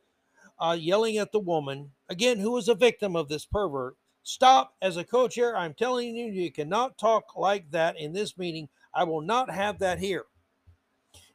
uh, 0.59 0.77
yelling 0.79 1.19
at 1.19 1.31
the 1.31 1.39
woman, 1.39 1.93
again, 2.09 2.39
who 2.41 2.51
was 2.51 2.69
a 2.69 2.75
victim 2.75 3.15
of 3.15 3.29
this 3.29 3.47
pervert. 3.47 3.97
Stop. 4.23 4.75
As 4.83 4.97
a 4.97 5.05
co 5.05 5.29
chair, 5.29 5.57
I'm 5.57 5.75
telling 5.75 6.15
you, 6.15 6.27
you 6.27 6.51
cannot 6.51 6.99
talk 6.99 7.37
like 7.37 7.71
that 7.71 7.99
in 7.99 8.13
this 8.13 8.37
meeting. 8.39 8.69
I 8.95 9.05
will 9.05 9.23
not 9.23 9.51
have 9.51 9.79
that 9.79 9.99
here. 9.99 10.25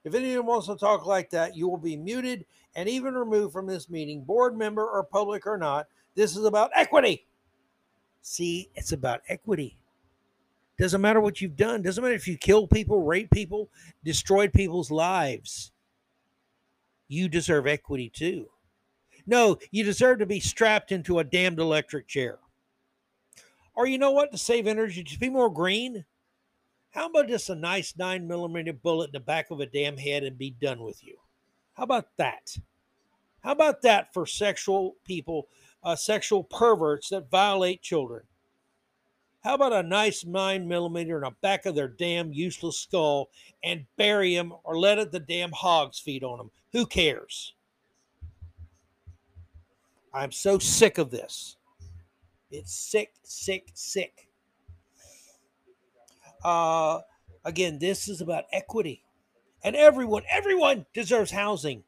If 0.04 0.14
anyone 0.14 0.46
wants 0.46 0.68
to 0.68 0.76
talk 0.76 1.06
like 1.06 1.32
that, 1.32 1.56
you 1.56 1.68
will 1.68 1.78
be 1.78 1.98
muted 1.98 2.46
and 2.76 2.88
even 2.88 3.16
removed 3.16 3.54
from 3.54 3.66
this 3.66 3.90
meeting, 3.90 4.24
board 4.24 4.58
member 4.58 4.86
or 4.88 5.04
public 5.04 5.48
or 5.48 5.58
not. 5.58 5.88
This 6.14 6.36
is 6.36 6.46
about 6.46 6.72
equity. 6.76 7.26
See, 8.22 8.70
it's 8.76 8.92
about 8.92 9.22
equity. 9.28 9.78
Doesn't 10.78 11.02
matter 11.02 11.22
what 11.22 11.42
you've 11.42 11.56
done. 11.56 11.82
Doesn't 11.82 12.04
matter 12.04 12.16
if 12.16 12.28
you 12.28 12.38
killed 12.38 12.70
people, 12.70 13.04
raped 13.04 13.32
people, 13.32 13.70
destroyed 14.04 14.52
people's 14.54 14.92
lives. 14.92 15.72
You 17.08 17.30
deserve 17.30 17.66
equity 17.66 18.10
too. 18.10 18.50
No, 19.26 19.58
you 19.72 19.84
deserve 19.84 20.20
to 20.20 20.26
be 20.26 20.40
strapped 20.40 20.92
into 20.92 21.20
a 21.20 21.24
damned 21.24 21.60
electric 21.60 22.08
chair. 22.08 22.40
Or 23.76 23.86
you 23.86 23.98
know 23.98 24.12
what? 24.12 24.32
To 24.32 24.38
save 24.38 24.68
energy, 24.68 25.04
to 25.04 25.20
be 25.20 25.30
more 25.30 25.50
green, 25.50 26.06
how 26.92 27.08
about 27.08 27.28
just 27.28 27.50
a 27.50 27.56
nice 27.56 27.94
nine 27.98 28.26
millimeter 28.26 28.72
bullet 28.72 29.08
in 29.08 29.12
the 29.12 29.20
back 29.20 29.52
of 29.52 29.60
a 29.60 29.66
damn 29.66 29.98
head 29.98 30.24
and 30.24 30.38
be 30.38 30.52
done 30.52 30.82
with 30.82 31.04
you? 31.04 31.18
How 31.74 31.84
about 31.84 32.08
that? 32.18 32.58
How 33.44 33.52
about 33.52 33.82
that 33.82 34.14
for 34.14 34.26
sexual 34.26 34.96
people, 35.04 35.50
uh, 35.84 35.96
sexual 35.96 36.44
perverts 36.44 37.10
that 37.10 37.30
violate 37.30 37.82
children? 37.82 38.24
How 39.44 39.54
about 39.54 39.74
a 39.74 39.84
nice 39.84 40.26
nine 40.26 40.68
millimeter 40.68 41.18
in 41.18 41.24
the 41.24 41.32
back 41.42 41.68
of 41.68 41.76
their 41.76 41.88
damn 41.88 42.34
useless 42.34 42.80
skull 42.80 43.30
and 43.64 43.86
bury 43.98 44.34
them 44.34 44.54
or 44.64 44.80
let 44.80 44.98
it 44.98 45.12
the 45.12 45.20
damn 45.20 45.52
hogs 45.52 46.00
feed 46.00 46.24
on 46.24 46.38
them? 46.38 46.52
Who 46.72 46.88
cares? 46.88 47.54
I'm 50.14 50.32
so 50.32 50.58
sick 50.58 50.98
of 50.98 51.12
this. 51.12 51.58
It's 52.56 52.74
sick, 52.74 53.14
sick, 53.24 53.70
sick. 53.74 54.30
Uh, 56.44 57.00
again, 57.44 57.80
this 57.80 58.08
is 58.08 58.22
about 58.22 58.46
equity. 58.52 59.04
And 59.64 59.76
everyone, 59.76 60.24
everyone 60.30 60.86
deserves 60.94 61.32
housing. 61.32 61.84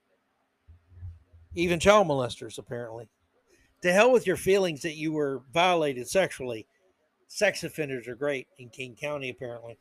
Even 1.56 1.80
child 1.80 2.08
molesters, 2.08 2.58
apparently. 2.58 3.08
To 3.84 3.92
hell 3.92 4.12
with 4.12 4.26
your 4.26 4.38
feelings 4.38 4.82
that 4.82 4.96
you 4.96 5.12
were 5.12 5.44
violated 5.54 6.08
sexually 6.08 6.68
sex 7.28 7.64
offenders 7.64 8.08
are 8.08 8.16
great 8.16 8.48
in 8.58 8.70
King 8.70 8.96
County, 9.00 9.30
apparently. 9.30 9.78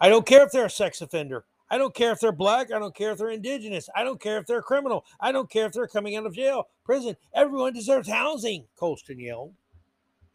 I 0.00 0.08
don't 0.08 0.26
care 0.26 0.44
if 0.44 0.52
they're 0.52 0.66
a 0.66 0.70
sex 0.70 1.00
offender. 1.00 1.44
I 1.70 1.78
don't 1.78 1.94
care 1.94 2.12
if 2.12 2.20
they're 2.20 2.32
black. 2.32 2.72
I 2.72 2.78
don't 2.78 2.94
care 2.94 3.12
if 3.12 3.18
they're 3.18 3.30
indigenous. 3.30 3.88
I 3.94 4.04
don't 4.04 4.20
care 4.20 4.38
if 4.38 4.46
they're 4.46 4.58
a 4.58 4.62
criminal. 4.62 5.04
I 5.20 5.32
don't 5.32 5.50
care 5.50 5.66
if 5.66 5.72
they're 5.72 5.88
coming 5.88 6.16
out 6.16 6.26
of 6.26 6.34
jail, 6.34 6.68
prison. 6.84 7.16
Everyone 7.34 7.72
deserves 7.72 8.08
housing, 8.08 8.66
Colston 8.76 9.18
yelled. 9.18 9.52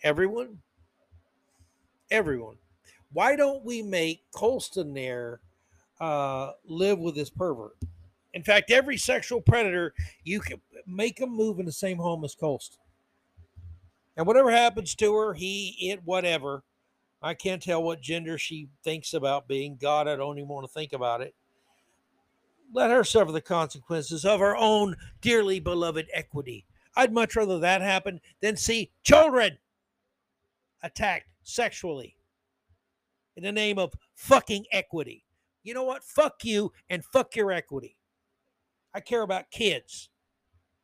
Everyone? 0.04 0.58
Everyone. 2.10 2.58
Why 3.14 3.36
don't 3.36 3.64
we 3.64 3.82
make 3.82 4.24
Colston 4.32 4.93
there 4.93 5.41
uh, 5.99 6.52
live 6.66 6.99
with 6.99 7.16
this 7.16 7.30
pervert? 7.30 7.78
In 8.34 8.43
fact, 8.43 8.72
every 8.72 8.97
sexual 8.97 9.41
predator, 9.41 9.93
you 10.24 10.39
can 10.39 10.62
make 10.88 11.18
them 11.18 11.36
move 11.36 11.60
in 11.60 11.66
the 11.66 11.72
same 11.72 11.97
home 11.97 12.24
as 12.24 12.36
Colston. 12.36 12.80
And 14.18 14.26
whatever 14.26 14.52
happens 14.52 14.95
to 14.95 15.14
her, 15.16 15.34
he, 15.34 15.76
it, 15.89 16.02
whatever. 16.06 16.64
I 17.22 17.34
can't 17.34 17.62
tell 17.62 17.84
what 17.84 18.02
gender 18.02 18.38
she 18.38 18.70
thinks 18.84 19.14
about 19.14 19.47
being. 19.47 19.78
God, 19.80 20.08
I 20.08 20.16
don't 20.16 20.38
even 20.38 20.49
want 20.49 20.66
to 20.66 20.74
think 20.74 20.93
about 20.93 21.22
it. 21.22 21.36
Let 22.74 22.89
her 22.89 23.04
suffer 23.04 23.32
the 23.32 23.41
consequences 23.41 24.26
of 24.26 24.39
her 24.39 24.56
own 24.56 24.95
dearly 25.20 25.60
beloved 25.60 26.08
equity. 26.14 26.66
I'd 26.95 27.14
much 27.14 27.36
rather 27.36 27.60
that 27.60 27.82
happen 27.82 28.22
than 28.41 28.58
see 28.58 28.91
children 29.04 29.58
attacked 30.84 31.27
sexually 31.43 32.15
in 33.36 33.43
the 33.43 33.51
name 33.51 33.77
of 33.77 33.93
fucking 34.15 34.65
equity. 34.71 35.25
You 35.63 35.73
know 35.73 35.84
what? 35.84 36.03
Fuck 36.03 36.43
you 36.43 36.71
and 36.89 37.03
fuck 37.03 37.36
your 37.36 37.51
equity. 37.51 37.97
I 38.93 38.99
care 38.99 39.21
about 39.21 39.51
kids. 39.51 40.09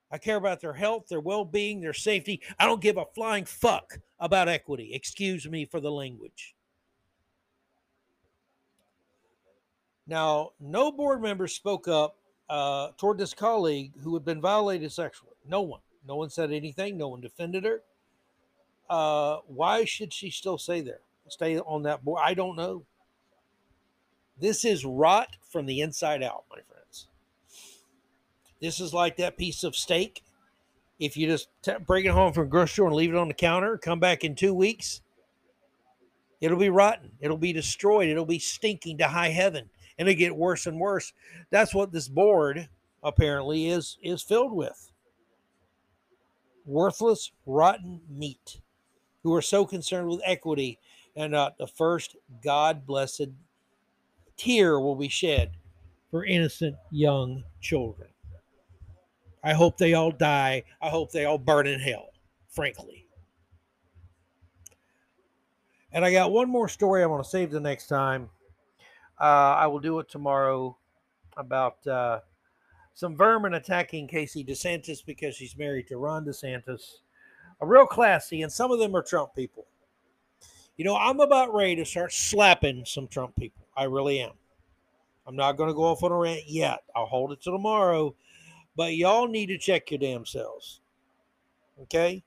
I 0.09 0.17
care 0.17 0.37
about 0.37 0.61
their 0.61 0.73
health, 0.73 1.07
their 1.09 1.19
well 1.19 1.43
being, 1.43 1.81
their 1.81 1.93
safety. 1.93 2.41
I 2.57 2.65
don't 2.65 2.81
give 2.81 2.97
a 2.97 3.05
flying 3.13 3.45
fuck 3.45 3.99
about 4.19 4.47
equity. 4.47 4.91
Excuse 4.93 5.47
me 5.47 5.65
for 5.65 5.81
the 5.81 5.91
language. 5.91 6.55
Now, 10.07 10.51
no 10.61 10.91
board 10.91 11.21
member 11.21 11.47
spoke 11.47 11.89
up 11.89 12.15
uh, 12.49 12.91
toward 12.97 13.17
this 13.17 13.33
colleague 13.33 13.91
who 14.01 14.13
had 14.13 14.23
been 14.23 14.39
violated 14.39 14.91
sexually. 14.93 15.35
No 15.45 15.61
one. 15.61 15.81
No 16.07 16.15
one 16.15 16.29
said 16.29 16.53
anything. 16.53 16.97
No 16.97 17.09
one 17.09 17.19
defended 17.19 17.65
her. 17.65 17.81
Uh, 18.89 19.37
why 19.47 19.85
should 19.85 20.13
she 20.13 20.29
still 20.29 20.57
stay 20.57 20.81
there? 20.81 21.01
Stay 21.29 21.59
on 21.59 21.83
that 21.83 22.05
board? 22.05 22.21
I 22.23 22.33
don't 22.33 22.55
know. 22.55 22.83
This 24.39 24.63
is 24.63 24.85
rot 24.85 25.35
from 25.49 25.65
the 25.65 25.81
inside 25.81 26.23
out, 26.23 26.45
my 26.49 26.59
friends. 26.69 27.07
This 28.61 28.79
is 28.79 28.93
like 28.93 29.17
that 29.17 29.37
piece 29.37 29.63
of 29.63 29.75
steak. 29.75 30.23
If 30.99 31.17
you 31.17 31.27
just 31.27 31.49
t- 31.61 31.73
bring 31.85 32.05
it 32.05 32.11
home 32.11 32.33
from 32.33 32.49
grocery 32.49 32.73
store 32.73 32.87
and 32.87 32.95
leave 32.95 33.13
it 33.13 33.17
on 33.17 33.27
the 33.27 33.33
counter, 33.33 33.77
come 33.77 33.99
back 33.99 34.23
in 34.23 34.35
two 34.35 34.53
weeks, 34.53 35.01
it'll 36.41 36.57
be 36.57 36.69
rotten. 36.69 37.11
It'll 37.19 37.37
be 37.37 37.53
destroyed. 37.53 38.09
It'll 38.09 38.25
be 38.25 38.39
stinking 38.39 38.97
to 38.99 39.07
high 39.07 39.29
heaven, 39.29 39.69
and 39.97 40.07
it'll 40.07 40.17
get 40.17 40.35
worse 40.35 40.65
and 40.65 40.79
worse. 40.79 41.13
That's 41.49 41.73
what 41.73 41.91
this 41.91 42.07
board 42.07 42.69
apparently 43.03 43.67
is 43.67 43.97
is 44.01 44.23
filled 44.23 44.53
with. 44.53 44.91
Worthless, 46.65 47.31
rotten 47.45 48.01
meat, 48.09 48.59
who 49.27 49.33
are 49.33 49.41
so 49.41 49.65
concerned 49.65 50.07
with 50.07 50.21
equity, 50.23 50.79
and 51.13 51.35
uh, 51.35 51.51
the 51.59 51.67
first 51.67 52.15
God 52.41 52.85
blessed 52.85 53.27
tear 54.37 54.79
will 54.79 54.95
be 54.95 55.09
shed 55.09 55.51
for 56.09 56.23
innocent 56.23 56.77
young 56.91 57.43
children. 57.59 58.07
I 59.43 59.53
hope 59.53 59.77
they 59.77 59.95
all 59.95 60.11
die. 60.11 60.63
I 60.81 60.87
hope 60.87 61.11
they 61.11 61.25
all 61.25 61.37
burn 61.37 61.67
in 61.67 61.81
hell, 61.81 62.11
frankly. 62.47 63.05
And 65.91 66.05
I 66.05 66.11
got 66.13 66.31
one 66.31 66.49
more 66.49 66.69
story 66.69 67.03
I 67.03 67.07
want 67.07 67.21
to 67.25 67.29
save 67.29 67.51
the 67.51 67.59
next 67.59 67.87
time. 67.87 68.29
Uh, 69.19 69.57
I 69.59 69.67
will 69.67 69.79
do 69.79 69.99
it 69.99 70.07
tomorrow 70.07 70.77
about 71.35 71.85
uh, 71.85 72.21
some 72.93 73.17
vermin 73.17 73.55
attacking 73.55 74.07
Casey 74.07 74.45
DeSantis 74.45 75.05
because 75.05 75.35
she's 75.35 75.57
married 75.57 75.89
to 75.89 75.97
Ron 75.97 76.23
DeSantis. 76.23 76.99
A 77.61 77.65
real 77.65 77.85
classy, 77.85 78.41
and 78.41 78.51
some 78.51 78.71
of 78.71 78.79
them 78.79 78.95
are 78.95 79.01
Trump 79.01 79.33
people. 79.35 79.65
You 80.77 80.85
know, 80.85 80.95
I'm 80.95 81.19
about 81.19 81.53
ready 81.53 81.75
to 81.77 81.85
start 81.85 82.13
slapping 82.13 82.85
some 82.85 83.07
Trump 83.07 83.35
people. 83.35 83.65
I 83.75 83.85
really 83.85 84.19
am. 84.19 84.33
I'm 85.25 85.35
not 85.35 85.57
going 85.57 85.69
to 85.69 85.73
go 85.73 85.85
off 85.85 86.03
on 86.03 86.11
a 86.11 86.17
rant 86.17 86.47
yet. 86.47 86.83
I'll 86.95 87.07
hold 87.07 87.31
it 87.31 87.41
till 87.41 87.53
tomorrow 87.53 88.15
but 88.77 88.95
y'all 88.95 89.27
need 89.27 89.47
to 89.47 89.57
check 89.57 89.91
your 89.91 89.97
damn 89.97 90.25
selves. 90.25 90.79
Okay? 91.81 92.23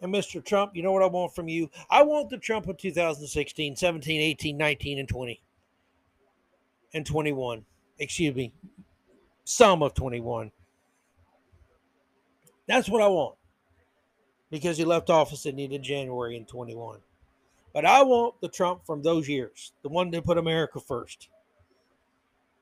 And 0.00 0.12
Mr. 0.12 0.44
Trump, 0.44 0.74
you 0.74 0.82
know 0.82 0.90
what 0.90 1.02
I 1.02 1.06
want 1.06 1.34
from 1.34 1.46
you? 1.46 1.70
I 1.90 2.02
want 2.02 2.30
the 2.30 2.38
Trump 2.38 2.66
of 2.66 2.78
2016, 2.78 3.76
17, 3.76 4.20
18, 4.20 4.56
19, 4.56 4.98
and 4.98 5.08
20. 5.08 5.40
And 6.94 7.06
21. 7.06 7.64
Excuse 7.98 8.34
me. 8.34 8.52
Some 9.44 9.82
of 9.82 9.94
21. 9.94 10.50
That's 12.66 12.88
what 12.88 13.02
I 13.02 13.08
want. 13.08 13.36
Because 14.52 14.78
he 14.78 14.84
left 14.84 15.10
office 15.10 15.44
at 15.46 15.56
the 15.56 15.64
end 15.64 15.72
of 15.72 15.82
January 15.82 16.36
in 16.36 16.44
21. 16.44 17.00
But 17.74 17.84
I 17.84 18.02
want 18.02 18.40
the 18.40 18.48
Trump 18.48 18.86
from 18.86 19.02
those 19.02 19.28
years, 19.28 19.72
the 19.82 19.88
one 19.88 20.12
that 20.12 20.24
put 20.24 20.38
America 20.38 20.78
first 20.78 21.28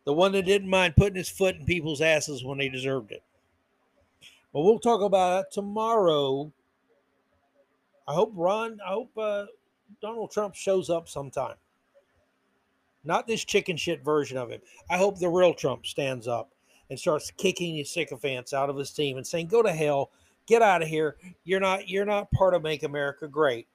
the 0.04 0.12
one 0.12 0.32
that 0.32 0.44
didn't 0.44 0.68
mind 0.68 0.96
putting 0.96 1.16
his 1.16 1.28
foot 1.28 1.56
in 1.56 1.64
people's 1.64 2.00
asses 2.00 2.44
when 2.44 2.58
they 2.58 2.68
deserved 2.68 3.12
it. 3.12 3.22
But 4.52 4.62
we'll 4.62 4.78
talk 4.78 5.02
about 5.02 5.44
it 5.44 5.52
tomorrow. 5.52 6.52
I 8.08 8.14
hope 8.14 8.32
Ron, 8.34 8.80
I 8.84 8.90
hope 8.90 9.10
uh, 9.16 9.46
Donald 10.02 10.32
Trump 10.32 10.54
shows 10.54 10.90
up 10.90 11.08
sometime. 11.08 11.54
Not 13.04 13.26
this 13.26 13.44
chicken 13.44 13.76
shit 13.76 14.04
version 14.04 14.36
of 14.36 14.50
him. 14.50 14.60
I 14.90 14.98
hope 14.98 15.18
the 15.18 15.28
real 15.28 15.54
Trump 15.54 15.86
stands 15.86 16.26
up 16.26 16.50
and 16.90 16.98
starts 16.98 17.30
kicking 17.30 17.76
his 17.76 17.90
sycophants 17.90 18.52
out 18.52 18.68
of 18.68 18.76
his 18.76 18.90
team 18.90 19.16
and 19.16 19.26
saying, 19.26 19.46
"Go 19.46 19.62
to 19.62 19.72
hell, 19.72 20.10
get 20.50 20.62
out 20.62 20.82
of 20.82 20.88
here. 20.88 21.16
You're 21.44 21.60
not 21.60 21.88
you're 21.88 22.04
not 22.04 22.30
part 22.32 22.54
of 22.54 22.62
Make 22.62 22.82
America 22.82 23.28
Great. 23.28 23.68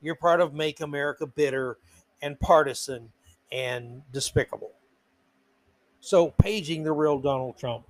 You're 0.00 0.16
part 0.16 0.40
of 0.40 0.54
Make 0.54 0.80
America 0.80 1.26
Bitter 1.26 1.78
and 2.22 2.40
partisan 2.40 3.12
and 3.52 4.02
despicable. 4.10 4.72
So, 6.00 6.30
paging 6.30 6.82
the 6.82 6.92
real 6.92 7.18
Donald 7.18 7.56
Trump. 7.56 7.86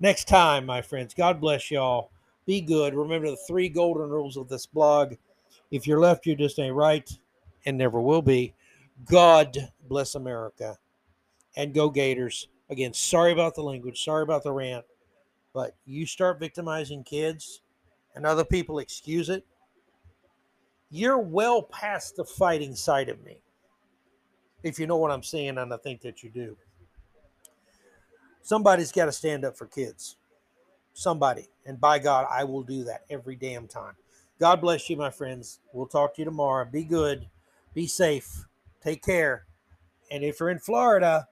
Next 0.00 0.26
time, 0.26 0.66
my 0.66 0.80
friends, 0.82 1.14
God 1.14 1.40
bless 1.40 1.70
y'all. 1.70 2.10
Be 2.46 2.60
good. 2.60 2.94
Remember 2.94 3.30
the 3.30 3.36
three 3.48 3.68
golden 3.68 4.10
rules 4.10 4.36
of 4.36 4.48
this 4.48 4.66
blog. 4.66 5.14
If 5.70 5.86
you're 5.86 6.00
left, 6.00 6.26
you 6.26 6.34
just 6.34 6.58
ain't 6.58 6.74
right 6.74 7.08
and 7.66 7.78
never 7.78 8.00
will 8.00 8.22
be. 8.22 8.54
God 9.06 9.56
bless 9.88 10.14
America 10.14 10.78
and 11.56 11.74
go 11.74 11.90
Gators. 11.90 12.48
Again, 12.70 12.92
sorry 12.92 13.32
about 13.32 13.54
the 13.54 13.62
language, 13.62 14.02
sorry 14.04 14.22
about 14.22 14.42
the 14.42 14.52
rant, 14.52 14.84
but 15.54 15.76
you 15.86 16.04
start 16.04 16.40
victimizing 16.40 17.04
kids 17.04 17.62
and 18.14 18.26
other 18.26 18.44
people 18.44 18.80
excuse 18.80 19.30
it, 19.30 19.46
you're 20.90 21.18
well 21.18 21.62
past 21.62 22.16
the 22.16 22.24
fighting 22.24 22.74
side 22.74 23.08
of 23.08 23.24
me. 23.24 23.38
If 24.62 24.78
you 24.78 24.86
know 24.86 24.96
what 24.96 25.10
I'm 25.10 25.22
saying, 25.22 25.56
and 25.58 25.72
I 25.72 25.76
think 25.76 26.02
that 26.02 26.22
you 26.22 26.30
do. 26.30 26.56
Somebody's 28.42 28.92
got 28.92 29.06
to 29.06 29.12
stand 29.12 29.44
up 29.44 29.56
for 29.56 29.66
kids. 29.66 30.16
Somebody. 30.92 31.48
And 31.64 31.80
by 31.80 31.98
God, 31.98 32.26
I 32.30 32.44
will 32.44 32.62
do 32.62 32.84
that 32.84 33.04
every 33.08 33.36
damn 33.36 33.66
time. 33.66 33.94
God 34.38 34.60
bless 34.60 34.90
you, 34.90 34.96
my 34.96 35.10
friends. 35.10 35.60
We'll 35.72 35.86
talk 35.86 36.14
to 36.14 36.20
you 36.20 36.24
tomorrow. 36.26 36.64
Be 36.64 36.84
good. 36.84 37.26
Be 37.72 37.86
safe. 37.86 38.44
Take 38.82 39.02
care. 39.02 39.44
And 40.10 40.22
if 40.22 40.40
you're 40.40 40.50
in 40.50 40.58
Florida, 40.58 41.28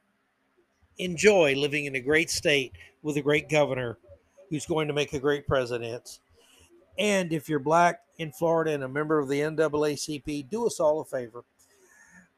enjoy 0.98 1.54
living 1.54 1.84
in 1.84 1.94
a 1.94 2.00
great 2.00 2.30
state 2.30 2.72
with 3.02 3.16
a 3.16 3.22
great 3.22 3.48
governor 3.48 3.98
who's 4.52 4.66
going 4.66 4.86
to 4.86 4.92
make 4.92 5.14
a 5.14 5.18
great 5.18 5.46
president. 5.46 6.18
And 6.98 7.32
if 7.32 7.48
you're 7.48 7.58
black 7.58 8.00
in 8.18 8.32
Florida 8.32 8.72
and 8.72 8.84
a 8.84 8.88
member 8.88 9.18
of 9.18 9.26
the 9.26 9.40
NAACP, 9.40 10.50
do 10.50 10.66
us 10.66 10.78
all 10.78 11.00
a 11.00 11.06
favor. 11.06 11.44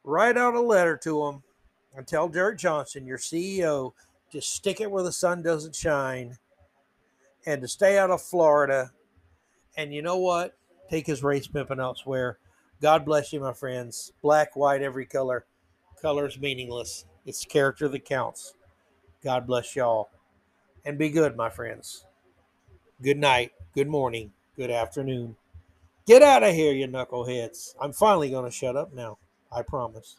Write 0.05 0.37
out 0.37 0.55
a 0.55 0.61
letter 0.61 0.97
to 0.99 1.25
them 1.25 1.43
and 1.93 2.07
tell 2.07 2.29
Derrick 2.29 2.57
Johnson, 2.57 3.05
your 3.05 3.19
CEO, 3.19 3.95
to 4.31 4.41
stick 4.41 4.81
it 4.81 4.93
where 4.93 5.03
the 5.03 5.11
sun 5.11 5.43
doesn't 5.43 5.75
shine 5.75 6.39
and 7.47 7.61
to 7.63 7.67
stay 7.67 7.99
out 7.99 8.13
of 8.13 8.23
Florida. 8.23 8.93
And 9.77 9.93
you 9.93 10.01
know 10.01 10.19
what? 10.19 10.57
Take 10.89 11.09
his 11.09 11.25
race 11.25 11.49
pimping 11.49 11.81
elsewhere. 11.81 12.39
God 12.81 13.05
bless 13.05 13.33
you, 13.33 13.41
my 13.41 13.53
friends. 13.53 14.13
Black, 14.23 14.55
white, 14.55 14.83
every 14.83 15.07
color. 15.07 15.47
Color 16.01 16.29
is 16.29 16.39
meaningless. 16.39 17.07
It's 17.27 17.45
character 17.45 17.89
that 17.89 18.05
counts. 18.05 18.55
God 19.25 19.49
bless 19.49 19.75
y'all. 19.75 20.11
And 20.85 20.99
be 20.99 21.09
good, 21.09 21.37
my 21.37 21.49
friends. 21.49 22.05
Good 23.03 23.17
night, 23.17 23.53
good 23.75 23.89
morning, 23.89 24.33
good 24.55 24.71
afternoon. 24.71 25.37
Get 26.07 26.23
out 26.23 26.43
of 26.43 26.55
here, 26.55 26.73
you 26.73 26.87
knuckleheads. 26.87 27.75
I'm 27.81 27.93
finally 27.93 28.29
going 28.29 28.45
to 28.45 28.51
shut 28.51 28.77
up 28.77 28.93
now. 28.93 29.17
I 29.51 29.63
promise. 29.63 30.17